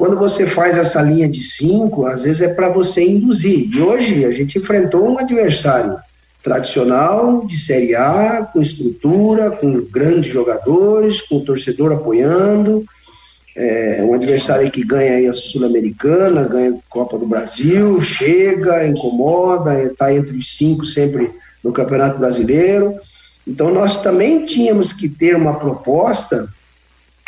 Quando 0.00 0.16
você 0.16 0.46
faz 0.46 0.78
essa 0.78 1.02
linha 1.02 1.28
de 1.28 1.42
cinco, 1.42 2.06
às 2.06 2.22
vezes 2.22 2.40
é 2.40 2.48
para 2.48 2.70
você 2.70 3.06
induzir. 3.06 3.68
E 3.70 3.82
hoje 3.82 4.24
a 4.24 4.32
gente 4.32 4.56
enfrentou 4.56 5.06
um 5.06 5.18
adversário 5.18 5.98
tradicional 6.42 7.44
de 7.46 7.58
Série 7.58 7.94
A, 7.94 8.48
com 8.50 8.62
estrutura, 8.62 9.50
com 9.50 9.70
grandes 9.82 10.32
jogadores, 10.32 11.20
com 11.20 11.36
o 11.36 11.44
torcedor 11.44 11.92
apoiando, 11.92 12.82
é 13.54 14.02
um 14.02 14.14
adversário 14.14 14.70
que 14.70 14.82
ganha 14.82 15.30
a 15.30 15.34
Sul-Americana, 15.34 16.48
ganha 16.48 16.70
a 16.70 16.78
Copa 16.88 17.18
do 17.18 17.26
Brasil, 17.26 18.00
chega, 18.00 18.86
incomoda, 18.86 19.82
está 19.82 20.14
entre 20.14 20.34
os 20.34 20.56
cinco 20.56 20.86
sempre 20.86 21.30
no 21.62 21.74
Campeonato 21.74 22.18
Brasileiro. 22.18 22.94
Então 23.46 23.70
nós 23.70 23.98
também 23.98 24.46
tínhamos 24.46 24.94
que 24.94 25.10
ter 25.10 25.36
uma 25.36 25.58
proposta 25.58 26.48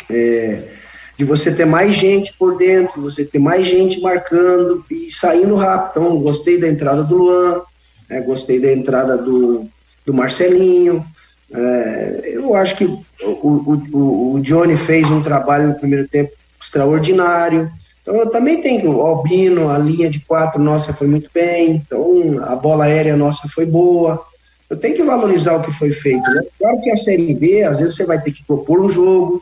é, 0.09 0.81
de 1.17 1.23
você 1.23 1.51
ter 1.51 1.65
mais 1.65 1.95
gente 1.95 2.33
por 2.33 2.57
dentro, 2.57 3.01
você 3.01 3.23
ter 3.23 3.39
mais 3.39 3.67
gente 3.67 4.01
marcando 4.01 4.83
e 4.89 5.11
saindo 5.11 5.55
rápido. 5.55 6.03
Então 6.03 6.17
gostei 6.17 6.59
da 6.59 6.67
entrada 6.67 7.03
do 7.03 7.17
Luan, 7.17 7.61
é, 8.09 8.21
gostei 8.21 8.59
da 8.59 8.71
entrada 8.71 9.17
do, 9.17 9.67
do 10.05 10.13
Marcelinho. 10.13 11.05
É, 11.53 12.31
eu 12.33 12.55
acho 12.55 12.75
que 12.75 12.85
o, 12.85 13.01
o, 13.21 14.35
o 14.35 14.39
Johnny 14.41 14.75
fez 14.75 15.09
um 15.11 15.21
trabalho 15.21 15.67
no 15.67 15.75
primeiro 15.75 16.07
tempo 16.07 16.31
extraordinário. 16.59 17.71
Então 18.01 18.15
eu 18.15 18.29
também 18.29 18.61
tenho 18.61 18.97
o 18.97 19.01
Albino, 19.01 19.69
a 19.69 19.77
linha 19.77 20.09
de 20.09 20.19
quatro 20.19 20.61
nossa 20.61 20.93
foi 20.93 21.07
muito 21.07 21.29
bem, 21.33 21.71
então 21.75 22.43
a 22.43 22.55
bola 22.55 22.85
aérea 22.85 23.15
nossa 23.15 23.47
foi 23.47 23.65
boa. 23.65 24.21
Eu 24.69 24.77
tenho 24.77 24.95
que 24.95 25.03
valorizar 25.03 25.55
o 25.55 25.61
que 25.61 25.71
foi 25.71 25.91
feito. 25.91 26.23
Né? 26.31 26.41
Claro 26.59 26.81
que 26.81 26.91
a 26.91 26.97
Série 26.97 27.33
B, 27.33 27.63
às 27.63 27.77
vezes 27.77 27.95
você 27.95 28.05
vai 28.05 28.19
ter 28.19 28.31
que 28.31 28.43
propor 28.43 28.81
um 28.81 28.89
jogo, 28.89 29.41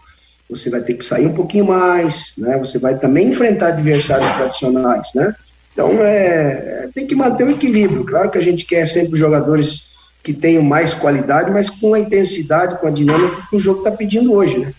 você 0.52 0.70
vai 0.70 0.82
ter 0.82 0.96
que 0.96 1.06
sair 1.06 1.26
um 1.26 1.34
pouquinho 1.34 1.66
mais, 1.66 2.34
né? 2.38 2.60
Você 2.60 2.78
vai 2.78 3.00
também 3.00 3.30
enfrentar 3.30 3.70
adversários 3.70 4.30
tradicionais, 4.32 5.10
né? 5.16 5.34
Então 5.72 5.90
é, 6.02 6.90
tem 6.94 7.08
que 7.08 7.16
manter 7.16 7.46
o 7.46 7.52
equilíbrio. 7.52 8.06
Claro 8.06 8.30
que 8.30 8.38
a 8.38 8.44
gente 8.44 8.66
quer 8.66 8.86
sempre 8.86 9.18
jogadores 9.18 9.90
que 10.22 10.34
tenham 10.34 10.62
mais 10.62 10.94
qualidade, 10.94 11.50
mas 11.50 11.70
com 11.70 11.94
a 11.94 12.00
intensidade, 12.00 12.80
com 12.80 12.88
a 12.88 12.92
dinâmica 12.92 13.48
que 13.50 13.56
o 13.56 13.60
jogo 13.60 13.80
está 13.80 13.92
pedindo 13.92 14.34
hoje, 14.34 14.58
né? 14.58 14.74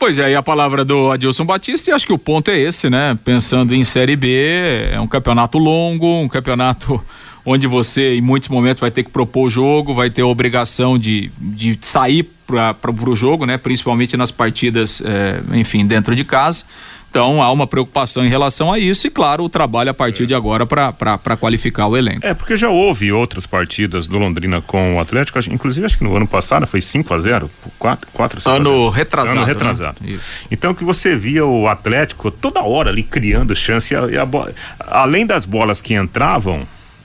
Pois 0.00 0.18
é, 0.18 0.30
e 0.30 0.34
a 0.34 0.42
palavra 0.42 0.82
do 0.82 1.12
Adilson 1.12 1.44
Batista, 1.44 1.90
e 1.90 1.92
acho 1.92 2.06
que 2.06 2.12
o 2.12 2.16
ponto 2.16 2.50
é 2.50 2.58
esse, 2.58 2.88
né? 2.88 3.18
Pensando 3.22 3.74
em 3.74 3.84
Série 3.84 4.16
B, 4.16 4.90
é 4.90 4.98
um 4.98 5.06
campeonato 5.06 5.58
longo, 5.58 6.22
um 6.22 6.26
campeonato 6.26 7.04
onde 7.44 7.66
você, 7.66 8.14
em 8.14 8.22
muitos 8.22 8.48
momentos, 8.48 8.80
vai 8.80 8.90
ter 8.90 9.04
que 9.04 9.10
propor 9.10 9.48
o 9.48 9.50
jogo, 9.50 9.92
vai 9.92 10.08
ter 10.08 10.22
a 10.22 10.26
obrigação 10.26 10.98
de, 10.98 11.30
de 11.38 11.78
sair 11.82 12.22
para 12.46 12.74
o 12.90 13.14
jogo, 13.14 13.44
né? 13.44 13.58
Principalmente 13.58 14.16
nas 14.16 14.30
partidas, 14.30 15.02
é, 15.04 15.42
enfim, 15.58 15.86
dentro 15.86 16.16
de 16.16 16.24
casa. 16.24 16.64
Então 17.10 17.42
há 17.42 17.50
uma 17.50 17.66
preocupação 17.66 18.24
em 18.24 18.28
relação 18.28 18.72
a 18.72 18.78
isso 18.78 19.06
e, 19.08 19.10
claro, 19.10 19.42
o 19.42 19.48
trabalho 19.48 19.90
a 19.90 19.94
partir 19.94 20.26
de 20.26 20.34
agora 20.34 20.64
para 20.64 21.36
qualificar 21.36 21.88
o 21.88 21.96
elenco. 21.96 22.24
É, 22.24 22.32
porque 22.32 22.56
já 22.56 22.68
houve 22.68 23.10
outras 23.10 23.46
partidas 23.46 24.06
do 24.06 24.16
Londrina 24.16 24.60
com 24.60 24.96
o 24.96 25.00
Atlético, 25.00 25.40
inclusive 25.50 25.84
acho 25.84 25.98
que 25.98 26.04
no 26.04 26.16
ano 26.16 26.26
passado 26.26 26.68
foi 26.68 26.80
5 26.80 27.12
a 27.12 27.18
0 27.18 27.50
4, 27.80 28.08
4 28.12 28.40
5 28.40 28.56
Ano 28.56 28.88
retrasado. 28.88 29.38
Ano 29.38 29.46
retrasado. 29.46 29.96
Né? 30.00 30.18
Então 30.50 30.72
que 30.72 30.84
você 30.84 31.16
via 31.16 31.44
o 31.44 31.66
Atlético 31.66 32.30
toda 32.30 32.62
hora 32.62 32.90
ali 32.90 33.02
criando 33.02 33.56
chance, 33.56 33.92
e 33.92 33.96
a, 33.96 34.06
e 34.06 34.16
a 34.16 34.24
bola, 34.24 34.54
além 34.78 35.26
das 35.26 35.44
bolas 35.44 35.80
que 35.80 35.94
entravam, 35.94 36.62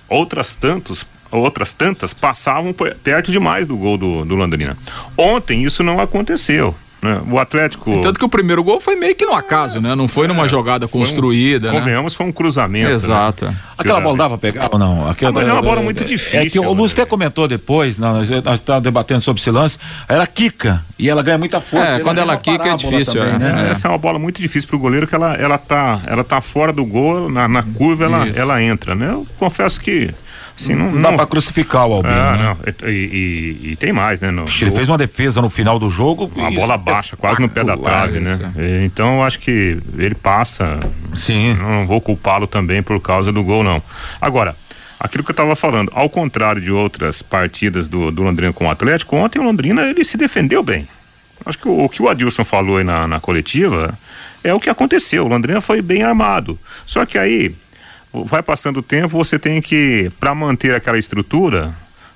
outras 0.08 0.56
tantos 0.56 1.04
outras 1.32 1.74
tantas 1.74 2.14
passavam 2.14 2.74
perto 3.04 3.32
demais 3.32 3.68
do 3.68 3.76
gol 3.76 3.98
do, 3.98 4.24
do 4.24 4.36
Londrina. 4.36 4.78
Ontem 5.18 5.64
isso 5.64 5.84
não 5.84 6.00
aconteceu. 6.00 6.76
Né? 7.06 7.22
O 7.30 7.40
Atlético. 7.40 8.02
Tanto 8.02 8.20
que 8.20 8.26
o 8.26 8.30
primeiro 8.30 8.64
gol 8.64 8.82
foi 8.82 8.96
meio 8.96 9.16
que 9.16 9.26
no 9.26 9.34
acaso, 9.34 9.80
né? 9.80 9.94
Não 9.96 10.08
foi 10.08 10.28
numa 10.28 10.46
é, 10.46 10.48
jogada 10.48 10.88
construída. 10.88 11.70
Um, 11.70 11.74
né? 11.74 11.80
Convenhamos, 11.80 12.14
foi 12.16 12.26
um 12.26 12.32
cruzamento. 12.32 12.90
Né? 12.90 12.94
Exato. 12.94 13.46
Né? 13.46 13.56
Aquela 13.78 14.02
bola 14.02 14.18
dava 14.18 14.38
pra 14.38 14.52
pegar 14.52 14.70
ou 14.72 14.80
não? 14.80 15.10
Aquela, 15.10 15.32
ah, 15.32 15.34
mas 15.34 15.48
é 15.48 15.54
uma 15.54 15.62
bola 15.62 15.82
muito 15.82 16.04
difícil. 16.04 16.40
É 16.40 16.46
que 16.46 16.60
o 16.60 16.74
Lúcio 16.74 16.96
até 16.96 17.06
comentou 17.06 17.48
depois, 17.48 17.98
nós, 17.98 18.30
nós 18.30 18.60
estávamos 18.60 18.84
debatendo 18.84 19.22
sobre 19.22 19.42
esse 19.42 19.52
lance, 19.52 19.78
ela 20.08 20.26
quica 20.26 20.84
e 20.98 21.10
ela 21.10 21.22
ganha 21.22 21.38
muita 21.38 21.62
força. 21.62 21.86
É, 21.86 22.00
quando 22.00 22.18
ela, 22.18 22.34
ela 22.34 22.42
quica 22.42 22.70
é 22.70 22.76
difícil. 22.76 23.22
Também, 23.22 23.36
é. 23.36 23.38
Né? 23.54 23.70
Essa 23.72 23.88
é 23.88 23.92
uma 23.92 23.98
bola 23.98 24.18
muito 24.18 24.42
difícil 24.42 24.68
pro 24.68 24.80
goleiro, 24.80 25.06
que 25.06 25.14
ela, 25.14 25.34
ela, 25.36 25.58
tá, 25.58 26.02
ela 26.08 26.24
tá 26.24 26.42
fora 26.42 26.74
do 26.74 26.86
gol, 26.86 27.30
na, 27.30 27.48
na 27.48 27.64
curva 27.64 28.06
ela, 28.06 28.28
ela 28.36 28.62
entra, 28.64 28.96
né? 28.96 29.10
Eu 29.10 29.28
confesso 29.38 29.80
que 29.80 30.14
Assim, 30.58 30.74
não, 30.74 30.90
não 30.90 31.02
dá 31.02 31.12
para 31.14 31.28
crucificar 31.28 31.86
o 31.86 31.94
Albino. 31.94 32.16
Ah, 32.16 32.38
né? 32.38 32.58
não. 32.82 32.90
E, 32.90 32.94
e, 32.94 33.72
e, 33.72 33.76
tem 33.76 33.92
mais, 33.92 34.22
né? 34.22 34.32
No, 34.32 34.46
ele 34.62 34.72
fez 34.72 34.88
uma 34.88 34.98
defesa 34.98 35.42
no 35.42 35.50
final 35.50 35.78
do 35.78 35.90
jogo. 35.90 36.32
Uma 36.34 36.50
bola 36.50 36.78
baixa, 36.78 37.18
quase 37.18 37.42
no 37.42 37.50
pé 37.50 37.64
da 37.64 37.76
trave, 37.76 38.20
né? 38.20 38.54
Então 38.86 39.18
eu 39.18 39.24
acho 39.24 39.40
que 39.40 39.78
ele 39.98 40.16
passa. 40.16 40.80
Sim. 41.14 41.56
Não 41.56 41.86
vou 41.86 42.00
culpá-lo 42.00 42.48
também 42.48 42.82
por 42.82 43.02
causa 43.02 43.34
do 43.34 43.44
gol, 43.44 43.64
não. 43.64 43.84
Agora, 44.22 44.56
aquilo 44.98 45.26
que 45.26 45.32
eu 45.32 45.34
estava 45.34 45.56
falando, 45.58 45.92
ao 45.94 46.10
contrário 46.10 46.62
de 46.62 46.72
outras 46.72 47.22
partidas 47.22 47.90
do, 47.90 48.10
do 48.10 48.24
Londrina 48.24 48.54
com 48.54 48.68
o 48.68 48.70
Atlético, 48.70 49.18
ontem 49.18 49.40
o 49.40 49.44
Londrina 49.44 49.82
ele 49.84 50.06
se 50.06 50.16
defendeu 50.16 50.64
bem. 50.64 50.88
Acho 51.46 51.60
que 51.60 51.68
o, 51.68 51.84
o 51.84 51.90
que 51.90 52.02
o 52.02 52.08
Adilson 52.08 52.46
falou 52.46 52.78
aí 52.78 52.84
na, 52.86 53.06
na 53.06 53.20
coletiva 53.20 53.94
é 54.42 54.54
o 54.54 54.60
que 54.60 54.70
aconteceu. 54.70 55.26
O 55.26 55.28
Londrina 55.28 55.60
foi 55.60 55.82
bem 55.82 56.02
armado. 56.02 56.58
Só 56.86 57.06
que 57.06 57.18
aí 57.18 57.54
vai 58.24 58.42
passando 58.42 58.78
o 58.78 58.84
tempo, 58.84 59.10
você 59.10 59.38
tem 59.38 59.62
que, 59.62 60.10
para 60.20 60.34
manter 60.34 60.74
aquela 60.76 60.98
estrutura, 60.98 61.74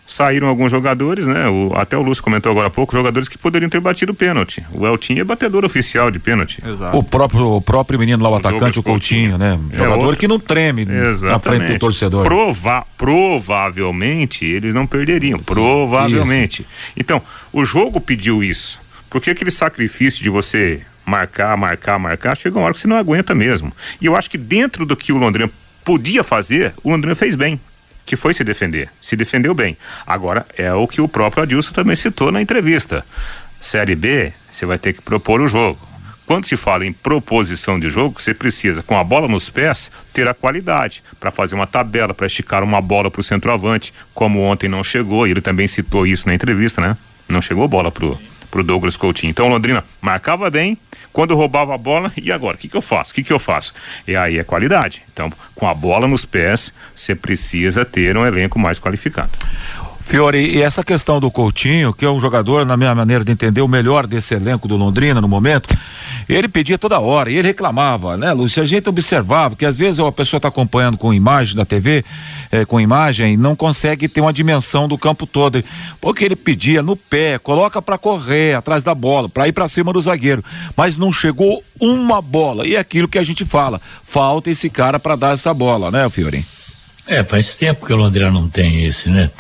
saíram 0.10 0.48
alguns 0.48 0.72
jogadores, 0.72 1.28
né? 1.28 1.48
O, 1.48 1.72
até 1.76 1.96
o 1.96 2.02
Lúcio 2.02 2.24
comentou 2.24 2.52
agora 2.52 2.68
há 2.68 2.72
pouco, 2.72 2.94
jogadores 2.94 3.30
que 3.30 3.38
poderiam 3.38 3.70
ter 3.70 3.80
batido 3.80 4.14
pênalti. 4.14 4.66
O 4.74 4.86
Eltinho 4.86 5.22
é 5.22 5.24
batedor 5.24 5.64
oficial 5.64 6.10
de 6.10 6.18
pênalti. 6.18 6.62
Exato. 6.66 6.98
O 6.98 7.04
próprio, 7.04 7.46
o 7.56 7.62
próprio 7.62 8.00
menino 8.00 8.24
lá, 8.24 8.30
o, 8.30 8.34
o 8.34 8.36
atacante, 8.36 8.80
o 8.80 8.84
Coutinho, 8.84 9.32
Coutinho, 9.32 9.38
né? 9.38 9.60
É 9.72 9.78
Jogador 9.78 10.06
outro... 10.06 10.20
que 10.20 10.28
não 10.28 10.40
treme 10.40 10.82
Exatamente. 10.82 11.24
na 11.32 11.40
frente 11.40 11.74
do 11.74 11.80
torcedor. 11.80 12.24
Prova, 12.24 12.86
provavelmente 12.98 14.46
eles 14.46 14.74
não 14.74 14.88
perderiam, 14.88 15.38
Sim. 15.38 15.46
provavelmente. 15.46 16.64
Isso. 16.64 16.70
Então, 16.98 17.22
o 17.54 17.64
jogo 17.64 18.02
pediu 18.02 18.44
isso. 18.44 18.80
Porque 19.10 19.30
aquele 19.30 19.52
sacrifício 19.52 20.24
de 20.24 20.30
você 20.30 20.82
marcar, 21.06 21.56
marcar, 21.58 21.98
marcar, 21.98 22.38
chega 22.38 22.58
uma 22.58 22.66
hora 22.66 22.74
que 22.74 22.80
você 22.80 22.88
não 22.88 22.96
aguenta 22.96 23.34
mesmo. 23.34 23.72
E 24.00 24.06
eu 24.06 24.16
acho 24.16 24.30
que 24.30 24.38
dentro 24.38 24.86
do 24.86 24.96
que 24.96 25.12
o 25.12 25.18
Londrina 25.18 25.50
podia 25.90 26.24
fazer, 26.24 26.72
o 26.84 26.94
André 26.94 27.16
fez 27.16 27.34
bem 27.34 27.60
que 28.06 28.16
foi 28.16 28.32
se 28.32 28.44
defender. 28.44 28.90
Se 29.02 29.16
defendeu 29.16 29.56
bem. 29.56 29.76
Agora, 30.06 30.46
é 30.56 30.72
o 30.72 30.88
que 30.88 31.02
o 31.02 31.08
próprio 31.08 31.42
Adilson 31.42 31.72
também 31.74 31.96
citou 31.96 32.32
na 32.32 32.40
entrevista. 32.40 33.04
Série 33.60 33.96
B, 33.96 34.32
você 34.52 34.68
vai 34.68 34.78
ter 34.78 34.94
que 34.94 35.02
propor 35.02 35.42
o 35.42 35.48
jogo. 35.48 35.80
Quando 36.28 36.46
se 36.46 36.56
fala 36.56 36.86
em 36.86 36.94
proposição 36.94 37.80
de 37.80 37.90
jogo, 37.90 38.22
você 38.22 38.36
precisa, 38.36 38.84
com 38.84 38.98
a 38.98 39.04
bola 39.04 39.28
nos 39.28 39.50
pés, 39.50 39.92
ter 40.14 40.28
a 40.28 40.34
qualidade 40.34 41.04
para 41.20 41.32
fazer 41.32 41.56
uma 41.56 41.66
tabela, 41.66 42.14
para 42.14 42.28
esticar 42.28 42.64
uma 42.64 42.82
bola 42.82 43.10
para 43.10 43.22
o 43.22 43.24
centroavante, 43.24 43.92
como 44.14 44.42
ontem 44.42 44.68
não 44.68 44.84
chegou, 44.84 45.28
e 45.28 45.32
ele 45.32 45.42
também 45.42 45.68
citou 45.68 46.06
isso 46.06 46.28
na 46.28 46.36
entrevista, 46.36 46.82
né? 46.82 46.96
Não 47.28 47.42
chegou 47.42 47.68
bola 47.68 47.92
pro 48.50 48.64
Douglas 48.64 48.98
Coutinho. 48.98 49.30
Então 49.30 49.48
Londrina 49.48 49.84
marcava 50.02 50.50
bem, 50.50 50.78
quando 51.12 51.36
roubava 51.36 51.74
a 51.74 51.78
bola, 51.78 52.12
e 52.16 52.32
agora? 52.32 52.56
O 52.56 52.60
que, 52.60 52.68
que 52.68 52.78
eu 52.78 52.82
faço? 52.82 53.12
O 53.12 53.16
que, 53.16 53.24
que 53.24 53.34
eu 53.34 53.40
faço? 53.40 53.74
E 54.08 54.16
aí 54.16 54.38
é 54.38 54.44
qualidade. 54.44 55.02
Então, 55.12 55.32
com 55.56 55.68
a 55.68 55.74
bola 55.74 56.08
nos 56.08 56.26
pés, 56.26 56.74
você 56.96 57.16
precisa 57.16 57.84
ter 57.84 58.16
um 58.16 58.26
elenco 58.26 58.60
mais 58.60 58.80
qualificado. 58.80 59.32
Fiore, 60.10 60.40
e 60.40 60.60
essa 60.60 60.84
questão 60.84 61.20
do 61.20 61.30
Coutinho, 61.30 61.94
que 61.94 62.04
é 62.04 62.10
um 62.10 62.20
jogador, 62.20 62.66
na 62.66 62.76
minha 62.76 62.96
maneira 62.96 63.24
de 63.24 63.32
entender, 63.32 63.62
o 63.62 63.68
melhor 63.68 64.08
desse 64.08 64.34
elenco 64.34 64.68
do 64.68 64.76
Londrina 64.76 65.22
no 65.22 65.28
momento, 65.28 65.70
ele 66.28 66.48
pedia 66.48 66.80
toda 66.80 67.00
hora 67.00 67.30
e 67.30 67.36
ele 67.38 67.48
reclamava, 67.48 68.18
né, 68.18 68.34
Lúcio? 68.34 68.64
A 68.64 68.66
gente 68.66 68.90
observava 68.90 69.56
que 69.56 69.68
às 69.68 69.78
vezes 69.78 70.00
a 70.00 70.12
pessoa 70.12 70.40
está 70.40 70.48
acompanhando 70.48 70.98
com 70.98 71.14
imagem 71.14 71.56
da 71.56 71.64
TV, 71.64 72.04
eh, 72.52 72.66
com 72.66 72.82
imagem, 72.82 73.38
não 73.38 73.56
consegue 73.56 74.08
ter 74.08 74.20
uma 74.20 74.34
dimensão 74.34 74.88
do 74.88 74.98
campo 74.98 75.28
todo. 75.28 75.64
Porque 76.02 76.26
ele 76.26 76.36
pedia 76.36 76.82
no 76.82 76.96
pé, 76.96 77.38
coloca 77.38 77.80
para 77.80 77.96
correr 77.96 78.56
atrás 78.56 78.82
da 78.84 78.96
bola, 78.96 79.30
para 79.30 79.48
ir 79.48 79.52
para 79.52 79.68
cima 79.68 79.94
do 79.94 80.02
zagueiro. 80.02 80.44
Mas 80.76 80.98
não 80.98 81.14
chegou 81.14 81.64
uma 81.80 82.20
bola. 82.20 82.66
E 82.68 82.76
é 82.76 82.80
aquilo 82.80 83.08
que 83.08 83.20
a 83.20 83.24
gente 83.24 83.46
fala, 83.46 83.80
falta 84.08 84.50
esse 84.50 84.72
cara 84.72 85.00
para 85.00 85.16
dar 85.16 85.36
essa 85.36 85.54
bola, 85.54 85.92
né, 85.92 86.10
Fiore? 86.10 86.59
É, 87.10 87.24
faz 87.24 87.56
tempo 87.56 87.88
que 87.88 87.92
o 87.92 87.96
Londrina 87.96 88.30
não 88.30 88.48
tem 88.48 88.86
esse, 88.86 89.10
né? 89.10 89.32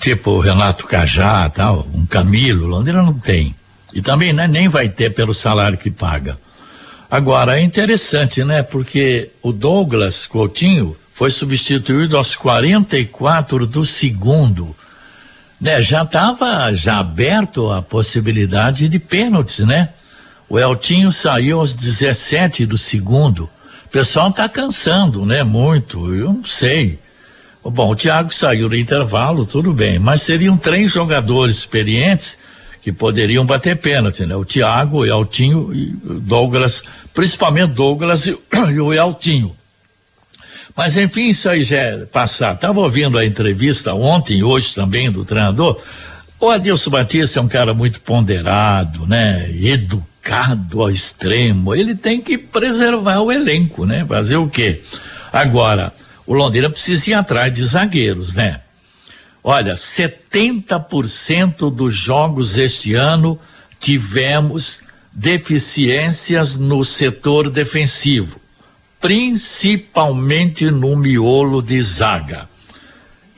Tipo 0.00 0.30
o 0.30 0.40
Renato 0.40 0.86
Cajá, 0.86 1.46
tal, 1.50 1.86
um 1.92 2.06
Camilo, 2.06 2.66
Londrina 2.66 3.02
não 3.02 3.12
tem. 3.12 3.54
E 3.92 4.00
também 4.00 4.32
né, 4.32 4.48
nem 4.48 4.66
vai 4.66 4.88
ter 4.88 5.12
pelo 5.12 5.34
salário 5.34 5.76
que 5.76 5.90
paga. 5.90 6.38
Agora, 7.10 7.60
é 7.60 7.62
interessante, 7.62 8.42
né? 8.42 8.62
Porque 8.62 9.30
o 9.42 9.52
Douglas 9.52 10.26
Coutinho 10.26 10.96
foi 11.12 11.30
substituído 11.30 12.16
aos 12.16 12.34
44 12.34 13.66
do 13.66 13.84
segundo. 13.84 14.74
Né, 15.60 15.82
já 15.82 16.04
estava 16.04 16.72
já 16.72 16.98
aberto 16.98 17.70
a 17.70 17.82
possibilidade 17.82 18.88
de 18.88 18.98
pênaltis, 18.98 19.58
né? 19.58 19.90
O 20.48 20.58
Eltinho 20.58 21.12
saiu 21.12 21.60
aos 21.60 21.74
17 21.74 22.64
do 22.64 22.78
segundo. 22.78 23.50
Pessoal 23.92 24.30
está 24.30 24.48
cansando, 24.48 25.26
né? 25.26 25.42
Muito, 25.42 26.14
eu 26.14 26.32
não 26.32 26.44
sei. 26.44 26.98
Bom, 27.62 27.90
o 27.90 27.94
Thiago 27.94 28.32
saiu 28.32 28.66
no 28.70 28.74
intervalo, 28.74 29.44
tudo 29.44 29.70
bem, 29.72 29.98
mas 29.98 30.22
seriam 30.22 30.56
três 30.56 30.90
jogadores 30.90 31.58
experientes 31.58 32.38
que 32.80 32.90
poderiam 32.90 33.44
bater 33.44 33.76
pênalti, 33.76 34.24
né? 34.24 34.34
O 34.34 34.46
Thiago, 34.46 35.00
o 35.00 35.06
Eltinho 35.06 35.72
e 35.74 35.94
Douglas, 36.02 36.82
principalmente 37.12 37.74
Douglas 37.74 38.26
e, 38.26 38.30
e 38.72 38.80
o 38.80 38.94
Eltinho. 38.94 39.54
Mas 40.74 40.96
enfim, 40.96 41.28
isso 41.28 41.50
aí 41.50 41.62
já 41.62 41.76
é 41.76 41.98
passado. 42.06 42.54
Estava 42.56 42.80
ouvindo 42.80 43.18
a 43.18 43.26
entrevista 43.26 43.92
ontem 43.92 44.42
hoje 44.42 44.74
também 44.74 45.10
do 45.12 45.22
treinador. 45.22 45.80
O 46.42 46.50
Adilson 46.50 46.90
Batista 46.90 47.38
é 47.38 47.42
um 47.42 47.46
cara 47.46 47.72
muito 47.72 48.00
ponderado, 48.00 49.06
né? 49.06 49.48
Educado 49.62 50.82
ao 50.82 50.90
extremo. 50.90 51.72
Ele 51.72 51.94
tem 51.94 52.20
que 52.20 52.36
preservar 52.36 53.20
o 53.20 53.30
elenco, 53.30 53.86
né? 53.86 54.04
Fazer 54.04 54.38
o 54.38 54.48
quê? 54.48 54.82
Agora, 55.32 55.92
o 56.26 56.34
Londrina 56.34 56.68
precisa 56.68 57.10
ir 57.10 57.14
atrás 57.14 57.52
de 57.52 57.64
zagueiros, 57.64 58.34
né? 58.34 58.60
Olha, 59.44 59.74
70% 59.74 61.72
dos 61.72 61.94
jogos 61.94 62.58
este 62.58 62.92
ano 62.92 63.38
tivemos 63.78 64.82
deficiências 65.12 66.58
no 66.58 66.84
setor 66.84 67.50
defensivo, 67.50 68.40
principalmente 69.00 70.72
no 70.72 70.96
miolo 70.96 71.62
de 71.62 71.80
zaga. 71.84 72.48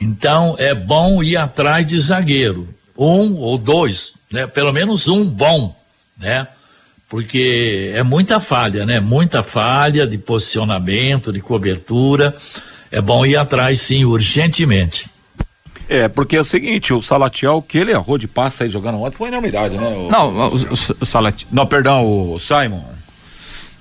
Então 0.01 0.55
é 0.57 0.73
bom 0.73 1.21
ir 1.21 1.37
atrás 1.37 1.85
de 1.85 1.99
zagueiro, 1.99 2.74
um 2.97 3.35
ou 3.35 3.57
dois, 3.57 4.13
né? 4.31 4.47
Pelo 4.47 4.71
menos 4.71 5.07
um 5.07 5.25
bom, 5.25 5.75
né? 6.17 6.47
Porque 7.07 7.91
é 7.93 8.03
muita 8.03 8.39
falha, 8.39 8.85
né? 8.85 8.99
Muita 8.99 9.43
falha 9.43 10.07
de 10.07 10.17
posicionamento, 10.17 11.31
de 11.31 11.39
cobertura 11.39 12.35
é 12.95 13.01
bom 13.01 13.25
ir 13.25 13.35
atrás, 13.35 13.81
sim, 13.81 14.05
urgentemente. 14.05 15.09
É, 15.89 16.07
porque 16.07 16.37
é 16.37 16.39
o 16.39 16.45
seguinte, 16.45 16.93
o 16.93 17.01
Salatiel, 17.01 17.61
que 17.61 17.77
ele 17.77 17.91
errou 17.91 18.17
de 18.17 18.27
passe 18.27 18.63
aí 18.63 18.69
jogando 18.69 18.99
ontem, 19.01 19.17
foi 19.17 19.27
enormidade, 19.27 19.75
né? 19.75 19.85
O, 19.85 20.09
não, 20.09 20.29
o, 20.33 20.55
o, 20.55 20.73
o 21.01 21.05
Salatiel. 21.05 21.49
Não, 21.51 21.65
perdão, 21.67 22.05
o 22.05 22.39
Simon. 22.39 22.81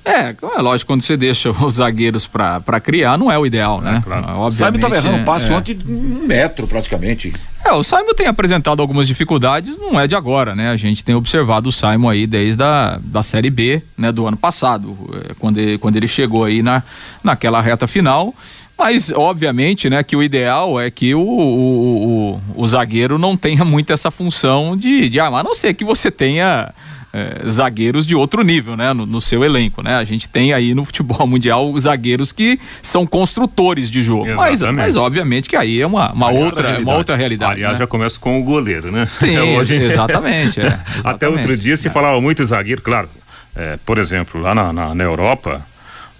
É, 0.04 0.34
é 0.56 0.60
lógico, 0.60 0.92
quando 0.92 1.02
você 1.02 1.16
deixa 1.16 1.50
os 1.64 1.76
zagueiros 1.76 2.26
pra, 2.26 2.60
pra 2.60 2.78
criar, 2.78 3.16
não 3.16 3.30
é 3.30 3.38
o 3.38 3.46
ideal, 3.46 3.80
né? 3.80 3.96
É, 3.98 4.00
claro. 4.00 4.26
Obviamente, 4.38 4.80
Simon 4.80 4.90
tava 4.90 4.96
errando 4.96 5.22
um 5.22 5.24
passe 5.24 5.50
é. 5.50 5.54
ontem 5.54 5.74
de 5.74 5.90
um 5.90 6.26
metro, 6.26 6.66
praticamente. 6.66 7.32
É, 7.64 7.72
o 7.72 7.82
Simon 7.82 8.12
tem 8.14 8.26
apresentado 8.26 8.80
algumas 8.80 9.06
dificuldades, 9.06 9.78
não 9.78 9.98
é 9.98 10.06
de 10.06 10.14
agora, 10.14 10.54
né? 10.54 10.70
A 10.70 10.76
gente 10.76 11.02
tem 11.02 11.14
observado 11.14 11.70
o 11.70 11.72
Simon 11.72 12.10
aí 12.10 12.26
desde 12.26 12.62
a 12.62 12.98
da 13.02 13.22
Série 13.22 13.50
B, 13.50 13.82
né? 13.96 14.12
Do 14.12 14.26
ano 14.26 14.36
passado, 14.36 14.96
é, 15.30 15.34
quando 15.38 15.58
ele, 15.58 15.78
quando 15.78 15.96
ele 15.96 16.08
chegou 16.08 16.44
aí 16.44 16.62
na, 16.62 16.82
naquela 17.22 17.60
reta 17.62 17.86
final 17.86 18.34
mas, 18.76 19.12
obviamente, 19.12 19.88
né, 19.88 20.02
que 20.02 20.16
o 20.16 20.22
ideal 20.22 20.80
é 20.80 20.90
que 20.90 21.14
o, 21.14 21.20
o, 21.20 22.40
o, 22.56 22.62
o 22.62 22.66
zagueiro 22.66 23.18
não 23.18 23.36
tenha 23.36 23.64
muito 23.64 23.92
essa 23.92 24.10
função 24.10 24.76
de, 24.76 25.08
de 25.08 25.20
armar, 25.20 25.40
a 25.40 25.44
não 25.44 25.54
ser 25.54 25.74
que 25.74 25.84
você 25.84 26.10
tenha 26.10 26.72
é, 27.14 27.48
zagueiros 27.48 28.04
de 28.04 28.16
outro 28.16 28.42
nível, 28.42 28.76
né? 28.76 28.92
No, 28.92 29.06
no, 29.06 29.20
seu 29.20 29.44
elenco, 29.44 29.82
né? 29.82 29.94
A 29.94 30.02
gente 30.02 30.28
tem 30.28 30.52
aí 30.52 30.74
no 30.74 30.84
futebol 30.84 31.24
mundial 31.28 31.72
zagueiros 31.78 32.32
que 32.32 32.58
são 32.82 33.06
construtores 33.06 33.88
de 33.88 34.02
jogo. 34.02 34.34
Mas, 34.34 34.60
mas, 34.62 34.96
obviamente 34.96 35.48
que 35.48 35.54
aí 35.54 35.80
é 35.80 35.86
uma, 35.86 36.10
uma 36.12 36.30
outra, 36.30 36.80
uma 36.80 36.96
outra 36.96 37.14
realidade. 37.14 37.52
Aliás, 37.52 37.74
né? 37.74 37.78
já 37.78 37.86
começa 37.86 38.18
com 38.18 38.40
o 38.40 38.42
goleiro, 38.42 38.90
né? 38.90 39.06
Sim, 39.20 39.38
Hoje... 39.56 39.76
exatamente, 39.76 40.60
é, 40.60 40.66
exatamente. 40.66 40.98
Até 41.06 41.28
outro 41.28 41.56
dia 41.56 41.76
se 41.76 41.88
falava 41.88 42.20
muito 42.20 42.44
zagueiro, 42.44 42.82
claro. 42.82 43.08
É, 43.54 43.78
por 43.86 43.98
exemplo, 43.98 44.40
lá 44.40 44.52
na, 44.52 44.72
na, 44.72 44.92
na 44.92 45.04
Europa, 45.04 45.64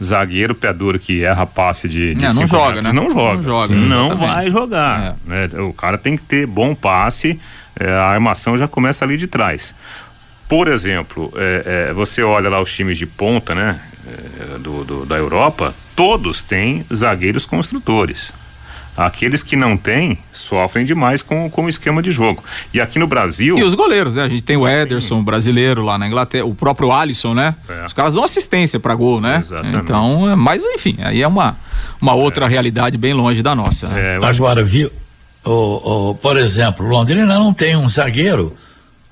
zagueiro 0.01 0.55
pé 0.55 0.73
duro 0.73 0.97
que 1.01 1.25
erra 1.25 1.45
passe 1.45 1.89
de, 1.89 2.15
de 2.15 2.25
é, 2.25 2.33
não 2.33 2.47
joga, 2.47 2.81
né? 2.81 2.93
não 2.93 3.11
joga, 3.11 3.35
não 3.35 3.43
joga, 3.43 3.75
não 3.75 4.17
vai 4.17 4.49
jogar. 4.49 5.17
É. 5.29 5.49
Né? 5.49 5.61
O 5.61 5.73
cara 5.73 5.99
tem 5.99 6.17
que 6.17 6.23
ter 6.23 6.47
bom 6.47 6.73
passe, 6.73 7.41
é, 7.81 7.91
a 7.91 8.05
armação 8.05 8.57
já 8.57 8.69
começa 8.69 9.05
ali 9.05 9.17
de 9.17 9.27
trás. 9.27 9.75
Por 10.55 10.69
exemplo, 10.69 11.33
é, 11.35 11.89
é, 11.89 11.93
você 11.93 12.23
olha 12.23 12.49
lá 12.49 12.61
os 12.61 12.73
times 12.73 12.97
de 12.97 13.07
ponta, 13.07 13.57
né, 13.57 13.81
é, 14.07 14.59
do, 14.59 14.85
do, 14.85 15.05
da 15.05 15.17
Europa, 15.17 15.75
todos 15.97 16.43
têm 16.43 16.87
zagueiros 16.95 17.45
construtores. 17.45 18.33
Aqueles 18.97 19.43
que 19.43 19.57
não 19.57 19.77
têm 19.77 20.17
sofrem 20.33 20.87
demais 20.87 21.23
com, 21.23 21.51
com 21.51 21.65
o 21.65 21.69
esquema 21.69 22.01
de 22.01 22.13
jogo. 22.13 22.45
E 22.73 22.81
aqui 22.81 23.01
no 23.01 23.09
Brasil. 23.09 23.59
E 23.59 23.65
os 23.65 23.75
goleiros, 23.75 24.15
né? 24.15 24.23
A 24.23 24.29
gente 24.29 24.45
tem 24.45 24.57
o 24.57 24.69
Ederson, 24.69 25.25
brasileiro 25.25 25.83
lá 25.83 25.99
na 25.99 26.07
Inglaterra, 26.07 26.45
o 26.45 26.55
próprio 26.55 26.93
Alisson, 26.93 27.35
né? 27.35 27.57
É. 27.69 27.85
Os 27.87 27.93
caras 27.93 28.15
dão 28.15 28.23
assistência 28.23 28.79
para 28.79 28.95
gol, 28.95 29.21
né? 29.21 29.39
Exatamente. 29.39 29.77
Então, 29.79 30.37
mas 30.37 30.63
enfim, 30.63 30.99
aí 31.01 31.21
é 31.21 31.27
uma, 31.27 31.57
uma 32.01 32.15
outra 32.15 32.47
é. 32.47 32.49
realidade 32.49 32.97
bem 32.97 33.13
longe 33.13 33.43
da 33.43 33.57
nossa. 33.57 33.89
Né? 33.89 34.19
É, 34.19 34.25
Agora, 34.25 34.63
viu? 34.63 34.89
O, 35.45 36.11
o, 36.11 36.15
por 36.15 36.37
exemplo, 36.37 36.87
Londrina 36.87 37.27
não 37.27 37.53
tem 37.53 37.77
um 37.77 37.89
zagueiro 37.89 38.57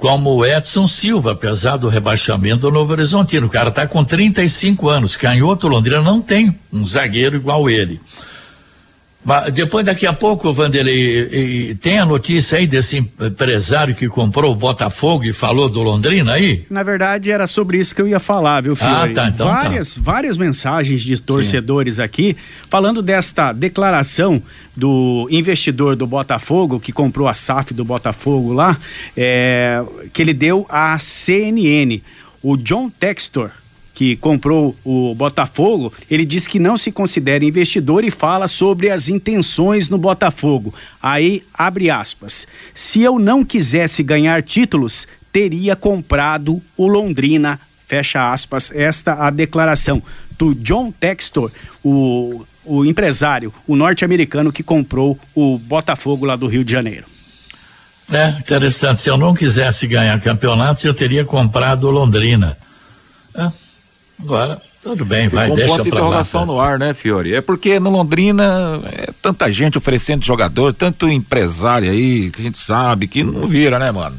como 0.03 0.35
o 0.35 0.45
Edson 0.45 0.89
Silva, 0.89 1.31
apesar 1.31 1.77
do 1.77 1.89
rebaixamento 1.89 2.63
do 2.63 2.73
Novo 2.73 2.91
Horizontino. 2.91 3.47
O 3.47 3.51
cara 3.51 3.69
está 3.69 3.87
com 3.87 4.03
35 4.03 4.89
anos. 4.89 5.15
Canhoto 5.15 5.69
Londrina 5.69 6.03
não 6.03 6.21
tem 6.21 6.59
um 6.73 6.85
zagueiro 6.85 7.37
igual 7.37 7.71
ele. 7.71 8.01
Mas 9.25 9.53
depois, 9.53 9.87
daqui 9.87 10.05
a 10.05 10.13
pouco, 10.13 10.53
Vanderlei, 10.53 11.77
tem 11.77 11.99
a 11.99 12.05
notícia 12.05 12.59
aí 12.59 12.67
desse 12.67 12.97
empresário 12.97 13.95
que 13.95 14.09
comprou 14.09 14.51
o 14.53 14.55
Botafogo 14.55 15.25
e 15.25 15.33
falou 15.33 15.69
do 15.69 15.81
Londrina 15.81 16.33
aí? 16.33 16.67
Na 16.69 16.83
verdade, 16.83 17.31
era 17.31 17.47
sobre 17.47 17.79
isso 17.79 17.95
que 17.95 18.03
eu 18.03 18.09
ia 18.09 18.19
falar, 18.19 18.63
viu, 18.63 18.75
Fiore? 18.75 19.13
Ah, 19.13 19.15
tá, 19.15 19.29
então 19.29 19.47
várias, 19.47 19.95
tá. 19.95 20.01
várias 20.03 20.37
mensagens 20.37 21.03
de 21.03 21.21
torcedores 21.21 21.97
Sim. 21.97 22.03
aqui 22.03 22.37
falando 22.69 23.01
desta 23.01 23.53
declaração 23.53 24.43
do 24.77 25.29
investidor 25.31 25.95
do 25.95 26.07
Botafogo, 26.07 26.81
que 26.81 26.93
comprou 26.93 27.29
a 27.29 27.35
SAF 27.35 27.73
do 27.73 27.85
Botafogo 27.85 28.53
lá, 28.53 28.77
é, 29.17 29.83
que 30.13 30.21
ele 30.21 30.35
deu 30.35 30.67
à 30.69 30.99
CNN. 30.99 32.01
O 32.43 32.57
John 32.57 32.91
Textor, 32.91 33.53
que 33.95 34.17
comprou 34.17 34.75
o 34.85 35.15
Botafogo, 35.15 35.93
ele 36.11 36.25
diz 36.25 36.47
que 36.47 36.59
não 36.59 36.77
se 36.77 36.91
considera 36.91 37.45
investidor 37.45 38.05
e 38.05 38.11
fala 38.11 38.49
sobre 38.49 38.91
as 38.91 39.09
intenções 39.09 39.89
no 39.89 39.99
Botafogo. 39.99 40.75
Aí, 41.03 41.43
abre 41.53 41.91
aspas. 41.91 42.47
Se 42.75 43.03
eu 43.03 43.19
não 43.19 43.45
quisesse 43.45 44.03
ganhar 44.03 44.43
títulos, 44.43 45.07
teria 45.33 45.77
comprado 45.77 46.63
o 46.77 46.87
Londrina. 46.87 47.61
Fecha 47.87 48.33
aspas, 48.33 48.73
esta 48.75 49.27
a 49.27 49.31
declaração 49.31 50.03
do 50.39 50.55
John 50.55 50.91
Textor, 50.91 51.51
o, 51.85 52.47
o 52.65 52.85
empresário, 52.85 53.53
o 53.67 53.77
norte-americano 53.77 54.51
que 54.51 54.63
comprou 54.63 55.19
o 55.35 55.59
Botafogo 55.59 56.25
lá 56.25 56.35
do 56.35 56.47
Rio 56.47 56.65
de 56.65 56.73
Janeiro. 56.73 57.07
É 58.11 58.29
interessante. 58.31 59.01
Se 59.01 59.09
eu 59.11 59.17
não 59.17 59.35
quisesse 59.35 59.87
ganhar 59.87 60.19
campeonatos, 60.21 60.85
eu 60.85 60.95
teria 60.95 61.25
comprado 61.25 61.85
o 61.85 61.91
Londrina. 61.91 62.57
É, 63.35 63.51
Agora, 64.21 64.61
tudo 64.83 65.05
bem, 65.05 65.29
vai, 65.29 65.49
com 65.49 65.55
deixa 65.55 65.71
ponto 65.71 65.83
de 65.85 65.89
interrogação 65.91 66.41
lá, 66.41 66.47
no 66.47 66.61
ar, 66.61 66.79
né, 66.79 66.93
Fiore? 66.93 67.35
É 67.35 67.41
porque 67.41 67.79
no 67.79 67.91
Londrina 67.91 68.81
é 68.87 69.11
tanta 69.23 69.51
gente 69.53 69.79
oferecendo 69.79 70.25
jogador, 70.25 70.75
tanto 70.75 71.09
empresário 71.09 71.89
aí, 71.89 72.31
que 72.31 72.41
a 72.41 72.45
gente 72.45 72.59
sabe 72.59 73.07
que 73.07 73.23
não 73.23 73.47
vira, 73.47 73.79
né, 73.79 73.91
mano? 73.93 74.19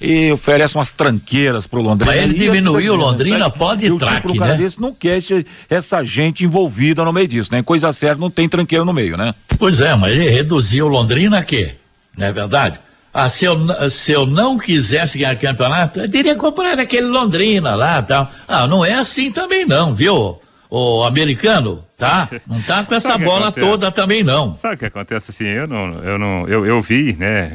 E 0.00 0.30
oferece 0.32 0.76
umas 0.76 0.90
tranqueiras 0.90 1.66
pro 1.66 1.80
Londrina. 1.80 2.14
Mas 2.14 2.22
ele 2.22 2.34
diminuiu 2.34 2.92
o 2.92 2.96
Londrina, 2.96 3.38
né? 3.38 3.48
pode 3.48 3.86
ir 3.86 3.96
traque, 3.96 4.28
tipo, 4.28 4.38
cara 4.38 4.52
né? 4.52 4.58
desse 4.58 4.80
não 4.80 4.92
quer 4.92 5.20
essa 5.68 6.04
gente 6.04 6.44
envolvida 6.44 7.04
no 7.04 7.12
meio 7.12 7.26
disso, 7.26 7.50
né? 7.52 7.62
Coisa 7.62 7.92
certa 7.92 8.20
não 8.20 8.30
tem 8.30 8.48
tranqueira 8.48 8.84
no 8.84 8.92
meio, 8.92 9.16
né? 9.16 9.34
Pois 9.58 9.80
é, 9.80 9.94
mas 9.96 10.12
ele 10.12 10.28
reduziu 10.28 10.86
o 10.86 10.88
Londrina 10.88 11.38
a 11.38 11.44
quê? 11.44 11.76
Não 12.16 12.26
é 12.26 12.32
verdade? 12.32 12.78
Ah, 13.14 13.28
se 13.28 13.44
eu, 13.44 13.56
se 13.90 14.10
eu 14.10 14.26
não 14.26 14.58
quisesse 14.58 15.18
ganhar 15.18 15.36
campeonato, 15.36 16.00
eu 16.00 16.10
teria 16.10 16.34
comprado 16.34 16.80
aquele 16.80 17.06
Londrina 17.06 17.76
lá 17.76 18.02
tal. 18.02 18.28
Ah, 18.48 18.66
não 18.66 18.84
é 18.84 18.94
assim 18.94 19.30
também 19.30 19.64
não, 19.64 19.94
viu? 19.94 20.40
O 20.68 21.04
americano, 21.04 21.84
tá? 21.96 22.28
Não 22.44 22.60
tá 22.60 22.82
com 22.82 22.92
essa 22.96 23.16
bola 23.16 23.52
toda 23.52 23.92
também 23.92 24.24
não. 24.24 24.52
Sabe 24.54 24.74
o 24.74 24.78
que 24.78 24.86
acontece 24.86 25.30
assim? 25.30 25.44
Eu 25.44 25.68
não, 25.68 26.02
eu 26.02 26.18
não, 26.18 26.48
eu, 26.48 26.66
eu 26.66 26.82
vi, 26.82 27.12
né, 27.16 27.52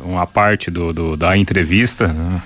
uma 0.00 0.26
parte 0.26 0.70
do, 0.70 0.90
do 0.90 1.16
da 1.18 1.36
entrevista. 1.36 2.08
Né? 2.08 2.40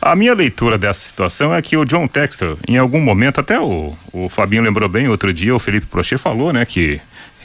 A 0.00 0.16
minha 0.16 0.32
leitura 0.32 0.78
dessa 0.78 1.00
situação 1.00 1.54
é 1.54 1.60
que 1.60 1.76
o 1.76 1.84
John 1.84 2.08
Textor, 2.08 2.56
em 2.66 2.78
algum 2.78 3.00
momento, 3.00 3.40
até 3.40 3.60
o, 3.60 3.94
o 4.14 4.30
Fabinho 4.30 4.62
lembrou 4.62 4.88
bem, 4.88 5.08
outro 5.08 5.30
dia 5.30 5.54
o 5.54 5.58
Felipe 5.58 5.86
Prochet 5.86 6.16
falou, 6.16 6.54
né, 6.54 6.64
que 6.64 6.98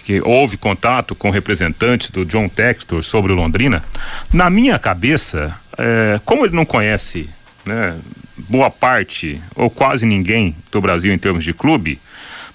que 0.04 0.22
houve 0.22 0.58
contato 0.58 1.16
com 1.16 1.30
representantes 1.30 2.10
do 2.10 2.26
John 2.26 2.50
Textor 2.50 3.02
sobre 3.02 3.32
o 3.32 3.36
Londrina, 3.36 3.84
na 4.32 4.50
minha 4.50 4.78
cabeça, 4.78 5.56
é, 5.78 6.20
como 6.26 6.46
ele 6.46 6.56
não 6.56 6.66
conhece 6.66 7.30
né, 7.66 7.96
boa 8.50 8.70
parte 8.70 9.42
ou 9.56 9.70
quase 9.70 10.06
ninguém 10.06 10.56
do 10.72 10.82
Brasil 10.82 11.14
em 11.14 11.18
termos 11.18 11.44
de 11.44 11.54
clube, 11.54 12.00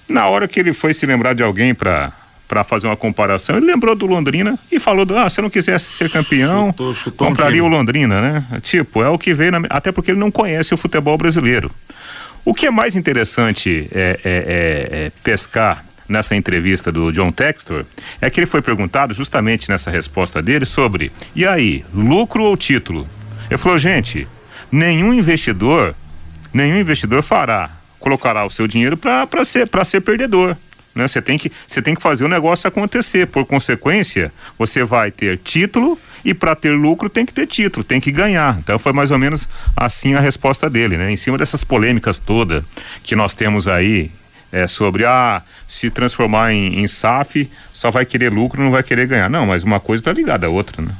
na 0.07 0.27
hora 0.27 0.47
que 0.47 0.59
ele 0.59 0.73
foi 0.73 0.93
se 0.93 1.05
lembrar 1.05 1.33
de 1.33 1.43
alguém 1.43 1.73
para 1.73 2.11
para 2.47 2.63
fazer 2.63 2.87
uma 2.87 2.97
comparação, 2.97 3.57
ele 3.57 3.67
lembrou 3.67 3.95
do 3.95 4.07
Londrina 4.07 4.57
e 4.71 4.79
falou: 4.79 5.05
do, 5.05 5.15
ah, 5.15 5.29
se 5.29 5.39
eu 5.39 5.43
não 5.43 5.51
quisesse 5.51 5.91
ser 5.91 6.09
campeão, 6.09 6.71
chutou, 6.71 6.93
chutou 6.95 7.27
compraria 7.27 7.63
um 7.63 7.67
o 7.67 7.69
Londrina, 7.69 8.19
né? 8.19 8.43
Tipo, 8.63 9.03
é 9.03 9.07
o 9.07 9.19
que 9.19 9.35
veio 9.35 9.51
na, 9.51 9.61
até 9.69 9.91
porque 9.91 10.09
ele 10.09 10.19
não 10.19 10.31
conhece 10.31 10.73
o 10.73 10.77
futebol 10.77 11.15
brasileiro. 11.15 11.69
O 12.43 12.55
que 12.55 12.65
é 12.65 12.71
mais 12.71 12.95
interessante 12.95 13.87
é, 13.93 13.99
é, 14.01 14.17
é, 14.23 15.05
é 15.05 15.11
pescar 15.23 15.85
nessa 16.09 16.35
entrevista 16.35 16.91
do 16.91 17.11
John 17.11 17.31
Textor 17.31 17.85
é 18.19 18.29
que 18.29 18.39
ele 18.39 18.47
foi 18.47 18.61
perguntado 18.61 19.13
justamente 19.13 19.69
nessa 19.69 19.91
resposta 19.91 20.41
dele 20.41 20.65
sobre 20.65 21.11
e 21.35 21.45
aí, 21.45 21.85
lucro 21.93 22.43
ou 22.43 22.57
título? 22.57 23.07
Ele 23.49 23.57
falou, 23.57 23.79
gente, 23.79 24.27
nenhum 24.71 25.13
investidor, 25.13 25.95
nenhum 26.51 26.79
investidor 26.79 27.21
fará, 27.21 27.69
colocará 27.99 28.45
o 28.45 28.49
seu 28.49 28.67
dinheiro 28.67 28.97
para 28.97 29.45
ser, 29.45 29.69
ser 29.85 30.01
perdedor. 30.01 30.57
Né? 30.93 31.07
Você 31.07 31.21
tem 31.21 31.37
que 31.37 31.51
você 31.67 31.81
tem 31.81 31.95
que 31.95 32.01
fazer 32.01 32.25
o 32.25 32.27
negócio 32.27 32.67
acontecer. 32.67 33.27
Por 33.27 33.45
consequência, 33.45 34.31
você 34.57 34.83
vai 34.83 35.11
ter 35.11 35.37
título 35.37 35.97
e 36.25 36.33
para 36.33 36.55
ter 36.55 36.71
lucro 36.71 37.09
tem 37.09 37.25
que 37.25 37.33
ter 37.33 37.47
título, 37.47 37.83
tem 37.83 38.01
que 38.01 38.11
ganhar. 38.11 38.57
Então 38.59 38.77
foi 38.77 38.91
mais 38.91 39.11
ou 39.11 39.17
menos 39.17 39.47
assim 39.75 40.13
a 40.13 40.19
resposta 40.19 40.69
dele, 40.69 40.97
né? 40.97 41.11
Em 41.11 41.17
cima 41.17 41.37
dessas 41.37 41.63
polêmicas 41.63 42.17
todas 42.17 42.63
que 43.03 43.15
nós 43.15 43.33
temos 43.33 43.67
aí 43.67 44.11
é, 44.51 44.67
sobre 44.67 45.05
ah, 45.05 45.41
se 45.67 45.89
transformar 45.89 46.51
em, 46.53 46.81
em 46.81 46.87
SAF, 46.87 47.49
só 47.73 47.91
vai 47.91 48.05
querer 48.05 48.31
lucro, 48.31 48.61
não 48.61 48.71
vai 48.71 48.83
querer 48.83 49.07
ganhar. 49.07 49.29
Não, 49.29 49.45
mas 49.45 49.63
uma 49.63 49.79
coisa 49.79 50.01
está 50.01 50.11
ligada 50.11 50.47
à 50.47 50.49
outra, 50.49 50.81
né? 50.81 50.91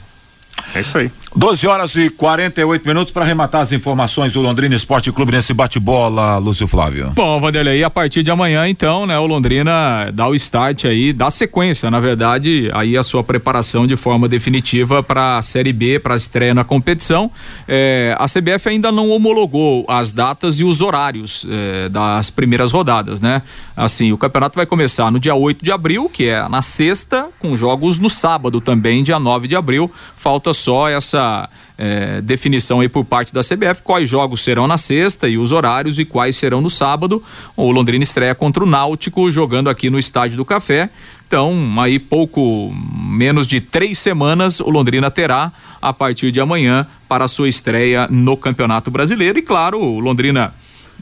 É 0.73 0.81
isso 0.81 0.97
aí. 0.97 1.11
12 1.35 1.67
horas 1.67 1.95
e 1.95 2.09
48 2.09 2.87
minutos 2.87 3.13
para 3.13 3.23
arrematar 3.23 3.61
as 3.61 3.71
informações 3.71 4.33
do 4.33 4.41
Londrina 4.41 4.75
Esporte 4.75 5.11
Clube 5.11 5.31
nesse 5.31 5.53
bate-bola, 5.53 6.37
Lúcio 6.37 6.67
Flávio. 6.67 7.11
Bom, 7.15 7.39
Vanderlei, 7.39 7.83
a 7.83 7.89
partir 7.89 8.23
de 8.23 8.31
amanhã, 8.31 8.67
então, 8.67 9.05
né, 9.05 9.17
o 9.17 9.25
Londrina 9.25 10.11
dá 10.13 10.27
o 10.27 10.35
start 10.35 10.85
aí, 10.85 11.13
dá 11.13 11.29
sequência, 11.29 11.89
na 11.89 11.99
verdade, 11.99 12.69
aí 12.73 12.97
a 12.97 13.03
sua 13.03 13.23
preparação 13.23 13.87
de 13.87 13.95
forma 13.95 14.27
definitiva 14.27 15.01
para 15.01 15.37
a 15.37 15.41
Série 15.41 15.73
B, 15.73 15.99
para 15.99 16.13
a 16.13 16.17
estreia 16.17 16.53
na 16.53 16.63
competição. 16.63 17.31
É, 17.67 18.15
a 18.17 18.25
CBF 18.25 18.69
ainda 18.69 18.91
não 18.91 19.09
homologou 19.09 19.85
as 19.87 20.11
datas 20.11 20.59
e 20.59 20.63
os 20.63 20.81
horários 20.81 21.45
é, 21.49 21.89
das 21.89 22.29
primeiras 22.29 22.71
rodadas, 22.71 23.21
né? 23.21 23.41
Assim, 23.75 24.11
o 24.11 24.17
campeonato 24.17 24.55
vai 24.55 24.65
começar 24.65 25.11
no 25.11 25.19
dia 25.19 25.35
8 25.35 25.63
de 25.63 25.71
abril, 25.71 26.09
que 26.09 26.27
é 26.27 26.47
na 26.49 26.61
sexta, 26.61 27.29
com 27.39 27.55
jogos 27.55 27.97
no 27.97 28.09
sábado 28.09 28.59
também, 28.59 29.03
dia 29.03 29.17
9 29.17 29.47
de 29.47 29.55
abril. 29.55 29.91
Falta 30.17 30.53
só 30.59 30.89
essa 30.89 31.49
é, 31.77 32.21
definição 32.21 32.81
aí 32.81 32.89
por 32.89 33.05
parte 33.05 33.33
da 33.33 33.41
CBF, 33.41 33.81
quais 33.83 34.09
jogos 34.09 34.43
serão 34.43 34.67
na 34.67 34.77
sexta 34.77 35.27
e 35.27 35.37
os 35.37 35.51
horários 35.51 35.97
e 35.97 36.05
quais 36.05 36.35
serão 36.35 36.59
no 36.59 36.69
sábado. 36.69 37.23
O 37.55 37.71
Londrina 37.71 38.03
estreia 38.03 38.35
contra 38.35 38.63
o 38.63 38.67
Náutico, 38.67 39.31
jogando 39.31 39.69
aqui 39.69 39.89
no 39.89 39.97
Estádio 39.97 40.37
do 40.37 40.43
Café. 40.43 40.89
Então, 41.27 41.55
aí 41.79 41.97
pouco 41.97 42.73
menos 42.73 43.47
de 43.47 43.61
três 43.61 43.97
semanas 43.99 44.59
o 44.59 44.69
Londrina 44.69 45.09
terá 45.09 45.51
a 45.81 45.93
partir 45.93 46.31
de 46.31 46.41
amanhã 46.41 46.85
para 47.07 47.25
a 47.25 47.27
sua 47.27 47.47
estreia 47.47 48.07
no 48.09 48.35
Campeonato 48.35 48.91
Brasileiro. 48.91 49.39
E 49.39 49.41
claro, 49.41 49.79
o 49.79 49.99
Londrina 49.99 50.53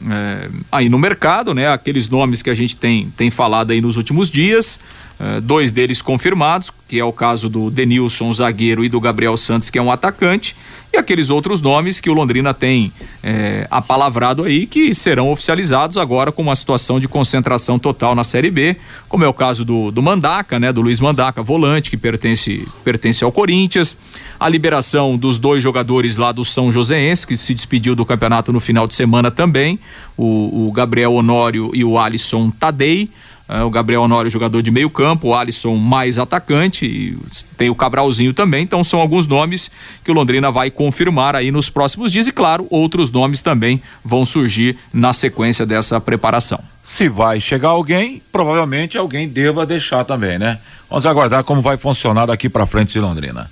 é, 0.06 0.48
aí 0.70 0.88
no 0.88 0.98
mercado, 0.98 1.52
né? 1.52 1.68
Aqueles 1.68 2.08
nomes 2.08 2.40
que 2.42 2.50
a 2.50 2.54
gente 2.54 2.76
tem, 2.76 3.10
tem 3.16 3.30
falado 3.30 3.72
aí 3.72 3.80
nos 3.80 3.96
últimos 3.96 4.30
dias. 4.30 4.78
Uh, 5.18 5.40
dois 5.40 5.72
deles 5.72 6.00
confirmados, 6.00 6.70
que 6.86 6.98
é 6.98 7.04
o 7.04 7.12
caso 7.12 7.48
do 7.48 7.70
Denilson, 7.70 8.32
zagueiro, 8.32 8.84
e 8.84 8.88
do 8.88 9.00
Gabriel 9.00 9.36
Santos, 9.36 9.68
que 9.68 9.78
é 9.78 9.82
um 9.82 9.90
atacante, 9.90 10.54
e 10.92 10.96
aqueles 10.96 11.28
outros 11.28 11.60
nomes 11.60 12.00
que 12.00 12.08
o 12.08 12.14
Londrina 12.14 12.54
tem 12.54 12.90
eh, 13.22 13.66
apalavrado 13.70 14.44
aí, 14.44 14.66
que 14.66 14.94
serão 14.94 15.30
oficializados 15.30 15.98
agora 15.98 16.32
com 16.32 16.40
uma 16.40 16.56
situação 16.56 16.98
de 16.98 17.06
concentração 17.06 17.78
total 17.78 18.14
na 18.14 18.24
Série 18.24 18.50
B, 18.50 18.74
como 19.06 19.22
é 19.22 19.28
o 19.28 19.34
caso 19.34 19.66
do, 19.66 19.90
do 19.90 20.02
Mandaca, 20.02 20.58
né? 20.58 20.72
Do 20.72 20.80
Luiz 20.80 20.98
Mandaca, 20.98 21.42
volante, 21.42 21.90
que 21.90 21.96
pertence, 21.96 22.66
pertence 22.82 23.22
ao 23.22 23.30
Corinthians, 23.30 23.94
a 24.40 24.48
liberação 24.48 25.14
dos 25.18 25.38
dois 25.38 25.62
jogadores 25.62 26.16
lá 26.16 26.32
do 26.32 26.42
São 26.42 26.72
Joséense, 26.72 27.26
que 27.26 27.36
se 27.36 27.52
despediu 27.52 27.94
do 27.94 28.06
campeonato 28.06 28.50
no 28.50 28.60
final 28.60 28.88
de 28.88 28.94
semana 28.94 29.30
também, 29.30 29.78
o, 30.16 30.68
o 30.68 30.72
Gabriel 30.72 31.12
Honório 31.12 31.70
e 31.74 31.84
o 31.84 31.98
Alisson 31.98 32.50
Tadei. 32.50 33.10
Uh, 33.48 33.64
o 33.64 33.70
Gabriel 33.70 34.02
Honório, 34.02 34.30
jogador 34.30 34.62
de 34.62 34.70
meio 34.70 34.90
campo, 34.90 35.28
o 35.28 35.34
Alisson 35.34 35.74
mais 35.76 36.18
atacante, 36.18 37.16
tem 37.56 37.70
o 37.70 37.74
Cabralzinho 37.74 38.34
também, 38.34 38.62
então 38.62 38.84
são 38.84 39.00
alguns 39.00 39.26
nomes 39.26 39.70
que 40.04 40.10
o 40.10 40.14
Londrina 40.14 40.50
vai 40.50 40.70
confirmar 40.70 41.34
aí 41.34 41.50
nos 41.50 41.70
próximos 41.70 42.12
dias 42.12 42.26
e 42.26 42.32
claro, 42.32 42.66
outros 42.68 43.10
nomes 43.10 43.40
também 43.40 43.80
vão 44.04 44.26
surgir 44.26 44.76
na 44.92 45.14
sequência 45.14 45.64
dessa 45.64 45.98
preparação. 45.98 46.60
Se 46.84 47.08
vai 47.08 47.40
chegar 47.40 47.70
alguém, 47.70 48.20
provavelmente 48.30 48.98
alguém 48.98 49.26
deva 49.26 49.64
deixar 49.64 50.04
também, 50.04 50.38
né? 50.38 50.58
Vamos 50.90 51.06
aguardar 51.06 51.42
como 51.42 51.62
vai 51.62 51.76
funcionar 51.76 52.26
daqui 52.26 52.48
para 52.48 52.66
frente 52.66 52.92
de 52.92 53.00
Londrina. 53.00 53.50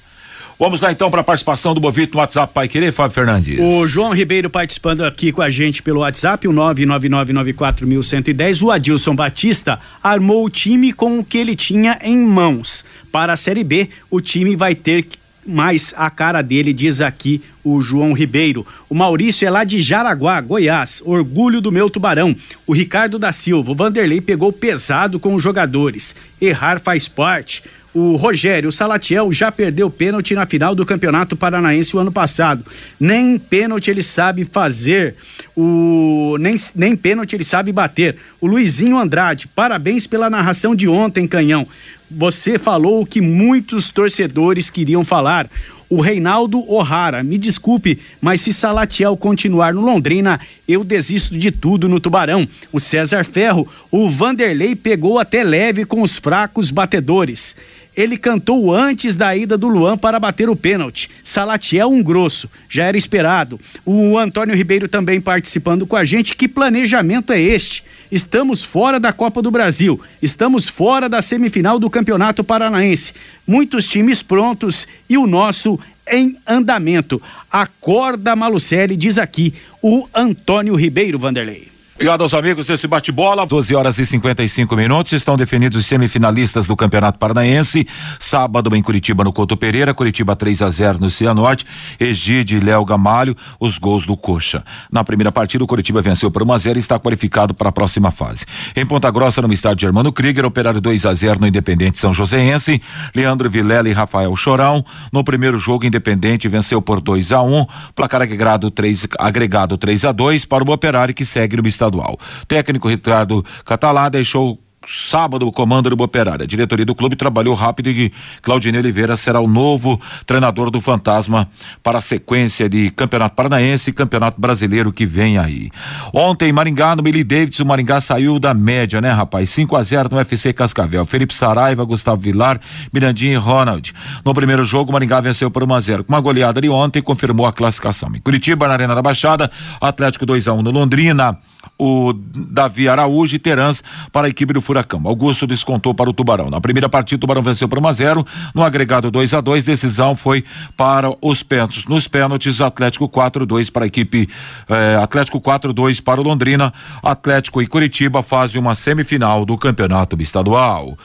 Vamos 0.58 0.80
lá 0.80 0.90
então 0.90 1.10
para 1.10 1.20
a 1.20 1.24
participação 1.24 1.74
do 1.74 1.80
Bovito 1.80 2.14
no 2.14 2.20
WhatsApp 2.20 2.54
Pai 2.54 2.66
Querer, 2.66 2.90
Fábio 2.90 3.14
Fernandes. 3.14 3.60
O 3.60 3.86
João 3.86 4.14
Ribeiro 4.14 4.48
participando 4.48 5.04
aqui 5.04 5.30
com 5.30 5.42
a 5.42 5.50
gente 5.50 5.82
pelo 5.82 6.00
WhatsApp, 6.00 6.48
o 6.48 6.52
99994110. 6.52 8.62
O 8.62 8.70
Adilson 8.70 9.14
Batista 9.14 9.78
armou 10.02 10.46
o 10.46 10.50
time 10.50 10.94
com 10.94 11.18
o 11.18 11.24
que 11.24 11.36
ele 11.36 11.54
tinha 11.54 11.98
em 12.02 12.16
mãos. 12.16 12.86
Para 13.12 13.34
a 13.34 13.36
Série 13.36 13.62
B, 13.62 13.90
o 14.10 14.18
time 14.18 14.56
vai 14.56 14.74
ter 14.74 15.06
mais 15.46 15.92
a 15.94 16.08
cara 16.08 16.40
dele, 16.40 16.72
diz 16.72 17.02
aqui 17.02 17.42
o 17.62 17.82
João 17.82 18.14
Ribeiro. 18.14 18.66
O 18.88 18.94
Maurício 18.94 19.46
é 19.46 19.50
lá 19.50 19.62
de 19.62 19.78
Jaraguá, 19.78 20.40
Goiás, 20.40 21.02
orgulho 21.04 21.60
do 21.60 21.70
meu 21.70 21.90
tubarão. 21.90 22.34
O 22.66 22.72
Ricardo 22.72 23.18
da 23.18 23.30
Silva, 23.30 23.72
o 23.72 23.74
Vanderlei 23.74 24.22
pegou 24.22 24.50
pesado 24.50 25.20
com 25.20 25.34
os 25.34 25.42
jogadores. 25.42 26.16
Errar 26.40 26.80
faz 26.80 27.08
parte. 27.08 27.62
O 27.98 28.14
Rogério 28.16 28.70
Salatiel 28.70 29.32
já 29.32 29.50
perdeu 29.50 29.88
pênalti 29.88 30.34
na 30.34 30.44
final 30.44 30.74
do 30.74 30.84
Campeonato 30.84 31.34
Paranaense 31.34 31.96
o 31.96 31.98
ano 31.98 32.12
passado. 32.12 32.62
Nem 33.00 33.38
pênalti 33.38 33.90
ele 33.90 34.02
sabe 34.02 34.44
fazer. 34.44 35.14
O 35.56 36.36
nem, 36.38 36.56
nem 36.74 36.94
pênalti 36.94 37.34
ele 37.34 37.42
sabe 37.42 37.72
bater. 37.72 38.16
O 38.38 38.46
Luizinho 38.46 38.98
Andrade, 38.98 39.48
parabéns 39.48 40.06
pela 40.06 40.28
narração 40.28 40.76
de 40.76 40.86
ontem, 40.86 41.26
Canhão. 41.26 41.66
Você 42.10 42.58
falou 42.58 43.00
o 43.00 43.06
que 43.06 43.22
muitos 43.22 43.88
torcedores 43.88 44.68
queriam 44.68 45.02
falar 45.02 45.48
o 45.88 45.98
Reinaldo 46.02 46.70
O'Hara. 46.70 47.22
Me 47.22 47.38
desculpe, 47.38 47.98
mas 48.20 48.42
se 48.42 48.52
Salatiel 48.52 49.16
continuar 49.16 49.72
no 49.72 49.80
Londrina, 49.80 50.38
eu 50.68 50.84
desisto 50.84 51.38
de 51.38 51.50
tudo 51.50 51.88
no 51.88 51.98
Tubarão. 51.98 52.46
O 52.70 52.78
César 52.78 53.24
Ferro, 53.24 53.66
o 53.90 54.10
Vanderlei 54.10 54.76
pegou 54.76 55.18
até 55.18 55.42
leve 55.42 55.86
com 55.86 56.02
os 56.02 56.16
fracos 56.18 56.70
batedores 56.70 57.56
ele 57.96 58.18
cantou 58.18 58.72
antes 58.72 59.16
da 59.16 59.34
ida 59.34 59.56
do 59.56 59.68
Luan 59.68 59.96
para 59.96 60.20
bater 60.20 60.50
o 60.50 60.54
pênalti. 60.54 61.08
Salatiel 61.24 61.88
um 61.88 62.02
grosso, 62.02 62.48
já 62.68 62.84
era 62.84 62.98
esperado. 62.98 63.58
O 63.84 64.18
Antônio 64.18 64.54
Ribeiro 64.54 64.86
também 64.86 65.20
participando 65.20 65.86
com 65.86 65.96
a 65.96 66.04
gente. 66.04 66.36
Que 66.36 66.46
planejamento 66.46 67.32
é 67.32 67.40
este? 67.40 67.82
Estamos 68.12 68.62
fora 68.62 69.00
da 69.00 69.12
Copa 69.12 69.42
do 69.42 69.50
Brasil, 69.50 70.00
estamos 70.22 70.68
fora 70.68 71.08
da 71.08 71.20
semifinal 71.20 71.78
do 71.78 71.90
Campeonato 71.90 72.44
Paranaense. 72.44 73.14
Muitos 73.46 73.86
times 73.88 74.22
prontos 74.22 74.86
e 75.08 75.16
o 75.16 75.26
nosso 75.26 75.80
em 76.08 76.36
andamento. 76.46 77.20
Acorda 77.50 78.36
Malucelli, 78.36 78.96
diz 78.96 79.18
aqui 79.18 79.54
o 79.82 80.06
Antônio 80.14 80.76
Ribeiro 80.76 81.18
Vanderlei. 81.18 81.75
Obrigado 81.96 82.20
aos 82.20 82.34
amigos 82.34 82.66
desse 82.66 82.86
bate-bola. 82.86 83.46
12 83.46 83.74
horas 83.74 83.98
e 83.98 84.04
55 84.04 84.76
minutos. 84.76 85.12
Estão 85.12 85.34
definidos 85.34 85.78
os 85.78 85.86
semifinalistas 85.86 86.66
do 86.66 86.76
Campeonato 86.76 87.18
Paranaense. 87.18 87.88
Sábado 88.20 88.76
em 88.76 88.82
Curitiba, 88.82 89.24
no 89.24 89.32
Couto 89.32 89.56
Pereira. 89.56 89.94
Curitiba 89.94 90.36
3 90.36 90.60
a 90.60 90.68
0 90.68 90.98
no 91.00 91.08
Cianorte. 91.08 91.64
Egide 91.98 92.56
e 92.56 92.60
Léo 92.60 92.84
Gamalho, 92.84 93.34
os 93.58 93.78
gols 93.78 94.04
do 94.04 94.14
Coxa. 94.14 94.62
Na 94.92 95.02
primeira 95.02 95.32
partida, 95.32 95.64
o 95.64 95.66
Curitiba 95.66 96.02
venceu 96.02 96.30
por 96.30 96.42
1 96.42 96.52
a 96.52 96.58
0 96.58 96.78
e 96.78 96.80
está 96.80 96.98
qualificado 96.98 97.54
para 97.54 97.70
a 97.70 97.72
próxima 97.72 98.10
fase. 98.10 98.44
Em 98.76 98.84
Ponta 98.84 99.10
Grossa, 99.10 99.40
no 99.40 99.50
estádio 99.50 99.86
Germano 99.86 100.12
Krieger, 100.12 100.44
Operário 100.44 100.82
2 100.82 101.06
a 101.06 101.14
0 101.14 101.40
no 101.40 101.46
Independente 101.46 101.98
São 101.98 102.12
Joséense. 102.12 102.78
Leandro 103.14 103.48
Vilela 103.48 103.88
e 103.88 103.94
Rafael 103.94 104.36
Chorão. 104.36 104.84
No 105.10 105.24
primeiro 105.24 105.58
jogo, 105.58 105.86
Independente 105.86 106.46
venceu 106.46 106.82
por 106.82 107.00
2 107.00 107.32
a 107.32 107.40
1 107.40 107.64
Placar 107.94 108.20
agregado 108.20 108.70
3, 108.70 109.08
agregado 109.18 109.78
3 109.78 110.04
a 110.04 110.12
2 110.12 110.44
para 110.44 110.62
o 110.62 110.70
Operário 110.70 111.14
que 111.14 111.24
segue 111.24 111.56
no 111.56 111.66
estadual 111.66 111.85
estadual. 111.86 112.18
Técnico 112.46 112.88
Ricardo 112.88 113.44
Catalá 113.64 114.08
deixou 114.08 114.58
sábado 114.88 115.46
o 115.46 115.52
comando 115.52 115.90
do 115.90 116.02
Operário. 116.02 116.44
A 116.44 116.46
diretoria 116.46 116.84
do 116.84 116.94
clube 116.94 117.16
trabalhou 117.16 117.54
rápido 117.54 117.90
e 117.90 118.12
Claudinei 118.40 118.80
Oliveira 118.80 119.16
será 119.16 119.40
o 119.40 119.48
novo 119.48 120.00
treinador 120.24 120.70
do 120.70 120.80
Fantasma 120.80 121.48
para 121.82 121.98
a 121.98 122.00
sequência 122.00 122.68
de 122.68 122.90
Campeonato 122.90 123.34
Paranaense 123.34 123.90
e 123.90 123.92
Campeonato 123.92 124.40
Brasileiro 124.40 124.92
que 124.92 125.04
vem 125.04 125.38
aí. 125.38 125.70
Ontem, 126.12 126.52
Maringá, 126.52 126.94
no 126.94 127.02
Billy 127.02 127.24
Davidson, 127.24 127.64
o 127.64 127.66
Maringá 127.66 128.00
saiu 128.00 128.38
da 128.38 128.54
média, 128.54 129.00
né, 129.00 129.10
rapaz? 129.10 129.50
5 129.50 129.76
a 129.76 129.82
0 129.82 130.08
no 130.10 130.18
UFC 130.18 130.52
Cascavel. 130.52 131.04
Felipe 131.04 131.34
Saraiva, 131.34 131.84
Gustavo 131.84 132.20
Vilar, 132.20 132.60
Mirandinho 132.92 133.32
e 133.32 133.36
Ronald. 133.36 133.92
No 134.24 134.32
primeiro 134.32 134.64
jogo, 134.64 134.90
o 134.90 134.92
Maringá 134.92 135.20
venceu 135.20 135.50
por 135.50 135.64
1 135.64 135.74
a 135.74 135.80
0 135.80 136.04
Com 136.04 136.12
uma 136.12 136.20
goleada 136.20 136.60
de 136.60 136.68
ontem, 136.68 137.02
confirmou 137.02 137.46
a 137.46 137.52
classificação. 137.52 138.10
Em 138.14 138.20
Curitiba, 138.20 138.68
na 138.68 138.74
Arena 138.74 138.94
da 138.94 139.02
Baixada, 139.02 139.50
Atlético 139.80 140.24
2 140.24 140.46
a 140.46 140.52
1 140.52 140.62
no 140.62 140.70
Londrina 140.70 141.38
o 141.78 142.12
Davi 142.12 142.88
Araújo 142.88 143.36
e 143.36 143.38
Terãs 143.38 143.82
para 144.12 144.26
a 144.26 144.30
equipe 144.30 144.52
do 144.52 144.60
Furacão. 144.60 145.00
Augusto 145.04 145.46
descontou 145.46 145.94
para 145.94 146.08
o 146.08 146.12
Tubarão. 146.12 146.50
Na 146.50 146.60
primeira 146.60 146.88
partida, 146.88 147.16
o 147.16 147.20
Tubarão 147.20 147.42
venceu 147.42 147.68
por 147.68 147.78
1 147.78 147.88
a 147.88 147.92
0 147.92 148.26
no 148.54 148.62
agregado 148.62 149.10
2 149.10 149.34
a 149.34 149.40
2 149.40 149.64
Decisão 149.64 150.16
foi 150.16 150.44
para 150.76 151.12
os 151.20 151.42
pênaltis. 151.42 151.84
Nos 151.86 152.08
pênaltis, 152.08 152.60
Atlético 152.60 153.08
4-2 153.08 153.70
para 153.70 153.84
a 153.84 153.86
equipe 153.86 154.28
eh, 154.68 154.98
Atlético 155.02 155.40
4-2 155.40 156.02
para 156.02 156.20
o 156.20 156.24
Londrina. 156.24 156.72
Atlético 157.02 157.60
e 157.60 157.66
Curitiba 157.66 158.22
fazem 158.22 158.60
uma 158.60 158.74
semifinal 158.74 159.44
do 159.44 159.56
Campeonato 159.58 160.20
Estadual. 160.20 160.96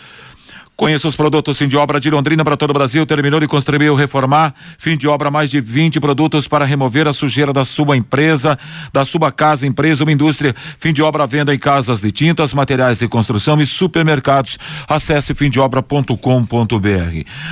Conheça 0.82 1.08
os 1.08 1.16
produtos 1.16 1.60
fim 1.60 1.68
de 1.68 1.78
obra 1.78 2.00
de 2.00 2.10
Londrina 2.10 2.44
para 2.44 2.58
todo 2.58 2.72
o 2.72 2.74
Brasil. 2.74 3.06
Terminou 3.06 3.40
de 3.40 3.48
construir 3.48 3.88
ou 3.88 3.96
reformar. 3.96 4.52
Fim 4.80 4.98
de 4.98 5.08
obra, 5.08 5.30
mais 5.30 5.52
de 5.52 5.62
20 5.62 6.00
produtos 6.00 6.48
para 6.48 6.66
remover 6.66 7.08
a 7.08 7.14
sujeira 7.14 7.54
da 7.54 7.64
sua 7.64 7.96
empresa, 7.96 8.58
da 8.92 9.06
sua 9.06 9.32
casa, 9.32 9.68
empresa 9.68 10.04
ou 10.04 10.10
indústria. 10.10 10.56
Fim 10.80 10.92
de 10.92 11.04
obra, 11.04 11.28
venda 11.28 11.54
em 11.54 11.60
casas 11.60 12.02
de 12.02 12.12
tintas, 12.12 12.52
materiais 12.52 12.98
de 12.98 13.08
construção 13.08 13.62
e 13.62 13.66
supermercados. 13.68 14.58
Acesse 14.88 15.36
fimdeobra.com.br. 15.36 16.16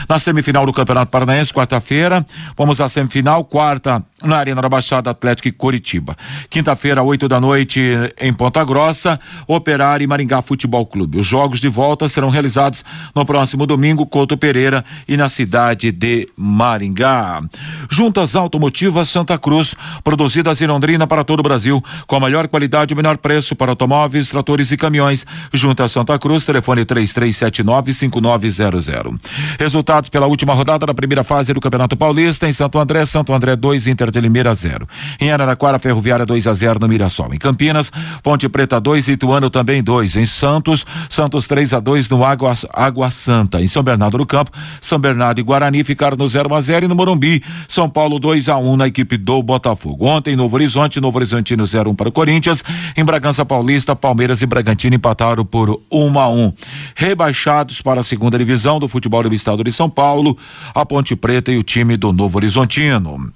Na 0.09 0.17
semifinal 0.17 0.65
do 0.65 0.73
Campeonato 0.73 1.11
Paranaense, 1.11 1.53
quarta-feira, 1.53 2.25
vamos 2.57 2.81
à 2.81 2.89
semifinal, 2.89 3.45
quarta, 3.45 4.03
na 4.23 4.37
Arena 4.37 4.59
da 4.59 4.69
Baixada 4.69 5.11
Atlética 5.11 5.47
e 5.47 5.51
Curitiba. 5.51 6.17
Quinta-feira, 6.49 7.03
oito 7.03 7.27
da 7.27 7.39
noite, 7.39 7.79
em 8.19 8.33
Ponta 8.33 8.63
Grossa, 8.63 9.19
Operário 9.47 10.03
e 10.03 10.07
Maringá 10.07 10.41
Futebol 10.41 10.83
Clube. 10.87 11.19
Os 11.19 11.27
jogos 11.27 11.59
de 11.59 11.67
volta 11.67 12.09
serão 12.09 12.29
realizados 12.29 12.83
no 13.18 13.18
próximo 13.25 13.65
domingo, 13.65 14.05
Couto 14.05 14.37
Pereira 14.37 14.85
e 15.07 15.17
na 15.17 15.29
cidade 15.29 15.91
de 15.91 16.29
Maringá. 16.35 17.41
Juntas 17.89 18.35
Automotivas 18.35 19.09
Santa 19.09 19.37
Cruz, 19.37 19.75
produzidas 20.03 20.61
em 20.61 20.67
Londrina 20.67 21.07
para 21.07 21.23
todo 21.23 21.39
o 21.39 21.43
Brasil, 21.43 21.81
com 22.07 22.15
a 22.15 22.19
melhor 22.19 22.47
qualidade 22.47 22.93
e 22.93 22.95
menor 22.95 23.17
preço 23.17 23.55
para 23.55 23.71
automóveis, 23.71 24.29
tratores 24.29 24.71
e 24.71 24.77
caminhões. 24.77 25.25
Juntas 25.53 25.91
Santa 25.91 26.17
Cruz, 26.19 26.43
telefone 26.43 26.85
33795900. 26.85 29.19
Resultados 29.59 30.09
pela 30.09 30.27
última 30.27 30.53
rodada 30.53 30.85
da 30.85 30.93
primeira 30.93 31.23
fase 31.23 31.51
do 31.53 31.59
Campeonato 31.59 31.97
Paulista 31.97 32.47
em 32.47 32.53
Santo 32.53 32.77
André, 32.79 33.05
Santo 33.05 33.33
André 33.33 33.55
2, 33.55 33.87
Inter 33.87 34.11
de 34.11 34.21
Limeira 34.21 34.53
0. 34.53 34.87
Em 35.19 35.31
Araraquara, 35.31 35.79
Ferroviária 35.79 36.25
2 36.25 36.47
a 36.47 36.53
0 36.53 36.79
no 36.79 36.87
Mirassol. 36.87 37.33
Em 37.33 37.37
Campinas, 37.37 37.91
Ponte 38.23 38.47
Preta 38.47 38.79
2, 38.79 39.09
Ituano 39.09 39.49
também 39.49 39.83
2. 39.83 40.15
Em 40.17 40.25
Santos, 40.25 40.85
Santos 41.09 41.47
3 41.47 41.73
a 41.73 41.79
2 41.79 42.07
no 42.09 42.23
Água, 42.23 42.53
Água 42.73 43.08
Santa. 43.11 43.61
Em 43.61 43.67
São 43.67 43.83
Bernardo 43.83 44.17
do 44.17 44.25
Campo, 44.25 44.51
São 44.81 44.99
Bernardo 44.99 45.39
e 45.39 45.43
Guarani 45.43 45.83
ficaram 45.83 46.17
no 46.17 46.27
0 46.27 46.53
a 46.53 46.61
0 46.61 46.85
e 46.85 46.87
no 46.87 46.95
Morumbi, 46.95 47.43
São 47.67 47.89
Paulo 47.89 48.19
2 48.19 48.49
a 48.49 48.57
1 48.57 48.77
na 48.77 48.87
equipe 48.87 49.17
do 49.17 49.41
Botafogo. 49.41 50.05
Ontem, 50.05 50.35
Novo 50.35 50.55
Horizonte, 50.55 50.99
Novo 50.99 51.17
Horizontino 51.17 51.65
0 51.65 51.91
1 51.91 51.95
para 51.95 52.09
o 52.09 52.11
Corinthians. 52.11 52.63
Em 52.95 53.03
Bragança 53.03 53.45
Paulista, 53.45 53.95
Palmeiras 53.95 54.41
e 54.41 54.45
Bragantino 54.45 54.95
empataram 54.95 55.45
por 55.45 55.81
1 55.91 56.19
a 56.19 56.29
1. 56.29 56.53
Rebaixados 56.95 57.81
para 57.81 58.01
a 58.01 58.03
segunda 58.03 58.37
divisão 58.37 58.79
do 58.79 58.87
futebol 58.87 59.23
do 59.23 59.33
estado 59.33 59.63
de 59.63 59.71
São 59.71 59.89
Paulo, 59.89 60.37
a 60.73 60.85
Ponte 60.85 61.15
Preta 61.15 61.51
e 61.51 61.57
o 61.57 61.63
time 61.63 61.97
do 61.97 62.13
Novo 62.13 62.37
Horizontino. 62.37 63.31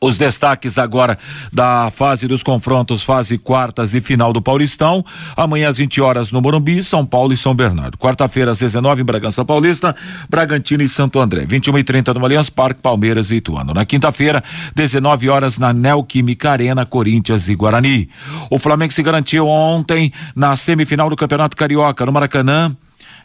Os 0.00 0.18
destaques 0.18 0.76
agora 0.76 1.18
da 1.50 1.90
fase 1.90 2.28
dos 2.28 2.42
confrontos, 2.42 3.02
fase 3.02 3.38
quartas 3.38 3.90
de 3.90 4.00
final 4.02 4.30
do 4.30 4.42
Paulistão. 4.42 5.02
Amanhã 5.34 5.70
às 5.70 5.78
20 5.78 6.02
horas 6.02 6.30
no 6.30 6.42
Morumbi, 6.42 6.82
São 6.82 7.06
Paulo 7.06 7.32
e 7.32 7.36
São 7.36 7.54
Bernardo. 7.54 7.96
Quarta-feira 7.96 8.50
às 8.50 8.58
19 8.58 9.00
em 9.00 9.04
Bragança 9.04 9.42
Paulista, 9.42 9.96
Bragantino 10.28 10.82
e 10.82 10.88
Santo 10.88 11.18
André. 11.18 11.46
21 11.46 11.78
e 11.78 11.84
30 11.84 12.12
no 12.12 12.24
Allianz 12.24 12.50
Parque, 12.50 12.82
Palmeiras 12.82 13.30
e 13.30 13.36
Ituano. 13.36 13.72
Na 13.72 13.86
quinta-feira, 13.86 14.44
19 14.74 15.30
horas 15.30 15.56
na 15.56 15.72
Neoquímica 15.72 16.50
Arena, 16.50 16.84
Corinthians 16.84 17.48
e 17.48 17.54
Guarani. 17.54 18.10
O 18.50 18.58
Flamengo 18.58 18.92
se 18.92 19.02
garantiu 19.02 19.46
ontem 19.46 20.12
na 20.34 20.56
semifinal 20.56 21.08
do 21.08 21.16
Campeonato 21.16 21.56
Carioca 21.56 22.04
no 22.04 22.12
Maracanã 22.12 22.76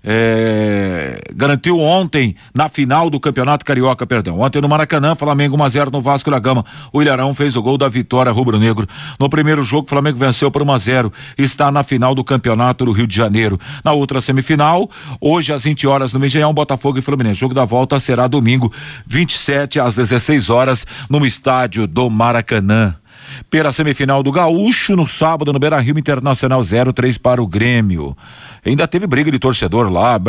é, 0.04 1.22
garantiu 1.36 1.80
ontem 1.80 2.36
na 2.54 2.68
final 2.68 3.10
do 3.10 3.20
Campeonato 3.20 3.64
Carioca, 3.64 4.06
perdão. 4.08 4.40
Ontem 4.40 4.62
no 4.62 4.68
Maracanã, 4.68 5.16
Flamengo 5.16 5.56
1 5.58 5.64
a 5.64 5.70
0 5.70 5.92
no 5.92 6.02
Vasco 6.02 6.32
da 6.32 6.40
Gama. 6.40 6.66
O 6.92 7.02
Ilharão 7.02 7.34
fez 7.36 7.56
o 7.56 7.62
gol 7.62 7.78
da 7.78 7.88
vitória 7.88 8.32
rubro-negro. 8.32 8.88
No 9.20 9.30
primeiro 9.30 9.64
jogo, 9.64 9.90
Flamengo 9.90 10.18
venceu 10.18 10.50
por 10.50 10.62
1 10.64 10.72
a 10.72 10.78
0. 10.78 11.14
Está 11.38 11.72
na 11.72 11.84
final 11.84 12.16
do 12.16 12.24
Campeonato 12.24 12.86
do 12.86 12.92
Rio 12.92 13.06
de 13.06 13.16
Janeiro. 13.16 13.60
Na 13.84 13.92
outra 13.92 14.22
semifinal, 14.22 14.90
hoje 15.20 15.54
às 15.54 15.64
20 15.64 15.86
horas 15.88 16.14
no 16.14 16.20
Mineirão, 16.20 16.54
Botafogo 16.54 16.98
e 16.98 17.02
Fluminense. 17.02 17.38
O 17.38 17.42
jogo 17.42 17.54
da 17.54 17.66
volta 17.66 18.00
será 18.00 18.28
domingo, 18.28 18.72
27 19.06 19.80
às 19.80 19.94
16 19.94 20.50
horas 20.50 20.86
no 21.10 21.26
estádio 21.26 21.86
do 21.86 22.10
Maracanã 22.10 22.96
pela 23.50 23.72
semifinal 23.72 24.24
do 24.24 24.32
Gaúcho 24.32 24.96
no 24.96 25.08
sábado 25.08 25.54
no 25.54 25.60
Beira 25.60 25.80
Rio 25.80 25.98
Internacional 25.98 26.62
0-3 26.62 27.20
para 27.20 27.42
o 27.42 27.48
Grêmio. 27.48 28.16
Ainda 28.64 28.88
teve 28.88 29.08
briga 29.08 29.32
de 29.32 29.40
torcedor 29.40 29.92
lá, 29.92 30.20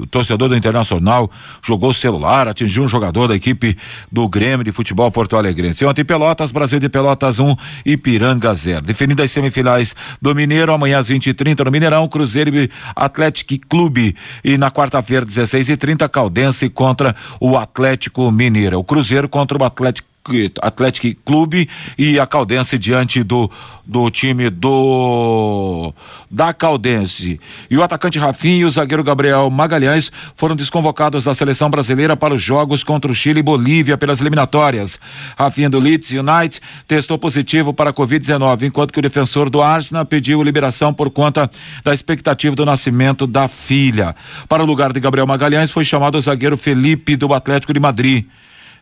o 0.00 0.06
torcedor 0.06 0.50
do 0.50 0.56
Internacional 0.56 1.30
jogou 1.62 1.94
celular, 1.94 2.46
atingiu 2.46 2.84
um 2.84 2.88
jogador 2.88 3.28
da 3.28 3.34
equipe 3.34 3.76
do 4.12 4.28
Grêmio 4.28 4.62
de 4.62 4.70
futebol 4.70 5.10
Porto 5.10 5.34
Alegrense. 5.34 5.84
Ontem 5.86 6.04
Pelotas, 6.04 6.52
Brasil 6.52 6.78
de 6.78 6.90
Pelotas 6.90 7.38
1, 7.38 7.48
um, 7.48 7.56
Ipiranga 7.86 8.54
0. 8.54 8.82
Definidas 8.82 9.24
as 9.24 9.30
semifinais 9.30 9.96
do 10.20 10.34
Mineiro, 10.34 10.74
amanhã 10.74 10.98
às 10.98 11.08
20 11.08 11.28
e 11.28 11.34
30 11.34 11.64
no 11.64 11.70
Mineirão, 11.70 12.06
Cruzeiro 12.06 12.54
e 12.54 12.70
Atlético 12.94 13.54
Clube. 13.66 14.14
E 14.44 14.58
na 14.58 14.70
quarta-feira, 14.70 15.24
16 15.24 15.70
e 15.70 15.76
30 15.76 16.06
Caldense 16.08 16.68
contra 16.68 17.16
o 17.40 17.56
Atlético 17.56 18.30
Mineiro. 18.30 18.78
O 18.78 18.84
Cruzeiro 18.84 19.26
contra 19.26 19.56
o 19.56 19.64
Atlético 19.64 20.13
Atlético 20.62 21.20
Clube 21.24 21.68
e 21.98 22.18
a 22.18 22.26
Caldense 22.26 22.78
diante 22.78 23.22
do 23.22 23.50
do 23.86 24.10
time 24.10 24.48
do 24.48 25.92
da 26.30 26.52
Caldense. 26.52 27.38
E 27.70 27.76
o 27.76 27.82
atacante 27.82 28.18
Rafinha 28.18 28.56
e 28.56 28.64
o 28.64 28.70
zagueiro 28.70 29.04
Gabriel 29.04 29.50
Magalhães 29.50 30.10
foram 30.34 30.56
desconvocados 30.56 31.24
da 31.24 31.34
seleção 31.34 31.68
brasileira 31.68 32.16
para 32.16 32.34
os 32.34 32.42
jogos 32.42 32.82
contra 32.82 33.12
o 33.12 33.14
Chile 33.14 33.40
e 33.40 33.42
Bolívia 33.42 33.98
pelas 33.98 34.20
eliminatórias. 34.20 34.98
Rafinha 35.36 35.68
do 35.68 35.78
Leeds 35.78 36.10
United 36.10 36.60
testou 36.88 37.18
positivo 37.18 37.74
para 37.74 37.90
a 37.90 37.92
Covid-19, 37.92 38.62
enquanto 38.62 38.92
que 38.92 38.98
o 38.98 39.02
defensor 39.02 39.50
do 39.50 39.60
Arsenal 39.60 40.06
pediu 40.06 40.42
liberação 40.42 40.92
por 40.92 41.10
conta 41.10 41.50
da 41.84 41.92
expectativa 41.92 42.56
do 42.56 42.64
nascimento 42.64 43.26
da 43.26 43.48
filha. 43.48 44.16
Para 44.48 44.62
o 44.62 44.66
lugar 44.66 44.92
de 44.92 45.00
Gabriel 45.00 45.26
Magalhães 45.26 45.70
foi 45.70 45.84
chamado 45.84 46.16
o 46.16 46.20
zagueiro 46.20 46.56
Felipe 46.56 47.16
do 47.16 47.32
Atlético 47.34 47.74
de 47.74 47.80
Madrid. 47.80 48.24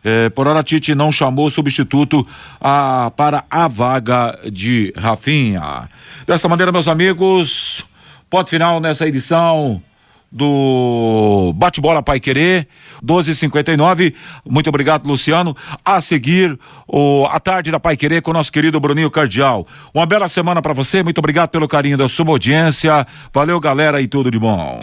Eh, 0.03 0.29
por 0.29 0.47
hora, 0.47 0.63
Tite 0.63 0.93
não 0.93 1.11
chamou 1.11 1.49
substituto 1.49 2.25
a, 2.59 3.11
para 3.15 3.45
a 3.49 3.67
vaga 3.67 4.37
de 4.51 4.93
Rafinha. 4.95 5.89
Desta 6.27 6.49
maneira, 6.49 6.71
meus 6.71 6.87
amigos, 6.87 7.85
pode 8.29 8.49
final 8.49 8.79
nessa 8.79 9.07
edição 9.07 9.81
do 10.33 11.53
Bate-Bola 11.55 12.01
Pai 12.01 12.19
Querer, 12.19 12.67
12:59. 13.05 14.15
Muito 14.49 14.67
obrigado, 14.67 15.07
Luciano. 15.07 15.55
A 15.85 16.01
seguir, 16.01 16.57
o 16.87 17.27
a 17.29 17.39
tarde 17.39 17.69
da 17.69 17.79
Pai 17.79 17.95
Querer 17.95 18.23
com 18.23 18.31
o 18.31 18.33
nosso 18.33 18.51
querido 18.51 18.79
Bruninho 18.79 19.11
Cardial. 19.11 19.67
Uma 19.93 20.07
bela 20.07 20.27
semana 20.27 20.61
para 20.61 20.73
você. 20.73 21.03
Muito 21.03 21.19
obrigado 21.19 21.49
pelo 21.49 21.67
carinho 21.67 21.97
da 21.97 22.09
sua 22.09 22.29
audiência. 22.29 23.05
Valeu, 23.31 23.59
galera, 23.59 24.01
e 24.01 24.07
tudo 24.07 24.31
de 24.31 24.39
bom. 24.39 24.81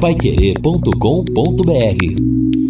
Paiquerê.com.br 0.00 2.61